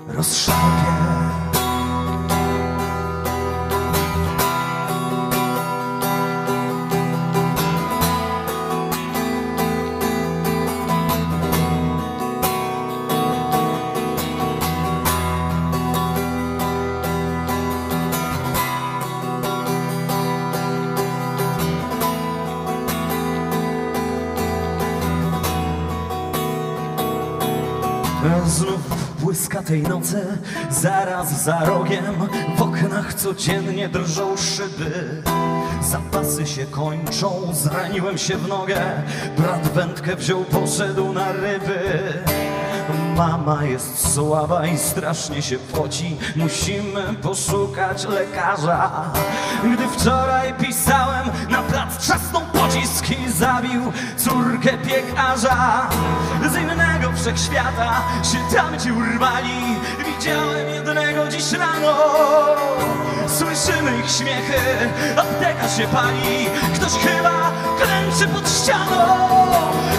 rozszarpię. 0.08 1.41
Tej 29.72 29.84
nocy, 29.84 30.38
zaraz 30.70 31.44
za 31.44 31.66
rogiem 31.66 32.04
W 32.58 32.62
oknach 32.62 33.14
codziennie 33.14 33.90
drżą 33.90 34.38
szyby. 34.38 35.24
Zapasy 35.82 36.48
się 36.48 36.66
kończą, 36.66 37.54
zraniłem 37.54 38.18
się 38.18 38.38
w 38.38 38.48
nogę 38.48 38.82
Brat 39.38 39.68
wędkę 39.68 40.16
wziął, 40.16 40.44
poszedł 40.44 41.14
na 41.14 41.32
ryby 41.32 41.80
mama 43.18 43.64
jest 43.64 44.14
słaba 44.14 44.68
i 44.68 44.78
strasznie 44.78 45.42
się 45.42 45.58
poci 45.58 46.18
Musimy 46.36 47.14
poszukać 47.22 48.06
lekarza. 48.06 48.92
Gdy 49.64 49.88
wczoraj 49.88 50.54
pisałem 50.54 51.30
na 51.50 51.62
plac 51.62 51.98
trzasnął 51.98 52.42
pocisk 52.54 53.06
i 53.10 53.32
zabił 53.32 53.92
córkę 54.18 54.78
piekarza. 54.78 55.90
Z 56.54 56.56
innego 56.56 57.12
wszechświata 57.16 58.02
się 58.24 58.56
tamci 58.56 58.92
urwali. 58.92 59.76
Widziałem 60.06 60.70
jednego 60.70 61.28
dziś 61.28 61.52
rano. 61.52 61.96
Słyszymy 63.28 64.00
ich 64.00 64.12
śmiechy, 64.12 64.62
apteka 65.18 65.70
się 65.70 65.88
pali. 65.88 66.50
Ktoś 66.76 66.92
chyba 66.92 67.52
klęczy 67.82 68.28
pod 68.28 68.50
ścianą. 68.50 69.32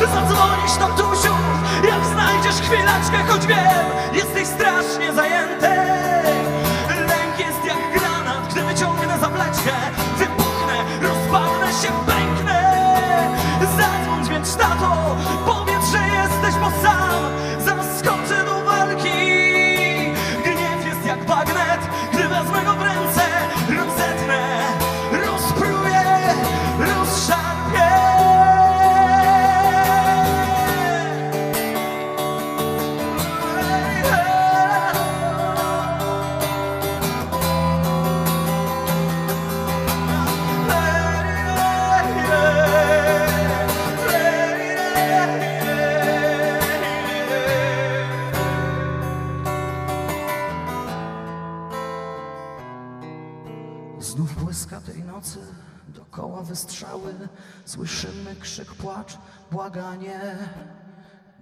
Zadzwonisz 0.01 0.77
tatusiu, 0.79 1.35
jak 1.89 2.07
znajdziesz 2.53 2.71
chwileczkę 2.71 3.33
Choć 3.33 3.47
wiem, 3.47 3.87
jesteś 4.13 4.47
strasznie 4.47 5.13
zajęty 5.13 6.22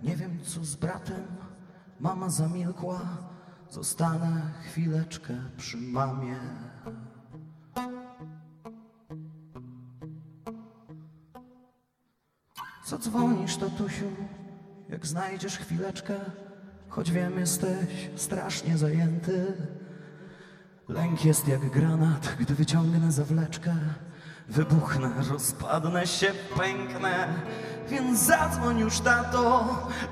Nie 0.03 0.17
wiem 0.17 0.39
co 0.45 0.65
z 0.65 0.77
bratem, 0.77 1.27
mama 2.01 2.31
zamilkła. 2.31 3.01
Zostanę 3.71 4.43
chwileczkę 4.63 5.35
przy 5.57 5.77
mamie. 5.77 6.37
Zadzwonisz, 12.87 13.57
tatusiu, 13.57 14.07
jak 14.89 15.07
znajdziesz 15.07 15.59
chwileczkę 15.59 16.15
Choć 16.91 17.11
wiem, 17.11 17.39
jesteś 17.39 18.11
strasznie 18.17 18.79
zajęty. 18.79 19.53
Lęk 20.89 21.25
jest 21.25 21.49
jak 21.49 21.71
granat, 21.71 22.37
gdy 22.41 22.55
wyciągnę 22.55 23.13
zawleczkę 23.13 23.75
Wybuchnę, 24.49 25.11
rozpadnę 25.31 26.07
się, 26.07 26.33
pęknę 26.57 27.29
Więc 27.91 28.19
zadzwoń 28.19 28.79
już 28.79 29.01
tato. 29.01 29.65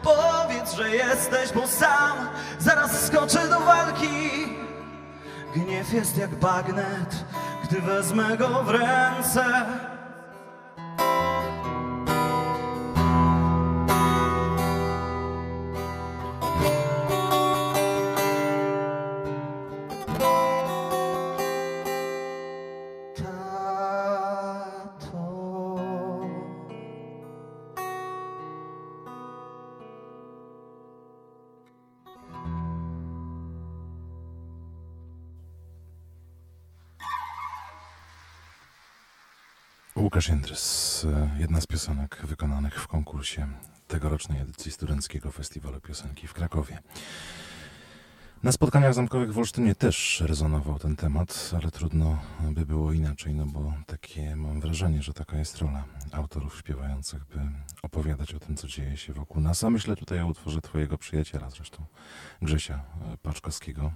Powiedz, 0.02 0.72
że 0.72 0.90
jesteś, 0.90 1.52
bo 1.52 1.66
sam 1.66 2.28
Zaraz 2.58 3.06
skoczę 3.06 3.48
do 3.48 3.60
walki. 3.60 4.08
Gniew 5.54 5.92
jest 5.92 6.16
jak 6.16 6.34
bagnet 6.34 7.24
Gdy 7.64 7.80
wezmę 7.80 8.36
go 8.36 8.48
w 8.48 8.70
ręce 8.70 9.66
Jędrys, 40.28 41.04
e, 41.04 41.40
jedna 41.40 41.60
z 41.60 41.66
piosenek 41.66 42.22
wykonanych 42.24 42.82
w 42.82 42.86
konkursie 42.86 43.48
tegorocznej 43.86 44.40
edycji 44.40 44.72
Studenckiego 44.72 45.30
Festiwalu 45.30 45.80
Piosenki 45.80 46.26
w 46.26 46.34
Krakowie. 46.34 46.78
Na 48.42 48.52
spotkaniach 48.52 48.94
zamkowych 48.94 49.32
w 49.32 49.38
Olsztynie 49.38 49.74
też 49.74 50.22
rezonował 50.26 50.78
ten 50.78 50.96
temat, 50.96 51.50
ale 51.62 51.70
trudno 51.70 52.18
by 52.40 52.66
było 52.66 52.92
inaczej, 52.92 53.34
no 53.34 53.46
bo 53.46 53.72
takie 53.86 54.36
mam 54.36 54.60
wrażenie, 54.60 55.02
że 55.02 55.12
taka 55.12 55.38
jest 55.38 55.58
rola 55.58 55.84
autorów 56.12 56.58
śpiewających, 56.58 57.24
by 57.24 57.40
opowiadać 57.82 58.34
o 58.34 58.38
tym, 58.38 58.56
co 58.56 58.68
dzieje 58.68 58.96
się 58.96 59.12
wokół 59.12 59.42
nas. 59.42 59.64
A 59.64 59.70
myślę 59.70 59.96
tutaj 59.96 60.20
o 60.20 60.26
utworze 60.26 60.60
twojego 60.60 60.98
przyjaciela 60.98 61.50
zresztą, 61.50 61.84
Grzesia 62.42 62.74
e, 62.74 63.16
Paczkowskiego, 63.22 63.92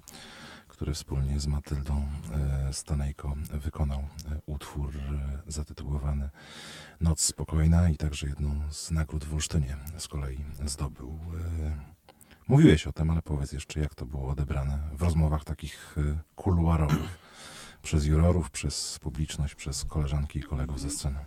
który 0.82 0.94
wspólnie 0.94 1.40
z 1.40 1.46
Matyldą 1.46 2.08
e, 2.32 2.72
Stanejko 2.72 3.34
wykonał 3.52 3.98
e, 3.98 4.04
utwór 4.46 4.96
e, 4.96 5.42
zatytułowany 5.46 6.30
Noc 7.00 7.20
Spokojna 7.20 7.90
i 7.90 7.96
także 7.96 8.26
jedną 8.26 8.60
z 8.70 8.90
nagród 8.90 9.24
w 9.24 9.34
Olsztynie 9.34 9.76
z 9.98 10.08
kolei 10.08 10.38
zdobył. 10.66 11.18
Mówiłeś 12.48 12.86
o 12.86 12.92
tym, 12.92 13.10
ale 13.10 13.22
powiedz 13.22 13.52
jeszcze, 13.52 13.80
jak 13.80 13.94
to 13.94 14.06
było 14.06 14.28
odebrane 14.28 14.78
w 14.92 15.02
rozmowach 15.02 15.44
takich 15.44 15.96
kuluarowych 16.34 17.18
przez 17.82 18.04
jurorów, 18.04 18.50
przez 18.50 18.98
publiczność, 18.98 19.54
przez 19.54 19.84
koleżanki 19.84 20.38
i 20.38 20.42
kolegów 20.42 20.80
ze 20.80 20.90
sceny. 20.90 21.18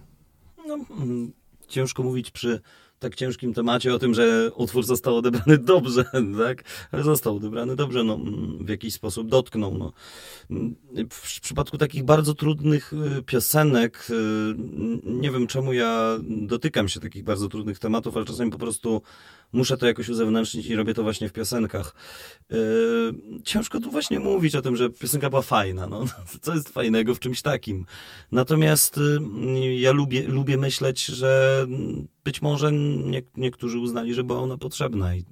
No, 0.67 0.77
mm, 0.89 1.33
ciężko 1.67 2.03
mówić 2.03 2.31
przy 2.31 2.61
tak 3.05 3.15
ciężkim 3.15 3.53
temacie 3.53 3.93
o 3.93 3.99
tym, 3.99 4.13
że 4.13 4.51
utwór 4.55 4.83
został 4.83 5.15
odebrany 5.17 5.57
dobrze, 5.73 6.03
tak? 6.37 6.63
Ale 6.91 7.03
został 7.03 7.35
odebrany 7.35 7.75
dobrze, 7.75 8.03
no, 8.03 8.13
mm, 8.13 8.65
w 8.65 8.69
jakiś 8.69 8.93
sposób 8.93 9.29
dotknął. 9.29 9.77
No. 9.77 9.93
Mm, 10.49 10.75
W 11.09 11.41
przypadku 11.41 11.77
takich 11.77 12.03
bardzo 12.03 12.33
trudnych 12.33 12.93
y, 12.93 13.23
piosenek, 13.23 14.07
y, 14.09 14.13
nie 15.03 15.31
wiem 15.31 15.47
czemu 15.47 15.73
ja 15.73 16.17
dotykam 16.23 16.89
się 16.89 16.99
takich 16.99 17.23
bardzo 17.23 17.49
trudnych 17.49 17.79
tematów, 17.79 18.17
ale 18.17 18.25
czasami 18.25 18.51
po 18.51 18.57
prostu 18.57 19.01
muszę 19.53 19.77
to 19.77 19.85
jakoś 19.85 20.09
uzewnętrznić 20.09 20.67
i 20.67 20.75
robię 20.75 20.93
to 20.93 21.03
właśnie 21.03 21.29
w 21.29 21.33
piosenkach. 21.33 21.95
Y, 22.51 22.55
Ciężko 23.43 23.79
tu 23.79 23.91
właśnie 23.91 24.19
mówić 24.19 24.55
o 24.55 24.61
tym, 24.61 24.75
że 24.75 24.89
piosenka 24.89 25.29
była 25.29 25.41
fajna. 25.41 25.87
No. 25.87 26.05
Co 26.41 26.53
jest 26.53 26.69
fajnego 26.69 27.15
w 27.15 27.19
czymś 27.19 27.41
takim? 27.41 27.85
Natomiast 28.31 28.97
y, 28.97 29.19
ja 29.75 29.91
lubię, 29.91 30.27
lubię 30.27 30.57
myśleć, 30.57 31.05
że 31.05 31.65
być 32.23 32.41
może 32.41 32.71
nie, 32.71 33.21
niektórzy 33.37 33.79
uznali, 33.79 34.13
że 34.13 34.23
była 34.23 34.39
ona 34.39 34.57
potrzebna 34.57 35.15
i 35.15 35.25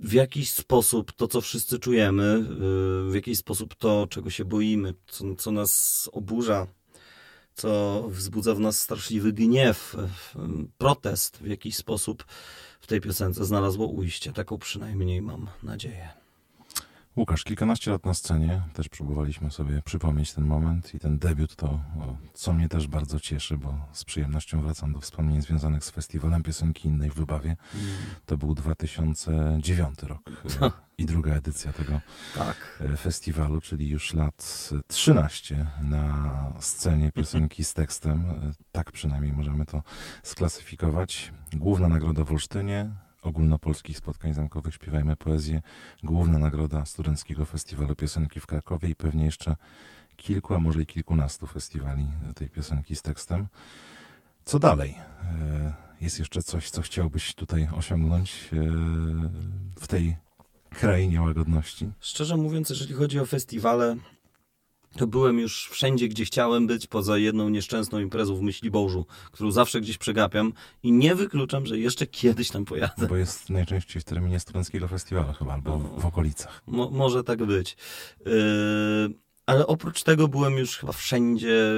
w 0.00 0.12
jakiś 0.12 0.50
sposób 0.50 1.12
to, 1.12 1.28
co 1.28 1.40
wszyscy 1.40 1.78
czujemy, 1.78 2.46
y, 3.06 3.10
w 3.10 3.14
jakiś 3.14 3.38
sposób 3.38 3.74
to, 3.74 4.06
czego 4.10 4.30
się 4.30 4.44
boimy, 4.44 4.94
co, 5.06 5.34
co 5.34 5.50
nas 5.50 6.10
oburza, 6.12 6.66
co 7.58 8.04
wzbudza 8.08 8.54
w 8.54 8.60
nas 8.60 8.78
straszliwy 8.78 9.32
gniew, 9.32 9.96
protest 10.78 11.38
w 11.38 11.46
jakiś 11.46 11.76
sposób 11.76 12.24
w 12.80 12.86
tej 12.86 13.00
piosence 13.00 13.44
znalazło 13.44 13.86
ujście. 13.86 14.32
Taką 14.32 14.58
przynajmniej 14.58 15.22
mam 15.22 15.46
nadzieję. 15.62 16.27
Łukasz, 17.18 17.44
kilkanaście 17.44 17.90
lat 17.90 18.06
na 18.06 18.14
scenie, 18.14 18.62
też 18.72 18.88
próbowaliśmy 18.88 19.50
sobie 19.50 19.82
przypomnieć 19.82 20.32
ten 20.32 20.44
moment 20.44 20.94
i 20.94 20.98
ten 20.98 21.18
debiut 21.18 21.56
to, 21.56 21.80
co 22.34 22.52
mnie 22.52 22.68
też 22.68 22.86
bardzo 22.86 23.20
cieszy, 23.20 23.56
bo 23.56 23.74
z 23.92 24.04
przyjemnością 24.04 24.62
wracam 24.62 24.92
do 24.92 25.00
wspomnień 25.00 25.42
związanych 25.42 25.84
z 25.84 25.90
festiwalem 25.90 26.42
piosenki 26.42 26.88
innej 26.88 27.10
w 27.10 27.16
Lubawie. 27.18 27.56
To 28.26 28.36
był 28.36 28.54
2009 28.54 30.02
rok 30.02 30.20
e, 30.62 30.70
i 30.98 31.06
druga 31.06 31.34
edycja 31.34 31.72
tego 31.72 32.00
Tak. 32.34 32.78
e, 32.80 32.96
festiwalu, 32.96 33.60
czyli 33.60 33.88
już 33.88 34.14
lat 34.14 34.70
13 34.86 35.66
na 35.82 36.52
scenie 36.60 37.12
piosenki 37.12 37.64
z 37.64 37.74
tekstem. 37.74 38.30
E, 38.30 38.52
Tak 38.72 38.92
przynajmniej 38.92 39.32
możemy 39.32 39.66
to 39.66 39.82
sklasyfikować. 40.22 41.32
Główna 41.52 41.88
nagroda 41.88 42.24
w 42.24 42.30
Olsztynie, 42.32 42.90
ogólnopolskich 43.22 43.98
spotkań 43.98 44.34
zamkowych 44.34 44.74
Śpiewajmy 44.74 45.16
Poezję, 45.16 45.62
główna 46.02 46.38
nagroda 46.38 46.84
Studenckiego 46.84 47.44
Festiwalu 47.44 47.94
Piosenki 47.94 48.40
w 48.40 48.46
Krakowie 48.46 48.88
i 48.88 48.94
pewnie 48.94 49.24
jeszcze 49.24 49.56
kilku, 50.16 50.54
a 50.54 50.58
może 50.58 50.82
i 50.82 50.86
kilkunastu 50.86 51.46
festiwali 51.46 52.06
tej 52.34 52.50
piosenki 52.50 52.96
z 52.96 53.02
tekstem. 53.02 53.46
Co 54.44 54.58
dalej? 54.58 54.94
E, 55.22 55.74
jest 56.00 56.18
jeszcze 56.18 56.42
coś, 56.42 56.70
co 56.70 56.82
chciałbyś 56.82 57.34
tutaj 57.34 57.68
osiągnąć 57.76 58.50
e, 58.52 58.56
w 59.80 59.86
tej 59.86 60.16
krainie 60.70 61.22
łagodności? 61.22 61.90
Szczerze 62.00 62.36
mówiąc, 62.36 62.70
jeżeli 62.70 62.94
chodzi 62.94 63.20
o 63.20 63.26
festiwale, 63.26 63.96
to 64.96 65.06
byłem 65.06 65.38
już 65.38 65.68
wszędzie, 65.68 66.08
gdzie 66.08 66.24
chciałem 66.24 66.66
być, 66.66 66.86
poza 66.86 67.18
jedną 67.18 67.48
nieszczęsną 67.48 67.98
imprezą 67.98 68.36
w 68.36 68.42
Myśliborzu, 68.42 69.06
którą 69.32 69.50
zawsze 69.50 69.80
gdzieś 69.80 69.98
przegapiam 69.98 70.52
i 70.82 70.92
nie 70.92 71.14
wykluczam, 71.14 71.66
że 71.66 71.78
jeszcze 71.78 72.06
kiedyś 72.06 72.50
tam 72.50 72.64
pojadę. 72.64 73.06
Bo 73.08 73.16
jest 73.16 73.50
najczęściej 73.50 74.02
w 74.02 74.04
terminie 74.04 74.40
studenckiego 74.40 74.88
festiwalu 74.88 75.32
chyba, 75.32 75.52
albo 75.52 75.78
w 75.78 76.06
okolicach. 76.06 76.62
Mo 76.66 76.90
może 76.90 77.24
tak 77.24 77.44
być. 77.44 77.76
Yy, 78.26 78.32
ale 79.46 79.66
oprócz 79.66 80.02
tego 80.02 80.28
byłem 80.28 80.58
już 80.58 80.76
chyba 80.76 80.92
wszędzie, 80.92 81.72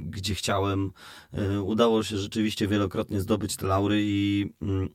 gdzie 0.00 0.34
chciałem. 0.34 0.92
Yy, 1.32 1.62
udało 1.62 2.02
się 2.02 2.18
rzeczywiście 2.18 2.68
wielokrotnie 2.68 3.20
zdobyć 3.20 3.56
te 3.56 3.66
laury 3.66 4.02
i, 4.02 4.46
yy, 4.60 4.88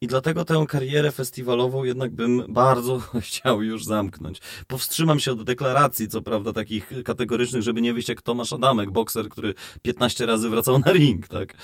i 0.00 0.06
dlatego 0.06 0.44
tę 0.44 0.64
karierę 0.68 1.12
festiwalową 1.12 1.84
jednak 1.84 2.14
bym 2.14 2.44
bardzo 2.48 2.98
chciał 3.20 3.62
już 3.62 3.84
zamknąć. 3.84 4.40
Powstrzymam 4.66 5.20
się 5.20 5.32
od 5.32 5.42
deklaracji, 5.42 6.08
co 6.08 6.22
prawda 6.22 6.52
takich 6.52 6.92
kategorycznych, 7.04 7.62
żeby 7.62 7.80
nie 7.80 7.92
wyjść 7.94 8.08
jak 8.08 8.22
Tomasz 8.22 8.52
Adamek, 8.52 8.90
bokser, 8.90 9.28
który 9.28 9.54
15 9.82 10.26
razy 10.26 10.48
wracał 10.48 10.78
na 10.78 10.92
ring, 10.92 11.28
tak. 11.28 11.54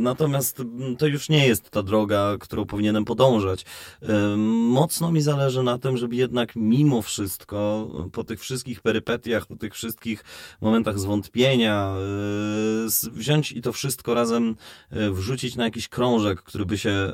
Natomiast 0.00 0.60
mm, 0.60 0.96
to 0.96 1.06
już 1.06 1.28
nie 1.28 1.46
jest 1.46 1.70
ta 1.70 1.82
droga, 1.82 2.36
którą 2.40 2.64
powinienem 2.66 3.04
podążać. 3.04 3.64
Mocno 4.68 5.12
mi 5.12 5.20
zależy 5.20 5.62
na 5.62 5.78
tym, 5.78 5.96
żeby 5.96 6.16
jednak 6.16 6.56
mimo 6.56 7.02
wszystko, 7.02 7.88
po 8.12 8.24
tych 8.24 8.40
wszystkich 8.40 8.80
perypetiach, 8.80 9.46
po 9.46 9.56
tych 9.56 9.74
wszystkich 9.74 10.24
momentach 10.60 10.98
zwątpienia, 10.98 11.94
z- 12.86 13.08
wziąć 13.08 13.52
i 13.52 13.62
to 13.62 13.72
wszystko 13.72 14.14
razem 14.14 14.56
e, 14.90 15.10
wrzucić 15.10 15.56
na 15.56 15.64
jakiś 15.64 15.88
krążek, 15.88 16.42
który 16.42 16.66
by 16.66 16.78
się 16.78 17.12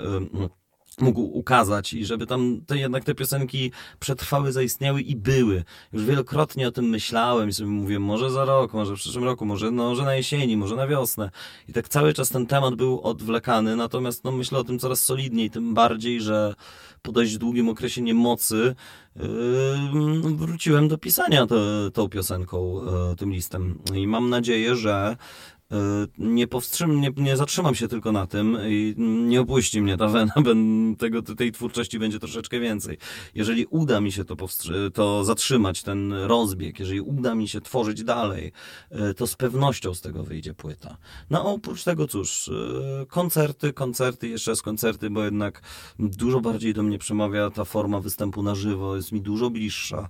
mógł 1.00 1.20
ukazać 1.20 1.92
i 1.92 2.04
żeby 2.04 2.26
tam 2.26 2.60
te, 2.66 2.78
jednak 2.78 3.04
te 3.04 3.14
piosenki 3.14 3.72
przetrwały, 4.00 4.52
zaistniały 4.52 5.02
i 5.02 5.16
były. 5.16 5.64
Już 5.92 6.04
wielokrotnie 6.04 6.68
o 6.68 6.72
tym 6.72 6.84
myślałem 6.84 7.48
i 7.48 7.52
sobie 7.52 7.70
mówiłem, 7.70 8.02
może 8.02 8.30
za 8.30 8.44
rok, 8.44 8.72
może 8.72 8.96
w 8.96 8.98
przyszłym 8.98 9.24
roku, 9.24 9.46
może, 9.46 9.70
no, 9.70 9.88
może 9.88 10.04
na 10.04 10.14
jesieni, 10.14 10.56
może 10.56 10.76
na 10.76 10.86
wiosnę. 10.86 11.30
I 11.68 11.72
tak 11.72 11.88
cały 11.88 12.12
czas 12.14 12.28
ten 12.28 12.46
temat 12.46 12.74
był 12.74 13.00
odwlekany, 13.00 13.76
natomiast 13.76 14.24
no, 14.24 14.32
myślę 14.32 14.58
o 14.58 14.64
tym 14.64 14.78
coraz 14.78 15.00
solidniej, 15.00 15.50
tym 15.50 15.74
bardziej, 15.74 16.20
że 16.20 16.54
po 17.02 17.12
dość 17.12 17.38
długim 17.38 17.68
okresie 17.68 18.02
niemocy 18.02 18.74
yy, 19.16 19.24
wróciłem 20.36 20.88
do 20.88 20.98
pisania 20.98 21.46
te, 21.46 21.56
tą 21.92 22.08
piosenką, 22.08 22.84
yy, 22.84 23.16
tym 23.16 23.32
listem. 23.32 23.78
I 23.94 24.06
mam 24.06 24.30
nadzieję, 24.30 24.76
że 24.76 25.16
nie 26.18 26.46
powstrzym, 26.46 27.00
nie, 27.00 27.10
nie 27.16 27.36
zatrzymam 27.36 27.74
się 27.74 27.88
tylko 27.88 28.12
na 28.12 28.26
tym 28.26 28.58
i 28.68 28.94
nie 28.98 29.40
opuści 29.40 29.82
mnie 29.82 29.96
ta 29.96 30.08
wena, 30.08 30.32
tego, 30.98 31.22
tej 31.22 31.52
twórczości 31.52 31.98
będzie 31.98 32.18
troszeczkę 32.18 32.60
więcej. 32.60 32.98
Jeżeli 33.34 33.66
uda 33.66 34.00
mi 34.00 34.12
się 34.12 34.24
to, 34.24 34.36
to 34.94 35.24
zatrzymać, 35.24 35.82
ten 35.82 36.12
rozbieg, 36.12 36.78
jeżeli 36.78 37.00
uda 37.00 37.34
mi 37.34 37.48
się 37.48 37.60
tworzyć 37.60 38.04
dalej, 38.04 38.52
yy, 38.90 39.14
to 39.14 39.26
z 39.26 39.34
pewnością 39.34 39.94
z 39.94 40.00
tego 40.00 40.22
wyjdzie 40.24 40.54
płyta. 40.54 40.96
No 41.30 41.54
oprócz 41.54 41.84
tego 41.84 42.06
cóż, 42.06 42.50
yy, 42.98 43.06
koncerty, 43.06 43.72
koncerty, 43.72 44.28
jeszcze 44.28 44.50
raz 44.50 44.62
koncerty, 44.62 45.10
bo 45.10 45.24
jednak 45.24 45.62
dużo 45.98 46.40
bardziej 46.40 46.74
do 46.74 46.82
mnie 46.82 46.98
przemawia 46.98 47.50
ta 47.50 47.64
forma 47.64 48.00
występu 48.00 48.42
na 48.42 48.54
żywo, 48.54 48.96
jest 48.96 49.12
mi 49.12 49.20
dużo 49.20 49.50
bliższa, 49.50 50.08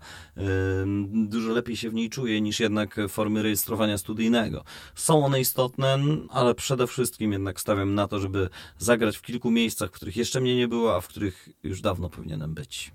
dużo 1.13 1.53
lepiej 1.53 1.77
się 1.77 1.91
w 1.91 1.95
niej 1.95 2.11
czuję 2.11 2.41
niż 2.41 2.61
jednak 2.61 2.97
formy 3.09 3.43
rejestrowania 3.43 3.99
studyjnego. 3.99 4.65
Są 4.95 5.25
one 5.25 5.41
istotne, 5.49 5.99
ale 6.31 6.55
przede 6.55 6.87
wszystkim 6.87 7.33
jednak 7.33 7.61
stawiam 7.61 7.95
na 7.95 8.09
to, 8.09 8.21
żeby 8.21 8.49
zagrać 8.79 9.17
w 9.17 9.23
kilku 9.23 9.51
miejscach, 9.51 9.91
w 9.91 9.93
których 9.93 10.17
jeszcze 10.17 10.41
mnie 10.41 10.57
nie 10.57 10.69
było, 10.69 10.97
a 10.97 11.01
w 11.01 11.09
których 11.09 11.49
już 11.63 11.81
dawno 11.81 12.11
powinienem 12.11 12.55
być. 12.55 12.93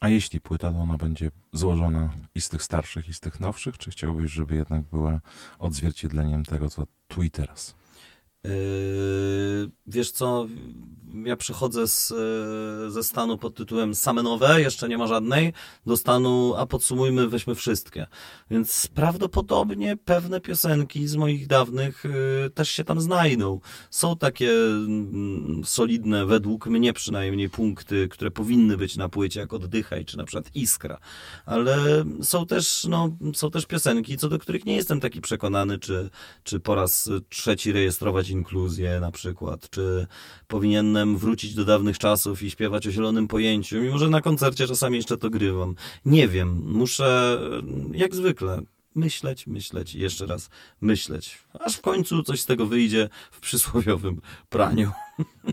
A 0.00 0.08
jeśli 0.08 0.40
płyta, 0.40 0.72
to 0.72 0.78
ona 0.78 0.96
będzie 0.96 1.30
złożona 1.52 2.12
i 2.34 2.40
z 2.40 2.48
tych 2.48 2.62
starszych, 2.62 3.08
i 3.08 3.14
z 3.14 3.20
tych 3.20 3.40
nowszych? 3.40 3.78
Czy 3.78 3.90
chciałbyś, 3.90 4.32
żeby 4.32 4.54
jednak 4.54 4.82
była 4.82 5.20
odzwierciedleniem 5.58 6.44
tego, 6.44 6.70
co 6.70 6.86
tu 7.08 7.22
i 7.22 7.30
teraz? 7.30 7.74
Yy, 8.44 9.70
wiesz 9.86 10.10
co, 10.10 10.46
ja 11.24 11.36
przechodzę 11.36 11.88
z, 11.88 12.10
yy, 12.10 12.90
ze 12.90 13.02
stanu 13.02 13.38
pod 13.38 13.54
tytułem 13.54 13.94
same 13.94 14.22
nowe, 14.22 14.60
jeszcze 14.60 14.88
nie 14.88 14.98
ma 14.98 15.06
żadnej, 15.06 15.52
do 15.86 15.96
stanu, 15.96 16.54
a 16.56 16.66
podsumujmy, 16.66 17.28
weźmy 17.28 17.54
wszystkie. 17.54 18.06
Więc 18.50 18.88
prawdopodobnie 18.94 19.96
pewne 19.96 20.40
piosenki 20.40 21.08
z 21.08 21.16
moich 21.16 21.46
dawnych 21.46 22.04
yy, 22.04 22.50
też 22.50 22.70
się 22.70 22.84
tam 22.84 23.00
znajdą. 23.00 23.60
Są 23.90 24.16
takie 24.16 24.50
mm, 24.52 25.62
solidne, 25.64 26.26
według 26.26 26.66
mnie 26.66 26.92
przynajmniej, 26.92 27.50
punkty, 27.50 28.08
które 28.08 28.30
powinny 28.30 28.76
być 28.76 28.96
na 28.96 29.08
płycie, 29.08 29.40
jak 29.40 29.52
Oddychaj, 29.52 30.04
czy 30.04 30.16
na 30.16 30.24
przykład 30.24 30.56
Iskra. 30.56 30.98
Ale 31.46 32.04
są 32.22 32.46
też, 32.46 32.86
no, 32.90 33.16
są 33.34 33.50
też 33.50 33.66
piosenki, 33.66 34.16
co 34.16 34.28
do 34.28 34.38
których 34.38 34.64
nie 34.66 34.76
jestem 34.76 35.00
taki 35.00 35.20
przekonany, 35.20 35.78
czy, 35.78 36.10
czy 36.42 36.60
po 36.60 36.74
raz 36.74 37.10
trzeci 37.28 37.72
rejestrować 37.72 38.29
inkluzję 38.30 39.00
na 39.00 39.10
przykład, 39.10 39.70
czy 39.70 40.06
powinienem 40.48 41.18
wrócić 41.18 41.54
do 41.54 41.64
dawnych 41.64 41.98
czasów 41.98 42.42
i 42.42 42.50
śpiewać 42.50 42.86
o 42.86 42.90
zielonym 42.90 43.28
pojęciu, 43.28 43.80
mimo 43.80 43.98
że 43.98 44.10
na 44.10 44.20
koncercie 44.20 44.66
czasami 44.66 44.96
jeszcze 44.96 45.16
to 45.16 45.30
grywam. 45.30 45.74
Nie 46.04 46.28
wiem, 46.28 46.62
muszę, 46.66 47.40
jak 47.92 48.14
zwykle, 48.14 48.62
myśleć, 48.94 49.46
myśleć 49.46 49.94
i 49.94 50.00
jeszcze 50.00 50.26
raz 50.26 50.50
myśleć, 50.80 51.38
aż 51.60 51.76
w 51.76 51.80
końcu 51.80 52.22
coś 52.22 52.40
z 52.40 52.46
tego 52.46 52.66
wyjdzie 52.66 53.08
w 53.30 53.40
przysłowiowym 53.40 54.20
praniu. 54.48 54.90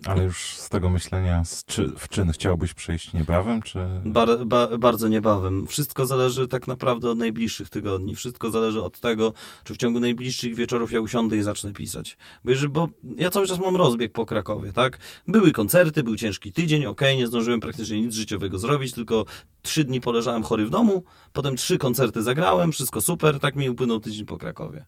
Ale 0.05 0.23
już 0.23 0.37
z 0.37 0.69
tego 0.69 0.89
myślenia 0.89 1.43
czy, 1.65 1.91
w 1.97 2.09
czyn 2.09 2.31
chciałbyś 2.31 2.73
przejść 2.73 3.13
niebawem, 3.13 3.61
czy... 3.61 3.79
Bar, 4.05 4.45
ba, 4.45 4.77
bardzo 4.77 5.07
niebawem. 5.07 5.67
Wszystko 5.67 6.05
zależy 6.05 6.47
tak 6.47 6.67
naprawdę 6.67 7.09
od 7.09 7.17
najbliższych 7.17 7.69
tygodni. 7.69 8.15
Wszystko 8.15 8.51
zależy 8.51 8.83
od 8.83 8.99
tego, 8.99 9.33
czy 9.63 9.73
w 9.73 9.77
ciągu 9.77 9.99
najbliższych 9.99 10.55
wieczorów 10.55 10.91
ja 10.91 11.01
usiądę 11.01 11.37
i 11.37 11.41
zacznę 11.41 11.73
pisać. 11.73 12.17
Bo, 12.43 12.51
jeżeli, 12.51 12.69
bo 12.69 12.89
ja 13.17 13.29
cały 13.29 13.47
czas 13.47 13.59
mam 13.59 13.75
rozbieg 13.75 14.13
po 14.13 14.25
Krakowie, 14.25 14.73
tak? 14.73 14.99
Były 15.27 15.51
koncerty, 15.51 16.03
był 16.03 16.15
ciężki 16.15 16.51
tydzień, 16.53 16.85
okej, 16.85 17.17
nie 17.17 17.27
zdążyłem 17.27 17.59
praktycznie 17.59 18.01
nic 18.01 18.13
życiowego 18.13 18.59
zrobić, 18.59 18.93
tylko 18.93 19.25
trzy 19.61 19.83
dni 19.83 20.01
poleżałem 20.01 20.43
chory 20.43 20.65
w 20.65 20.69
domu, 20.69 21.03
potem 21.33 21.55
trzy 21.55 21.77
koncerty 21.77 22.23
zagrałem, 22.23 22.71
wszystko 22.71 23.01
super, 23.01 23.39
tak 23.39 23.55
mi 23.55 23.69
upłynął 23.69 23.99
tydzień 23.99 24.25
po 24.25 24.37
Krakowie. 24.37 24.85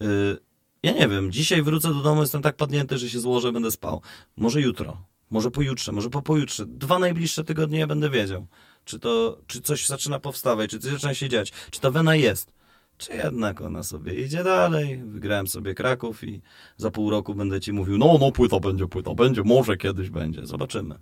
Yy, 0.00 0.49
ja 0.82 0.92
nie 0.92 1.08
wiem, 1.08 1.32
dzisiaj 1.32 1.62
wrócę 1.62 1.88
do 1.88 2.02
domu, 2.02 2.20
jestem 2.20 2.42
tak 2.42 2.56
padnięty, 2.56 2.98
że 2.98 3.10
się 3.10 3.20
złożę, 3.20 3.52
będę 3.52 3.70
spał. 3.70 4.02
Może 4.36 4.60
jutro, 4.60 5.04
może 5.30 5.50
pojutrze, 5.50 5.92
może 5.92 6.10
po 6.10 6.22
pojutrze. 6.22 6.66
Dwa 6.66 6.98
najbliższe 6.98 7.44
tygodnie 7.44 7.78
ja 7.78 7.86
będę 7.86 8.10
wiedział, 8.10 8.46
czy 8.84 8.98
to, 8.98 9.38
czy 9.46 9.60
coś 9.60 9.86
zaczyna 9.86 10.20
powstawać, 10.20 10.70
czy 10.70 10.78
coś 10.78 10.92
zaczyna 10.92 11.14
się 11.14 11.28
dziać, 11.28 11.52
czy 11.70 11.80
ta 11.80 11.90
wena 11.90 12.14
jest. 12.14 12.52
Czy 12.98 13.12
jednak 13.12 13.60
ona 13.60 13.82
sobie 13.82 14.14
idzie 14.24 14.44
dalej. 14.44 15.02
Wygrałem 15.04 15.46
sobie 15.46 15.74
Kraków 15.74 16.24
i 16.24 16.40
za 16.76 16.90
pół 16.90 17.10
roku 17.10 17.34
będę 17.34 17.60
ci 17.60 17.72
mówił, 17.72 17.98
no, 17.98 18.18
no, 18.20 18.32
płyta 18.32 18.60
będzie, 18.60 18.86
płyta 18.86 19.14
będzie, 19.14 19.42
może 19.42 19.76
kiedyś 19.76 20.10
będzie. 20.10 20.46
Zobaczymy. 20.46 20.98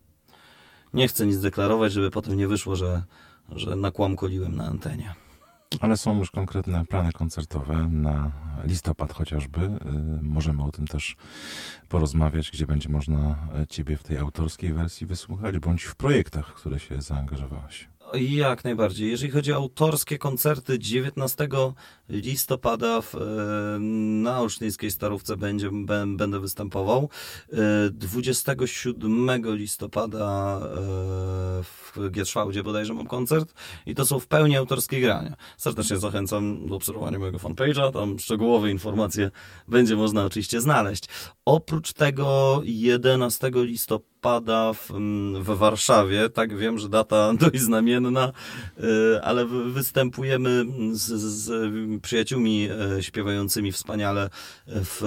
Nie 0.94 1.08
chcę 1.08 1.26
nic 1.26 1.38
deklarować, 1.38 1.92
żeby 1.92 2.10
potem 2.10 2.36
nie 2.36 2.48
wyszło, 2.48 2.76
że, 2.76 3.02
że 3.48 3.76
nakłamkoliłem 3.76 4.56
na 4.56 4.64
antenie. 4.64 5.14
Ale 5.80 5.96
są 5.96 6.18
już 6.18 6.30
konkretne 6.30 6.84
plany 6.86 7.12
koncertowe 7.12 7.88
na 7.88 8.32
listopad 8.64 9.12
chociażby. 9.12 9.60
Y, 9.60 9.70
Możemy 10.22 10.62
o 10.62 10.70
tym 10.72 10.86
też 10.86 11.16
porozmawiać, 11.88 12.50
gdzie 12.50 12.66
będzie 12.66 12.88
można 12.88 13.48
ciebie 13.68 13.96
w 13.96 14.02
tej 14.02 14.18
autorskiej 14.18 14.72
wersji 14.72 15.06
wysłuchać, 15.06 15.58
bądź 15.58 15.82
w 15.82 15.96
projektach, 15.96 16.48
w 16.48 16.54
które 16.54 16.78
się 16.78 17.02
zaangażowałeś. 17.02 17.88
Jak 18.14 18.64
najbardziej. 18.64 19.10
Jeżeli 19.10 19.32
chodzi 19.32 19.52
o 19.52 19.56
autorskie 19.56 20.18
koncerty, 20.18 20.78
19 20.78 21.48
listopada 22.08 23.00
w, 23.00 23.14
e, 23.14 23.18
na 24.22 24.40
Olsztyńskiej 24.40 24.90
Starówce 24.90 25.36
będzie, 25.36 25.70
bę- 25.70 26.16
będę 26.16 26.40
występował. 26.40 27.08
E, 27.52 27.56
27 27.90 29.56
listopada 29.56 30.60
e, 30.62 31.62
w 31.62 32.10
Gierszwałdzie 32.10 32.62
bodajże 32.62 32.94
mam 32.94 33.06
koncert 33.06 33.54
i 33.86 33.94
to 33.94 34.06
są 34.06 34.18
w 34.20 34.26
pełni 34.26 34.56
autorskie 34.56 35.00
grania. 35.00 35.36
Serdecznie 35.56 35.96
zachęcam 35.96 36.66
do 36.66 36.74
obserwowania 36.76 37.18
mojego 37.18 37.38
fanpage'a, 37.38 37.92
tam 37.92 38.18
szczegółowe 38.18 38.70
informacje 38.70 39.30
będzie 39.68 39.96
można 39.96 40.24
oczywiście 40.24 40.60
znaleźć. 40.60 41.04
Oprócz 41.44 41.92
tego 41.92 42.60
11 42.64 43.50
listopada 43.54 44.72
w, 44.72 44.90
mm, 44.90 45.42
w 45.42 45.46
Warszawie, 45.46 46.30
tak 46.30 46.56
wiem, 46.58 46.78
że 46.78 46.88
data 46.88 47.32
dość 47.40 47.60
znamienna, 47.60 48.32
ale 49.22 49.46
wy- 49.46 49.72
występujemy 49.72 50.64
z, 50.92 51.06
z 51.20 51.50
przyjaciółmi 52.02 52.68
e, 52.96 53.02
śpiewającymi 53.02 53.72
wspaniale 53.72 54.30
w 54.66 55.02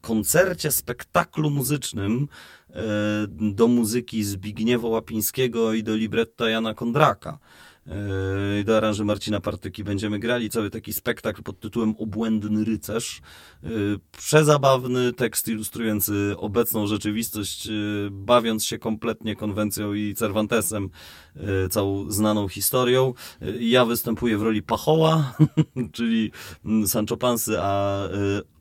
koncercie, 0.00 0.70
spektaklu 0.70 1.50
muzycznym 1.50 2.28
e, 2.70 2.82
do 3.28 3.68
muzyki 3.68 4.24
Zbigniewa 4.24 4.88
Łapińskiego 4.88 5.72
i 5.72 5.82
do 5.82 5.96
libretta 5.96 6.48
Jana 6.48 6.74
Kondraka. 6.74 7.38
Yy, 7.86 8.64
do 8.64 8.76
aranży 8.76 9.04
Marcina 9.04 9.40
Partyki. 9.40 9.84
Będziemy 9.84 10.18
grali 10.18 10.50
cały 10.50 10.70
taki 10.70 10.92
spektakl 10.92 11.42
pod 11.42 11.60
tytułem 11.60 11.94
Obłędny 11.98 12.64
Rycerz. 12.64 13.20
Yy, 13.62 14.00
Przezabawny 14.18 15.12
tekst 15.12 15.48
ilustrujący 15.48 16.34
obecną 16.36 16.86
rzeczywistość, 16.86 17.66
yy, 17.66 18.08
bawiąc 18.10 18.64
się 18.64 18.78
kompletnie 18.78 19.36
konwencją 19.36 19.94
i 19.94 20.14
Cervantesem, 20.14 20.90
całą 21.70 22.10
znaną 22.10 22.48
historią. 22.48 23.14
Ja 23.60 23.84
występuję 23.84 24.38
w 24.38 24.42
roli 24.42 24.62
Pachoła, 24.62 25.34
czyli 25.92 26.32
mm, 26.64 26.88
Sancho 26.88 27.16
Pansy, 27.16 27.60
a 27.60 28.00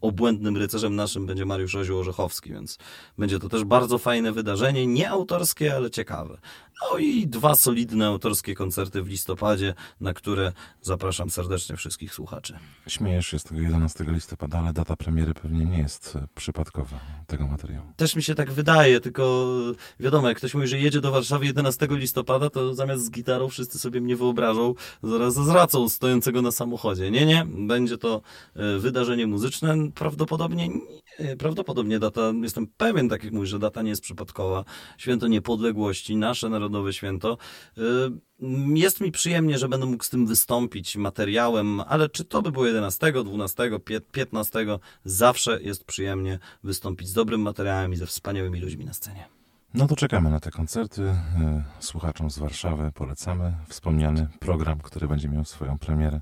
obłędnym 0.01 0.57
rycerzem 0.57 0.95
naszym 0.95 1.25
będzie 1.25 1.45
Mariusz 1.45 1.75
Oziu 1.75 1.97
Orzechowski, 1.97 2.49
więc 2.49 2.77
będzie 3.17 3.39
to 3.39 3.49
też 3.49 3.63
bardzo 3.63 3.97
fajne 3.97 4.31
wydarzenie, 4.31 4.87
nie 4.87 5.09
autorskie, 5.09 5.75
ale 5.75 5.91
ciekawe. 5.91 6.37
No 6.81 6.97
i 6.97 7.27
dwa 7.27 7.55
solidne 7.55 8.07
autorskie 8.07 8.55
koncerty 8.55 9.01
w 9.01 9.07
listopadzie, 9.07 9.73
na 10.01 10.13
które 10.13 10.51
zapraszam 10.81 11.29
serdecznie 11.29 11.75
wszystkich 11.75 12.13
słuchaczy. 12.13 12.59
Śmiejesz 12.87 13.27
się 13.27 13.39
z 13.39 13.43
tego 13.43 13.61
11 13.61 14.05
listopada, 14.07 14.59
ale 14.59 14.73
data 14.73 14.95
premiery 14.95 15.33
pewnie 15.33 15.65
nie 15.65 15.77
jest 15.77 16.15
e, 16.15 16.27
przypadkowa 16.35 16.99
tego 17.27 17.47
materiału. 17.47 17.85
Też 17.95 18.15
mi 18.15 18.23
się 18.23 18.35
tak 18.35 18.51
wydaje, 18.51 18.99
tylko 18.99 19.47
wiadomo, 19.99 20.27
jak 20.27 20.37
ktoś 20.37 20.53
mówi, 20.53 20.67
że 20.67 20.79
jedzie 20.79 21.01
do 21.01 21.11
Warszawy 21.11 21.45
11 21.45 21.87
listopada, 21.91 22.49
to 22.49 22.73
zamiast 22.75 23.05
z 23.05 23.11
gitarą 23.11 23.49
wszyscy 23.49 23.79
sobie 23.79 24.01
mnie 24.01 24.15
wyobrażą 24.15 24.75
zaraz 25.03 25.33
z 25.33 25.49
racą 25.49 25.89
stojącego 25.89 26.41
na 26.41 26.51
samochodzie. 26.51 27.11
Nie, 27.11 27.25
nie, 27.25 27.45
będzie 27.45 27.97
to 27.97 28.21
e, 28.55 28.79
wydarzenie 28.79 29.27
muzyczne. 29.27 29.75
Prawdopodobnie, 29.95 30.67
nie, 30.67 31.37
prawdopodobnie 31.37 31.99
data, 31.99 32.21
jestem 32.41 32.67
pewien, 32.67 33.09
tak 33.09 33.23
jak 33.23 33.33
mówisz, 33.33 33.49
że 33.49 33.59
data 33.59 33.81
nie 33.81 33.89
jest 33.89 34.01
przypadkowa. 34.01 34.65
Święto 34.97 35.27
Niepodległości, 35.27 36.15
nasze 36.15 36.49
narodowe 36.49 36.68
święto. 36.93 37.37
E, 37.77 37.81
Jest 38.73 39.01
mi 39.01 39.11
przyjemnie, 39.11 39.57
że 39.57 39.69
będę 39.69 39.85
mógł 39.85 40.03
z 40.03 40.09
tym 40.09 40.25
wystąpić 40.27 40.95
materiałem, 40.97 41.79
ale 41.81 42.09
czy 42.09 42.25
to 42.25 42.41
by 42.41 42.51
było 42.51 42.65
11, 42.65 43.11
12, 43.23 43.63
pie- 43.79 44.01
15, 44.11 44.65
zawsze 45.05 45.61
jest 45.61 45.83
przyjemnie 45.83 46.39
wystąpić 46.63 47.07
z 47.07 47.13
dobrym 47.13 47.41
materiałem 47.41 47.93
i 47.93 47.95
ze 47.95 48.05
wspaniałymi 48.05 48.59
ludźmi 48.59 48.85
na 48.85 48.93
scenie. 48.93 49.25
No 49.73 49.87
to 49.87 49.95
czekamy 49.95 50.29
na 50.29 50.39
te 50.39 50.51
koncerty. 50.51 51.03
E, 51.03 51.63
Słuchaczom 51.79 52.31
z 52.31 52.39
Warszawy 52.39 52.91
polecamy 52.95 53.53
wspomniany 53.67 54.27
program, 54.39 54.79
który 54.79 55.07
będzie 55.07 55.29
miał 55.29 55.45
swoją 55.45 55.77
premierę 55.77 56.21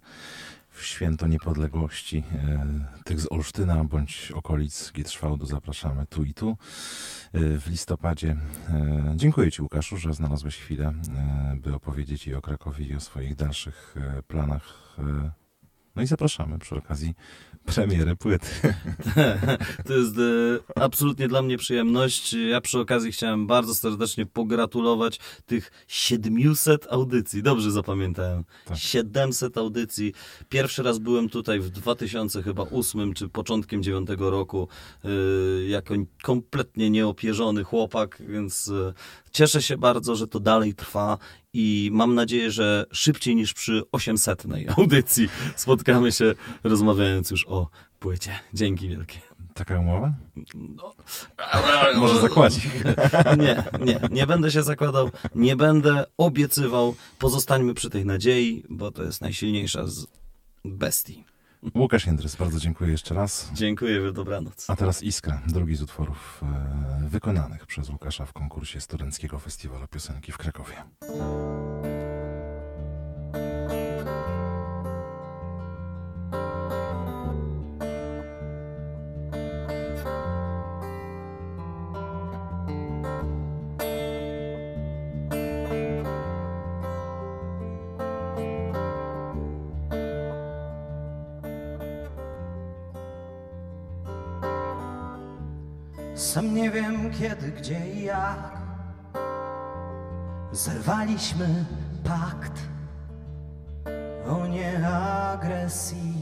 w 0.78 0.86
Święto 0.86 1.28
Niepodległości. 1.28 2.24
E, 2.34 3.04
Tych 3.04 3.22
z 3.22 3.32
Olsztyna 3.32 3.84
bądź 3.84 4.32
okolic 4.32 4.92
Gietrzwałdu 4.94 5.46
zapraszamy 5.46 6.06
tu 6.06 6.24
i 6.24 6.34
tu 6.34 6.50
e, 7.34 7.40
w 7.60 7.68
listopadzie. 7.68 8.38
E, 8.70 9.14
Dziękuję 9.16 9.52
Ci 9.52 9.62
Łukaszu, 9.62 9.98
że 9.98 10.14
znalazłeś 10.14 10.58
chwilę, 10.58 10.94
by 11.56 11.76
opowiedzieć 11.76 12.28
i 12.28 12.36
o 12.36 12.42
Krakowie 12.42 12.86
i 12.86 12.96
o 12.96 13.00
swoich 13.00 13.36
dalszych 13.36 13.96
planach. 14.28 14.98
No 15.98 16.04
i 16.04 16.08
zapraszamy 16.08 16.60
przy 16.60 16.76
okazji 16.76 17.14
premiery 17.66 18.16
płyty. 18.16 18.48
To 19.88 19.94
jest 19.94 20.18
e, 20.18 20.82
absolutnie 20.82 21.28
dla 21.28 21.42
mnie 21.42 21.58
przyjemność. 21.58 22.34
Ja 22.34 22.62
przy 22.62 22.80
okazji 22.80 23.12
chciałem 23.12 23.48
bardzo 23.48 23.76
serdecznie 23.76 24.26
pogratulować 24.26 25.20
tych 25.46 25.72
700 25.88 26.88
audycji. 26.90 27.44
Dobrze 27.44 27.72
zapamiętałem. 27.72 28.44
700 28.76 29.58
audycji. 29.58 30.14
Pierwszy 30.50 30.84
raz 30.84 31.00
byłem 31.00 31.30
tutaj 31.30 31.60
w 31.60 31.70
2008 31.70 33.14
czy 33.14 33.30
początkiem 33.30 33.84
9 33.84 34.10
roku 34.18 34.68
e, 35.04 35.10
jako 35.68 35.94
kompletnie 36.24 36.90
nieopierzony 36.90 37.64
chłopak, 37.64 38.22
więc 38.28 38.70
e, 38.70 38.94
cieszę 39.32 39.62
się 39.62 39.78
bardzo, 39.78 40.16
że 40.16 40.28
to 40.28 40.40
dalej 40.40 40.74
trwa 40.74 41.18
i 41.58 41.90
mam 41.94 42.16
nadzieję, 42.16 42.52
że 42.52 42.86
szybciej 42.92 43.36
niż 43.36 43.54
przy 43.54 43.84
800 43.92 44.44
audycji 44.78 45.30
spotkamy 45.56 46.12
się 46.12 46.34
rozmawiając 46.64 47.32
już 47.32 47.48
o 47.48 47.70
płycie. 48.00 48.32
Dzięki 48.54 48.90
wielkie. 48.90 49.20
Taka 49.54 49.80
umowa? 49.80 50.14
No. 50.56 50.94
Może 51.96 52.22
zakładzik. 52.22 52.64
Nie, 53.40 53.64
nie, 53.86 54.00
nie 54.12 54.28
będę 54.28 54.52
się 54.52 54.64
zakładał, 54.64 55.10
nie 55.36 55.56
będę 55.56 56.06
obiecywał. 56.18 56.96
Pozostańmy 57.20 57.74
przy 57.74 57.90
tej 57.90 58.06
nadziei, 58.06 58.64
bo 58.70 58.92
to 58.92 59.04
jest 59.04 59.22
najsilniejsza 59.22 59.88
z 59.88 60.08
bestii. 60.66 61.24
Łukasz 61.76 62.06
Jędrys, 62.06 62.36
bardzo 62.36 62.60
dziękuję 62.60 62.92
jeszcze 62.92 63.16
raz. 63.16 63.50
Dziękuję, 63.54 64.12
dobranoc. 64.12 64.70
A 64.70 64.76
teraz 64.76 65.04
Iskra, 65.04 65.42
drugi 65.48 65.76
z 65.76 65.82
utworów 65.82 66.42
e, 66.44 67.10
wykonanych 67.10 67.66
przez 67.66 67.90
Łukasza 67.90 68.26
w 68.26 68.34
konkursie 68.34 68.82
Studenckiego 68.82 69.40
Festiwalu 69.40 69.88
Piosenki 69.88 70.32
w 70.32 70.38
Krakowie. 70.38 70.74
Jak 98.08 98.58
Zerwaliśmy 100.52 101.66
pakt 102.04 102.62
o 104.30 104.48
nieagresji. 104.48 106.14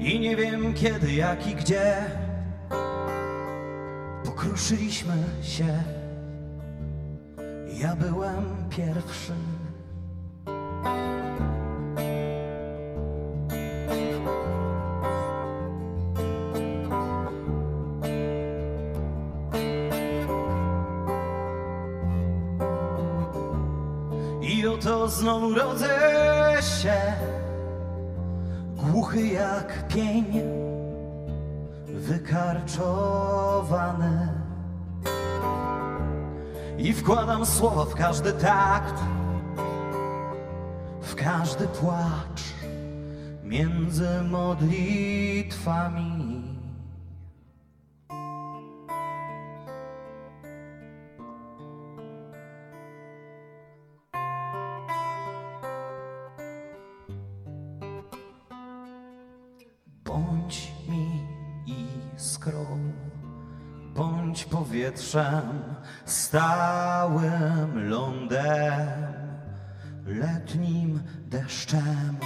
I 0.00 0.20
nie 0.20 0.36
wiem 0.36 0.74
kiedy, 0.74 1.12
jak 1.12 1.46
i 1.46 1.54
gdzie 1.54 1.96
Pokruszyliśmy 4.24 5.14
się. 5.42 5.82
Ja 7.80 7.96
byłem 7.96 8.44
pierwszy 8.70 9.32
znowu 25.12 25.54
rodzę 25.54 25.98
się. 26.60 27.12
Głuchy 28.76 29.26
jak 29.26 29.88
pień 29.88 30.24
Wykarczowany. 31.86 34.28
I 36.78 36.92
wkładam 36.92 37.46
słowa 37.46 37.84
w 37.84 37.94
każdy 37.94 38.32
takt 38.32 38.94
W 41.00 41.14
każdy 41.14 41.68
płacz 41.68 42.42
Między 43.44 44.08
modlitwami 44.30 46.51
powietrzem, 64.92 65.62
stałym 66.04 67.88
lądem, 67.88 68.88
letnim 70.06 71.00
deszczem. 71.26 72.16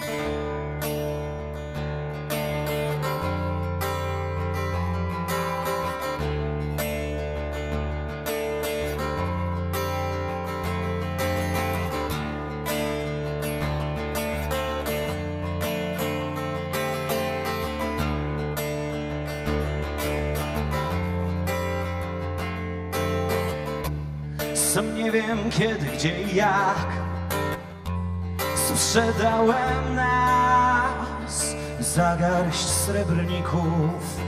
Srebrników 32.87 34.21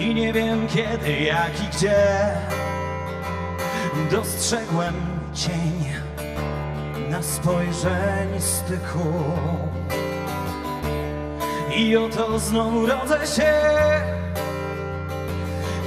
I 0.00 0.14
nie 0.14 0.32
wiem 0.32 0.68
kiedy, 0.68 1.20
jak 1.20 1.64
i 1.64 1.66
gdzie 1.76 1.96
Dostrzegłem 4.10 4.94
cień 5.34 5.92
na 7.10 7.22
spojrzeń 7.22 8.40
styku. 8.40 9.12
I 11.76 11.96
oto 11.96 12.38
znowu 12.38 12.86
rodzę 12.86 13.26
się, 13.26 13.52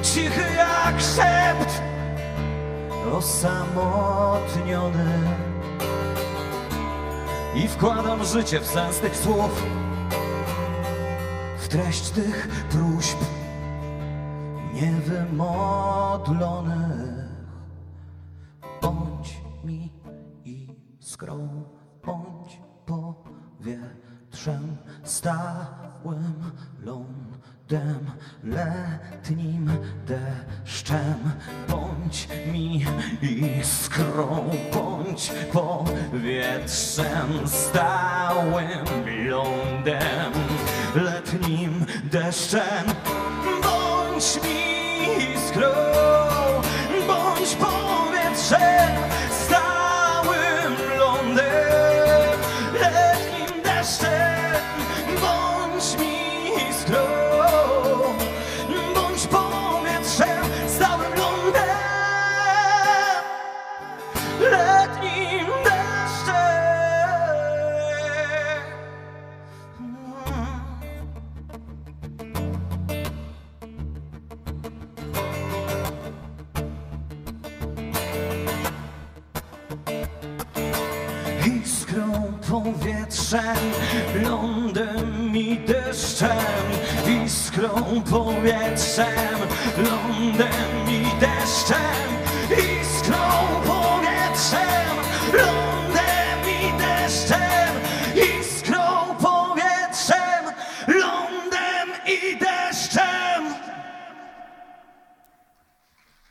cichy 0.02 0.42
jak 0.58 1.02
szept, 1.02 1.82
osamotniony. 3.14 5.20
I 7.56 7.68
wkładam 7.68 8.26
życie 8.26 8.60
w 8.60 8.68
sens 8.68 9.00
tych 9.00 9.16
słów, 9.16 9.64
treść 11.70 12.10
tych 12.10 12.66
próśb 12.70 13.18
niewymodlonych. 14.74 16.89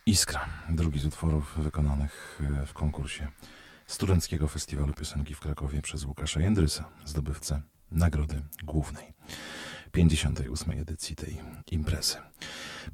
Iskra, 0.09 0.49
drugi 0.69 0.99
z 0.99 1.07
utworów 1.07 1.59
wykonanych 1.59 2.41
e, 2.63 2.67
w 2.67 2.73
konkursie 2.73 3.29
Studenckiego 3.87 4.49
Festiwalu 4.49 4.93
Piosenki 4.93 5.35
w 5.35 5.41
Krakowie 5.41 5.83
przez 5.83 6.05
Łukasza 6.05 6.41
Jędrysa, 6.41 6.85
zdobywcę 7.05 7.63
Nagrody 7.91 8.43
Głównej 8.65 9.13
58. 9.93 10.71
edycji 10.81 11.17
tej 11.17 11.41
imprezy. 11.71 12.17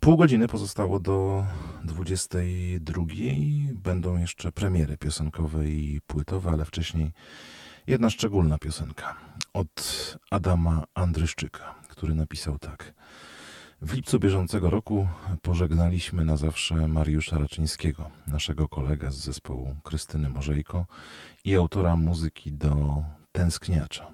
Pół 0.00 0.16
godziny 0.16 0.48
pozostało 0.48 1.00
do 1.00 1.46
22. 1.84 3.02
Będą 3.74 4.18
jeszcze 4.18 4.52
premiery 4.52 4.96
piosenkowe 4.96 5.68
i 5.68 6.00
płytowe, 6.06 6.50
ale 6.50 6.64
wcześniej 6.64 7.12
jedna 7.86 8.10
szczególna 8.10 8.58
piosenka 8.58 9.16
od 9.52 10.16
Adama 10.30 10.84
Andryszczyka, 10.94 11.74
który 11.88 12.14
napisał 12.14 12.58
tak. 12.58 12.94
W 13.82 13.94
lipcu 13.94 14.18
bieżącego 14.18 14.70
roku 14.70 15.08
pożegnaliśmy 15.42 16.24
na 16.24 16.36
zawsze 16.36 16.88
Mariusza 16.88 17.38
Raczyńskiego, 17.38 18.10
naszego 18.26 18.68
kolegę 18.68 19.12
z 19.12 19.14
zespołu 19.14 19.76
Krystyny 19.82 20.28
Morzejko 20.28 20.86
i 21.44 21.54
autora 21.54 21.96
muzyki 21.96 22.52
do 22.52 23.04
Tęskniacza. 23.32 24.10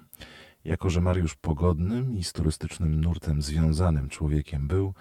Jako, 0.65 0.89
że 0.89 1.01
Mariusz 1.01 1.35
pogodnym 1.35 2.17
i 2.17 2.23
z 2.23 2.33
turystycznym 2.33 3.01
nurtem 3.01 3.41
związanym 3.41 4.09
człowiekiem 4.09 4.67
był, 4.67 4.93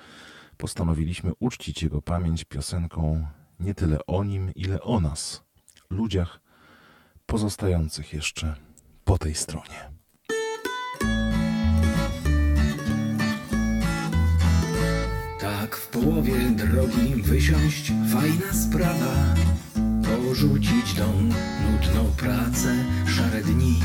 postanowiliśmy 0.57 1.33
uczcić 1.39 1.83
jego 1.83 2.03
pamięć 2.03 2.45
piosenką 2.45 3.27
nie 3.61 3.75
tyle 3.75 4.07
o 4.07 4.25
nim, 4.25 4.53
ile 4.55 4.81
o 4.83 5.01
nas, 5.01 5.45
ludziach 5.91 6.41
pozostających 7.27 8.13
jeszcze 8.13 8.55
po 9.05 9.19
tej 9.19 9.35
stronie. 9.35 10.00
Połowie 15.93 16.51
drogi 16.51 17.23
wysiąść, 17.23 17.93
fajna 18.13 18.53
sprawa. 18.53 19.35
Porzucić 20.05 20.95
dom, 20.95 21.29
nudną 21.63 22.11
pracę, 22.17 22.75
szare 23.07 23.43
dni. 23.43 23.81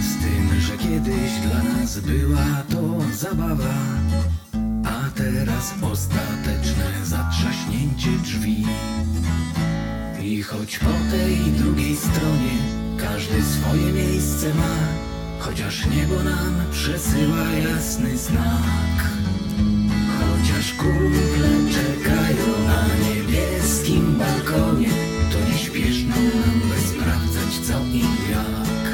Z 0.00 0.22
tym, 0.22 0.60
że 0.60 0.76
kiedyś 0.78 1.32
dla 1.46 1.62
nas 1.62 2.00
była 2.00 2.62
to 2.70 3.14
zabawa, 3.14 3.74
a 4.84 5.10
teraz 5.14 5.74
ostateczne 5.82 7.04
zatrzaśnięcie 7.04 8.10
drzwi. 8.22 8.64
I 10.22 10.42
choć 10.42 10.78
po 10.78 11.10
tej 11.10 11.36
drugiej 11.36 11.96
stronie 11.96 12.56
każdy 12.98 13.42
swoje 13.42 13.92
miejsce 13.92 14.54
ma, 14.54 14.76
chociaż 15.38 15.86
niebo 15.86 16.22
nam 16.22 16.54
przesyła 16.72 17.50
jasny 17.52 18.18
znak. 18.18 19.12
Kumple 20.78 21.48
czekają 21.72 22.66
na 22.66 22.86
niebieskim 23.04 24.16
balkonie, 24.18 24.88
to 25.32 25.50
nie 25.50 25.58
śpieszno 25.58 26.16
nam 26.16 26.60
by 26.68 26.80
sprawdzać 26.88 27.66
co 27.66 27.78
i 27.92 28.04
jak. 28.30 28.86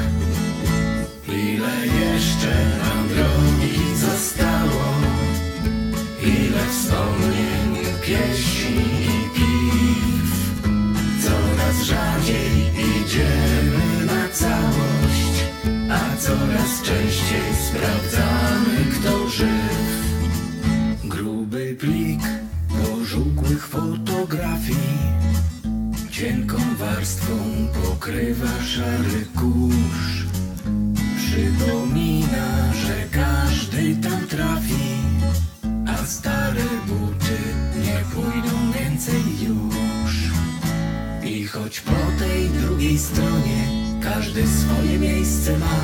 Ile 1.27 1.87
jeszcze 1.87 2.53
nam 2.77 3.07
drogi 3.07 3.95
zostało, 3.95 4.85
ile 6.23 6.63
wspomnień, 6.69 7.85
pieśni 8.01 8.85
i 9.05 9.29
piw. 9.35 10.59
Coraz 11.23 11.81
rzadziej 11.83 12.51
idziemy 12.75 14.05
na 14.05 14.29
całość, 14.29 15.35
a 15.89 16.17
coraz 16.17 16.81
częściej 16.83 17.49
sprawdzamy 17.67 18.85
kto 18.93 19.29
żyw. 19.29 19.58
Pożółkłych 23.59 23.67
fotografii. 23.67 24.99
Cienką 26.11 26.57
warstwą 26.77 27.33
pokrywa 27.83 28.61
szary 28.63 29.25
kurz. 29.35 30.25
Przypomina, 31.17 32.73
że 32.73 32.95
każdy 33.11 33.95
tam 33.95 34.27
trafi 34.27 34.95
A 35.87 36.05
stare 36.05 36.69
buty 36.87 37.37
nie 37.85 37.99
pójdą 38.13 38.71
więcej 38.71 39.23
już. 39.41 40.13
I 41.23 41.47
choć 41.47 41.79
po 41.79 42.19
tej 42.19 42.49
drugiej 42.49 42.99
stronie 42.99 43.67
każdy 44.03 44.47
swoje 44.47 44.99
miejsce 44.99 45.57
ma 45.57 45.79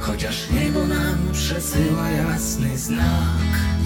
Chociaż 0.00 0.50
niebo 0.50 0.86
nam 0.86 1.18
przesyła 1.32 2.10
jasny 2.10 2.78
znak 2.78 3.79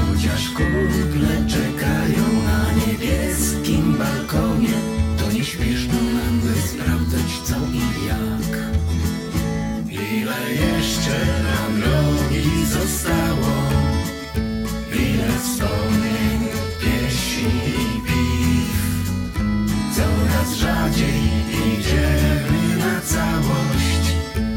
Chociaż 0.00 0.50
kumple 0.50 1.46
czekają 1.48 2.42
na 2.44 2.72
niebieskim 2.72 3.96
balkonie 3.98 4.74
To 5.18 5.32
nie 5.32 5.44
śpieszno 5.44 5.94
nam 5.94 6.40
by 6.40 6.60
sprawdzać 6.68 7.40
co 7.44 7.54
i 7.54 8.06
jak. 8.06 8.70
Ile 9.90 10.52
jeszcze 10.52 11.18
nam 11.42 11.80
drogi 11.80 12.66
zostało? 12.66 13.52
Ile 14.92 15.38
wspomnień, 15.38 16.40
pieśni 16.80 17.60
i 17.68 18.00
piw? 18.06 19.00
Coraz 19.96 20.54
rzadziej 20.54 21.22
idziemy 21.50 22.76
na 22.78 23.00
całość 23.00 24.04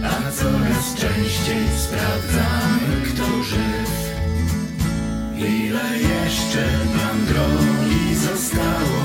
A 0.03 0.31
coraz 0.31 0.95
częściej 0.95 1.63
sprawdzamy 1.77 3.02
Ile 5.47 5.97
jeszcze 5.99 6.67
nam 6.95 7.25
drogi 7.25 8.15
zostało? 8.15 9.03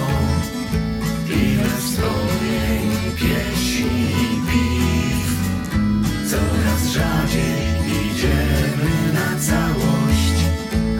Ile 1.27 1.69
Wspomnień, 1.69 2.91
pieśni 3.17 4.11
i 4.11 4.41
piw 4.51 5.33
Coraz 6.31 6.93
rzadziej 6.93 7.59
idziemy 7.89 9.13
na 9.13 9.41
całość 9.41 10.35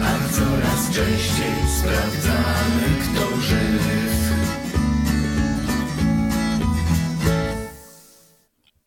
A 0.01 0.33
coraz 0.33 0.91
częściej 0.91 1.53
sprawdzamy 1.79 2.83
kto 3.03 3.41
żyw 3.41 3.89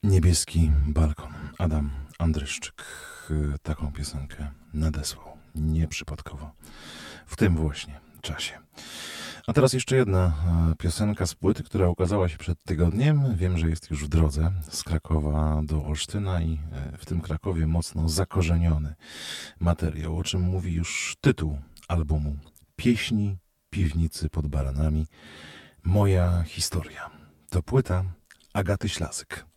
Niebieski 0.02 0.70
balkon. 0.86 1.32
Adam 1.58 1.90
Andryszczyk 2.18 2.84
y, 3.30 3.58
taką 3.62 3.92
piosenkę 3.92 4.50
nadesłał. 4.74 5.31
Nieprzypadkowo. 5.54 6.50
W 7.26 7.36
tym 7.36 7.56
właśnie 7.56 8.00
czasie. 8.20 8.58
A 9.46 9.52
teraz 9.52 9.72
jeszcze 9.72 9.96
jedna 9.96 10.26
e, 10.26 10.74
piosenka 10.78 11.26
z 11.26 11.34
płyty, 11.34 11.62
która 11.62 11.88
ukazała 11.88 12.28
się 12.28 12.38
przed 12.38 12.58
tygodniem. 12.64 13.36
Wiem, 13.36 13.58
że 13.58 13.68
jest 13.68 13.90
już 13.90 14.04
w 14.04 14.08
drodze 14.08 14.52
z 14.70 14.82
Krakowa 14.82 15.60
do 15.64 15.84
Olsztyna 15.84 16.42
i 16.42 16.60
e, 16.72 16.98
w 16.98 17.06
tym 17.06 17.20
Krakowie 17.20 17.66
mocno 17.66 18.08
zakorzeniony 18.08 18.94
materiał, 19.60 20.18
o 20.18 20.24
czym 20.24 20.40
mówi 20.40 20.72
już 20.72 21.16
tytuł 21.20 21.58
albumu. 21.88 22.36
Pieśni 22.76 23.38
piwnicy 23.70 24.30
pod 24.30 24.46
baranami. 24.46 25.06
Moja 25.84 26.42
historia. 26.42 27.10
To 27.50 27.62
płyta 27.62 28.04
Agaty 28.54 28.88
Ślasyk. 28.88 29.51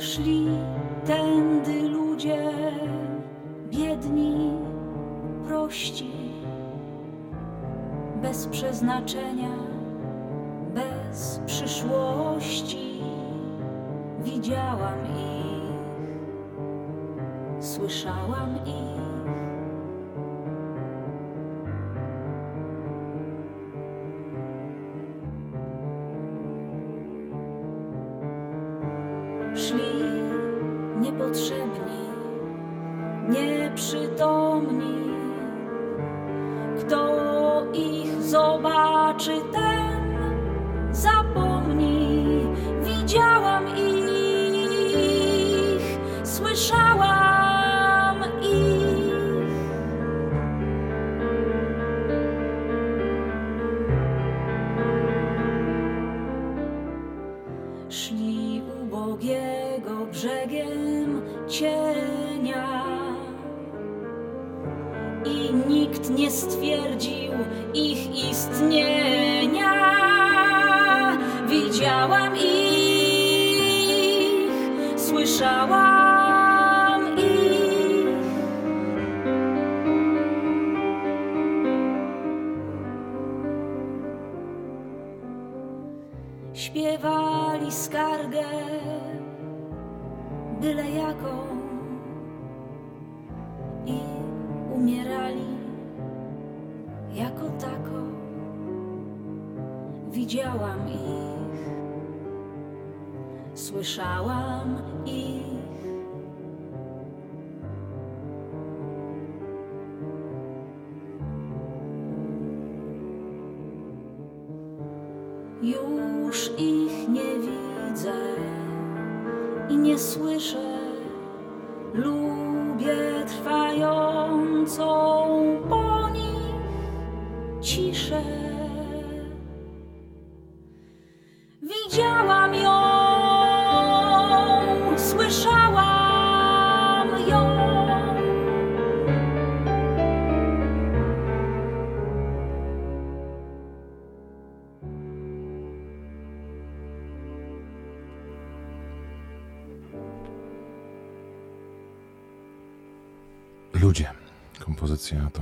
Szli 0.00 0.46
tędy 1.06 1.88
ludzie 1.88 2.52
biedni, 3.70 4.50
prości, 5.46 6.12
bez 8.22 8.46
przeznaczenia, 8.46 9.56
bez 10.74 11.40
przyszłości. 11.46 13.00
Widziałam 14.24 14.98
ich, 15.04 15.74
słyszałam 17.64 18.56
ich. 18.66 19.19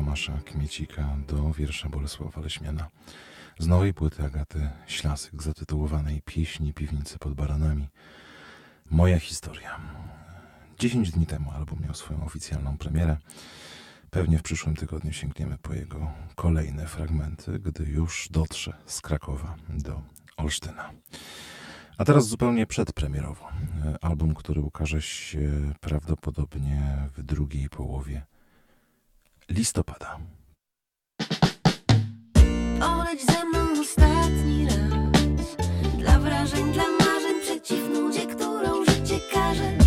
Tomasza 0.09 0.40
Kmiecika 0.44 1.16
do 1.28 1.52
wiersza 1.52 1.89
Bolesława 1.89 2.40
Leśmiana. 2.40 2.89
Z 3.59 3.66
nowej 3.66 3.94
płyty 3.94 4.24
Agaty 4.24 4.70
Ślasyk 4.86 5.43
zatytułowanej 5.43 6.22
Pieśni 6.22 6.72
piwnicy 6.72 7.18
pod 7.18 7.35
baranami. 7.35 7.89
Moja 8.90 9.20
historia. 9.20 9.80
Dziesięć 10.78 11.10
dni 11.10 11.26
temu 11.26 11.51
album 11.51 11.78
miał 11.85 11.94
swoją 11.94 12.24
oficjalną 12.24 12.78
premierę. 12.78 13.16
Pewnie 14.10 14.39
w 14.39 14.43
przyszłym 14.43 14.76
tygodniu 14.76 15.12
sięgniemy 15.12 15.59
po 15.59 15.74
jego 15.74 16.10
kolejne 16.35 16.86
fragmenty, 16.86 17.59
gdy 17.59 17.85
już 17.85 18.28
dotrze 18.30 18.76
z 18.86 19.01
Krakowa 19.01 19.56
do 19.68 20.02
Olsztyna. 20.36 20.90
A 21.98 22.05
teraz 22.05 22.28
zupełnie 22.28 22.66
przedpremierowo. 22.66 23.48
E, 23.85 24.05
Album, 24.05 24.35
który 24.35 24.60
ukaże 24.60 25.02
się 25.02 25.72
prawdopodobnie 25.80 27.09
w 27.16 27.22
drugiej 27.22 27.68
połowie 27.68 28.26
listopada. 29.49 30.19
Poleć 32.81 33.27
ze 33.27 33.45
mną 33.45 33.81
ostatni 33.81 34.66
raz 34.66 35.57
Dla 35.99 36.19
wrażeń, 36.19 36.73
dla 36.73 36.85
marzeń 36.85 37.41
Przeciw 37.43 37.89
nudzie, 37.95 38.27
którą 38.27 38.85
życie 38.85 39.20
każe 39.33 39.77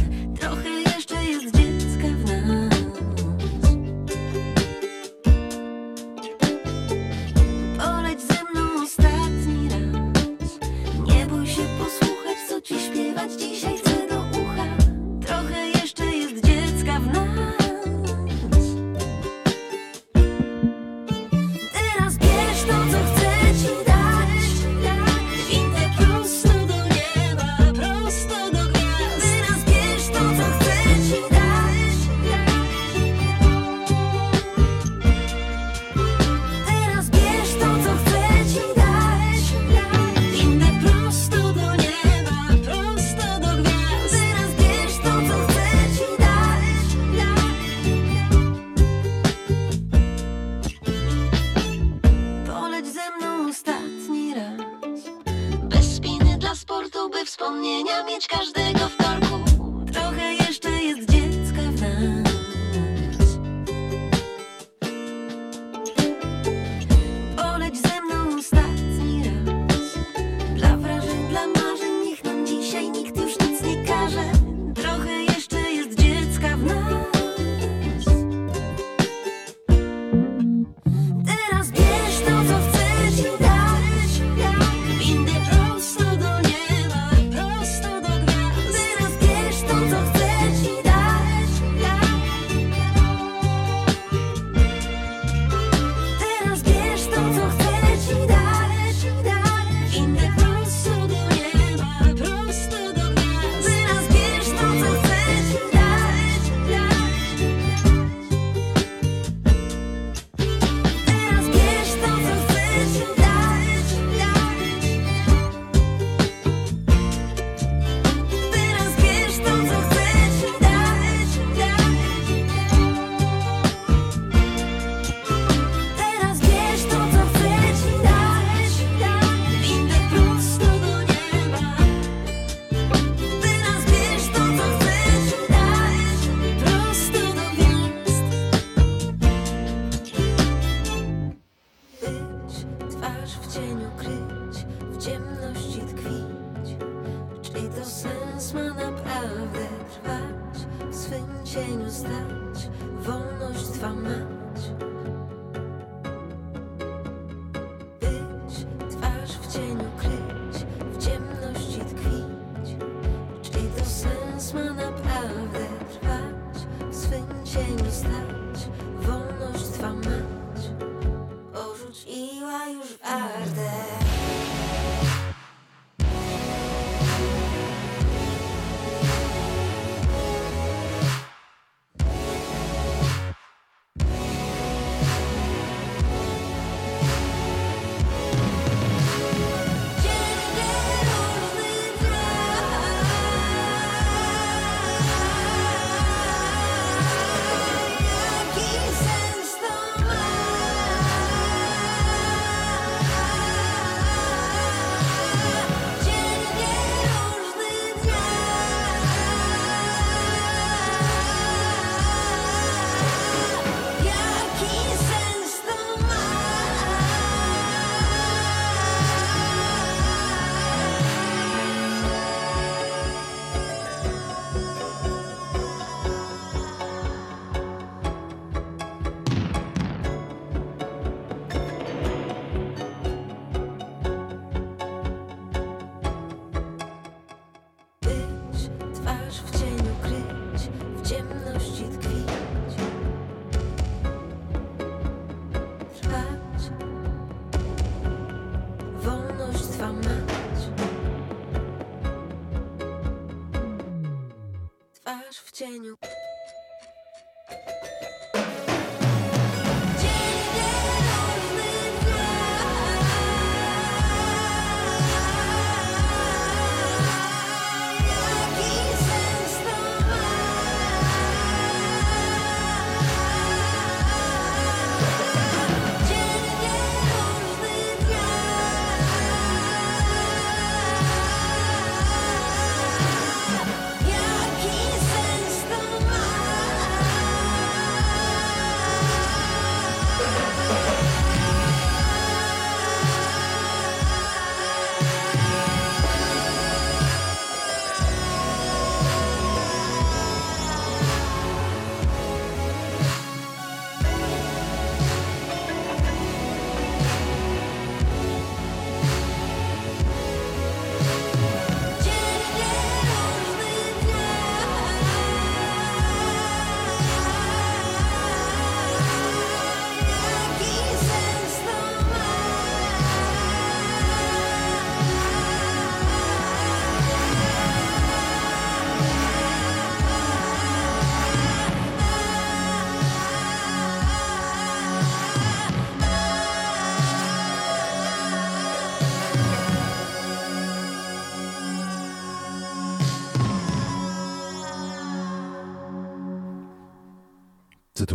Daniel. 255.62 256.11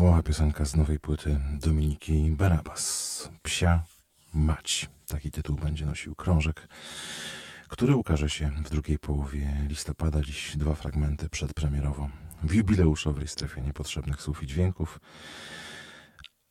Tytułowa 0.07 0.23
piosenka 0.23 0.65
z 0.65 0.77
nowej 0.77 0.99
płyty 0.99 1.41
Dominiki 1.53 2.31
Barabas. 2.31 3.29
Psia 3.43 3.83
mać. 4.35 4.91
Taki 5.09 5.31
tytuł 5.31 5.57
będzie 5.57 5.87
nosił 5.87 6.15
krążek, 6.15 6.69
który 7.69 7.97
ukaże 7.97 8.31
się 8.31 8.51
w 8.65 8.71
drugiej 8.71 8.99
połowie 8.99 9.67
listopada. 9.69 10.23
Dziś 10.23 10.57
dwa 10.57 10.75
fragmenty 10.75 11.29
przedpremierowo 11.29 12.09
w 12.43 12.55
jubileuszowej 12.55 13.29
strefie 13.29 13.61
niepotrzebnych 13.61 14.23
słów 14.23 14.43
i 14.43 14.47
dźwięków. 14.47 15.01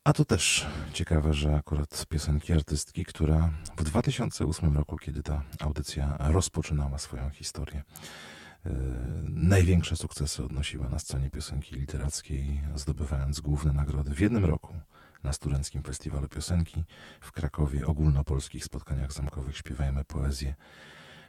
A 0.04 0.12
to 0.12 0.24
też 0.24 0.66
ciekawe, 0.92 1.34
że 1.34 1.54
akurat 1.54 2.06
piosenki 2.08 2.52
artystki, 2.52 3.04
która 3.04 3.50
w 3.76 3.84
2008 3.84 4.76
roku, 4.76 4.96
kiedy 4.96 5.22
ta 5.22 5.42
audycja 5.60 6.16
rozpoczynała 6.20 6.98
swoją 6.98 7.30
historię, 7.30 7.82
największe 9.28 9.96
sukcesy 9.96 10.44
odnosiła 10.44 10.88
na 10.88 10.98
scenie 10.98 11.30
piosenki 11.30 11.74
literackiej, 11.76 12.60
zdobywając 12.74 13.40
główne 13.40 13.72
nagrody 13.72 14.14
w 14.14 14.20
jednym 14.20 14.44
roku 14.44 14.74
na 15.24 15.32
Studenckim 15.32 15.82
Festiwalu 15.82 16.28
Piosenki 16.28 16.84
w 17.20 17.32
Krakowie, 17.32 17.86
ogólnopolskich 17.86 18.64
spotkaniach 18.64 19.12
zamkowych 19.12 19.56
Śpiewajmy 19.56 20.04
Poezję 20.04 20.54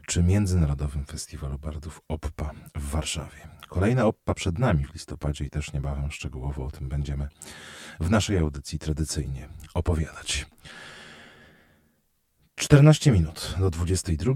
czy 0.08 0.24
Międzynarodowym 0.24 1.06
Festiwalu 1.06 1.60
Bardów 1.60 2.02
OPPA 2.08 2.52
w 2.76 2.90
Warszawie. 2.90 3.48
Kolejna 3.68 4.06
OPPA 4.06 4.34
przed 4.34 4.60
nami 4.60 4.86
w 4.86 4.94
listopadzie 4.94 5.46
i 5.46 5.50
też 5.50 5.74
niebawem 5.74 6.12
szczegółowo 6.12 6.66
o 6.66 6.72
tym 6.72 6.90
będziemy 6.90 7.28
w 8.00 8.10
naszej 8.10 8.38
audycji 8.38 8.80
tradycyjnie 8.80 9.50
opowiadać. 9.74 10.46
14 12.56 13.12
minut 13.12 13.56
do 13.60 13.70
22 13.70 14.34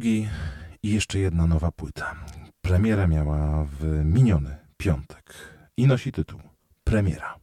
i 0.83 0.89
jeszcze 0.89 1.19
jedna 1.19 1.47
nowa 1.47 1.71
płyta. 1.71 2.15
Premiera 2.61 3.07
miała 3.07 3.65
w 3.79 4.05
miniony 4.05 4.55
piątek 4.77 5.33
i 5.77 5.87
nosi 5.87 6.11
tytuł 6.11 6.39
Premiera. 6.83 7.35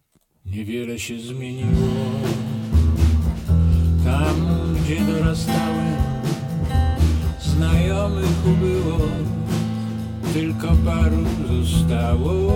Niewiele 0.44 0.98
się 0.98 1.18
zmieniło 1.20 1.88
tam, 4.04 4.34
gdzie 4.74 5.00
dorastałem. 5.00 5.96
Znajomych 7.40 8.46
ubyło, 8.46 8.98
tylko 10.32 10.68
paru 10.84 11.24
zostało. 11.62 12.52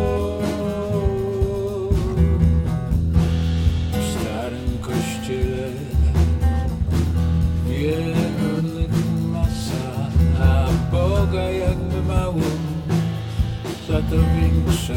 Za 14.13 14.19
to 14.19 14.25
większa 14.41 14.95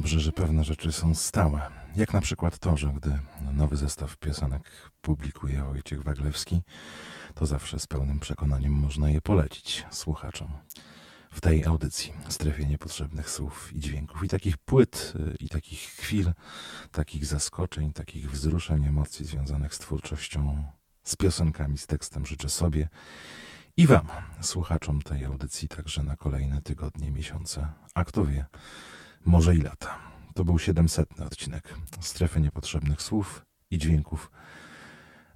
dobrze, 0.00 0.20
że 0.20 0.32
pewne 0.32 0.64
rzeczy 0.64 0.92
są 0.92 1.14
stałe. 1.14 1.60
Jak 1.96 2.12
na 2.12 2.20
przykład 2.20 2.58
to, 2.58 2.76
że 2.76 2.92
gdy 2.92 3.18
nowy 3.52 3.76
zestaw 3.76 4.16
piosenek 4.16 4.90
publikuje 5.00 5.64
Wojciech 5.64 6.02
Waglewski, 6.02 6.62
to 7.34 7.46
zawsze 7.46 7.80
z 7.80 7.86
pełnym 7.86 8.20
przekonaniem 8.20 8.72
można 8.72 9.10
je 9.10 9.20
polecić 9.20 9.86
słuchaczom. 9.90 10.48
W 11.30 11.40
tej 11.40 11.64
audycji, 11.64 12.12
strefie 12.28 12.66
niepotrzebnych 12.66 13.30
słów 13.30 13.72
i 13.72 13.80
dźwięków, 13.80 14.24
i 14.24 14.28
takich 14.28 14.58
płyt, 14.58 15.12
y, 15.16 15.36
i 15.40 15.48
takich 15.48 15.80
chwil, 15.80 16.32
takich 16.92 17.26
zaskoczeń, 17.26 17.92
takich 17.92 18.30
wzruszeń, 18.30 18.84
emocji 18.84 19.24
związanych 19.24 19.74
z 19.74 19.78
twórczością, 19.78 20.64
z 21.02 21.16
piosenkami, 21.16 21.78
z 21.78 21.86
tekstem 21.86 22.26
życzę 22.26 22.48
sobie 22.48 22.88
i 23.76 23.86
Wam, 23.86 24.06
słuchaczom 24.40 25.02
tej 25.02 25.24
audycji, 25.24 25.68
także 25.68 26.02
na 26.02 26.16
kolejne 26.16 26.62
tygodnie, 26.62 27.10
miesiące, 27.10 27.72
a 27.94 28.04
kto 28.04 28.24
wie, 28.24 28.46
może 29.26 29.54
i 29.54 29.60
lata. 29.60 29.98
To 30.34 30.44
był 30.44 30.58
700 30.58 31.20
odcinek 31.20 31.74
Strefy 32.00 32.40
Niepotrzebnych 32.40 33.02
Słów 33.02 33.46
i 33.70 33.78
Dźwięków. 33.78 34.30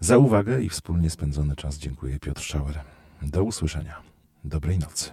Za 0.01 0.19
uwagę 0.19 0.62
i 0.62 0.69
wspólnie 0.69 1.11
spędzony 1.11 1.56
czas 1.56 1.78
dziękuję 1.78 2.19
Piotr 2.19 2.43
Schauer. 2.43 2.81
Do 3.23 3.44
usłyszenia. 3.44 4.02
Dobrej 4.44 4.78
nocy. 4.78 5.11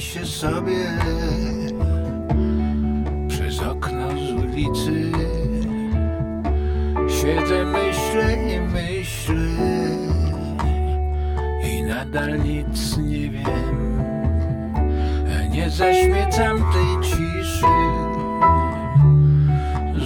Się 0.00 0.26
sobie 0.26 0.86
przez 3.28 3.62
okno 3.62 4.10
z 4.10 4.32
ulicy. 4.32 5.12
Siedzę, 7.08 7.64
myślę 7.64 8.36
i 8.54 8.60
myślę 8.60 9.46
i 11.64 11.82
nadal 11.82 12.42
nic 12.44 12.96
nie 12.96 13.30
wiem. 13.30 14.02
Nie 15.50 15.70
zaśmiecam 15.70 16.56
tej 16.58 17.10
ciszy 17.10 17.66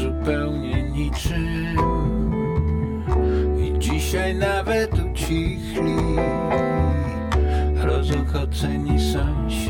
zupełnie 0.03 0.83
niczym. 0.83 1.77
I 3.59 3.79
dzisiaj 3.79 4.35
nawet 4.35 4.91
ucichli 4.93 5.97
rozochoceni 7.77 9.01
sąsiedzi. 9.13 9.70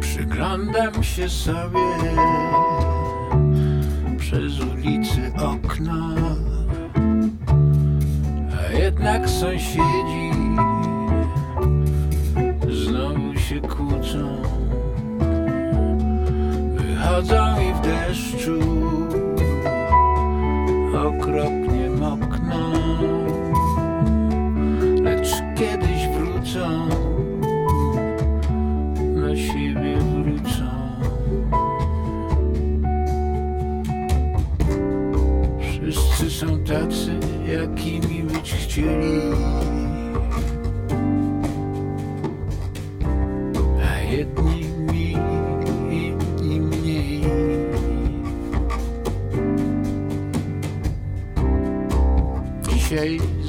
Przyglądam 0.00 1.02
się 1.02 1.28
sobie 1.28 1.80
przez 4.18 4.60
ulicy 4.60 5.32
okna, 5.36 6.14
a 8.58 8.72
jednak 8.72 9.28
sąsiedzi 9.28 10.33
Wychodzą 17.14 17.60
i 17.60 17.74
w 17.74 17.80
deszczu 17.80 18.58
okropnie 20.94 21.90
mokną, 21.90 22.72
lecz 25.02 25.30
kiedyś 25.56 26.08
wrócą 26.08 26.88
na 29.14 29.36
siebie 29.36 29.98
wrócą. 29.98 30.70
Wszyscy 35.60 36.30
są 36.30 36.58
tacy, 36.64 37.18
jakimi 37.46 38.22
być 38.22 38.52
chcieli. 38.52 39.20
A 43.92 44.00
jedni 44.00 44.53
Dzisiaj 53.04 53.43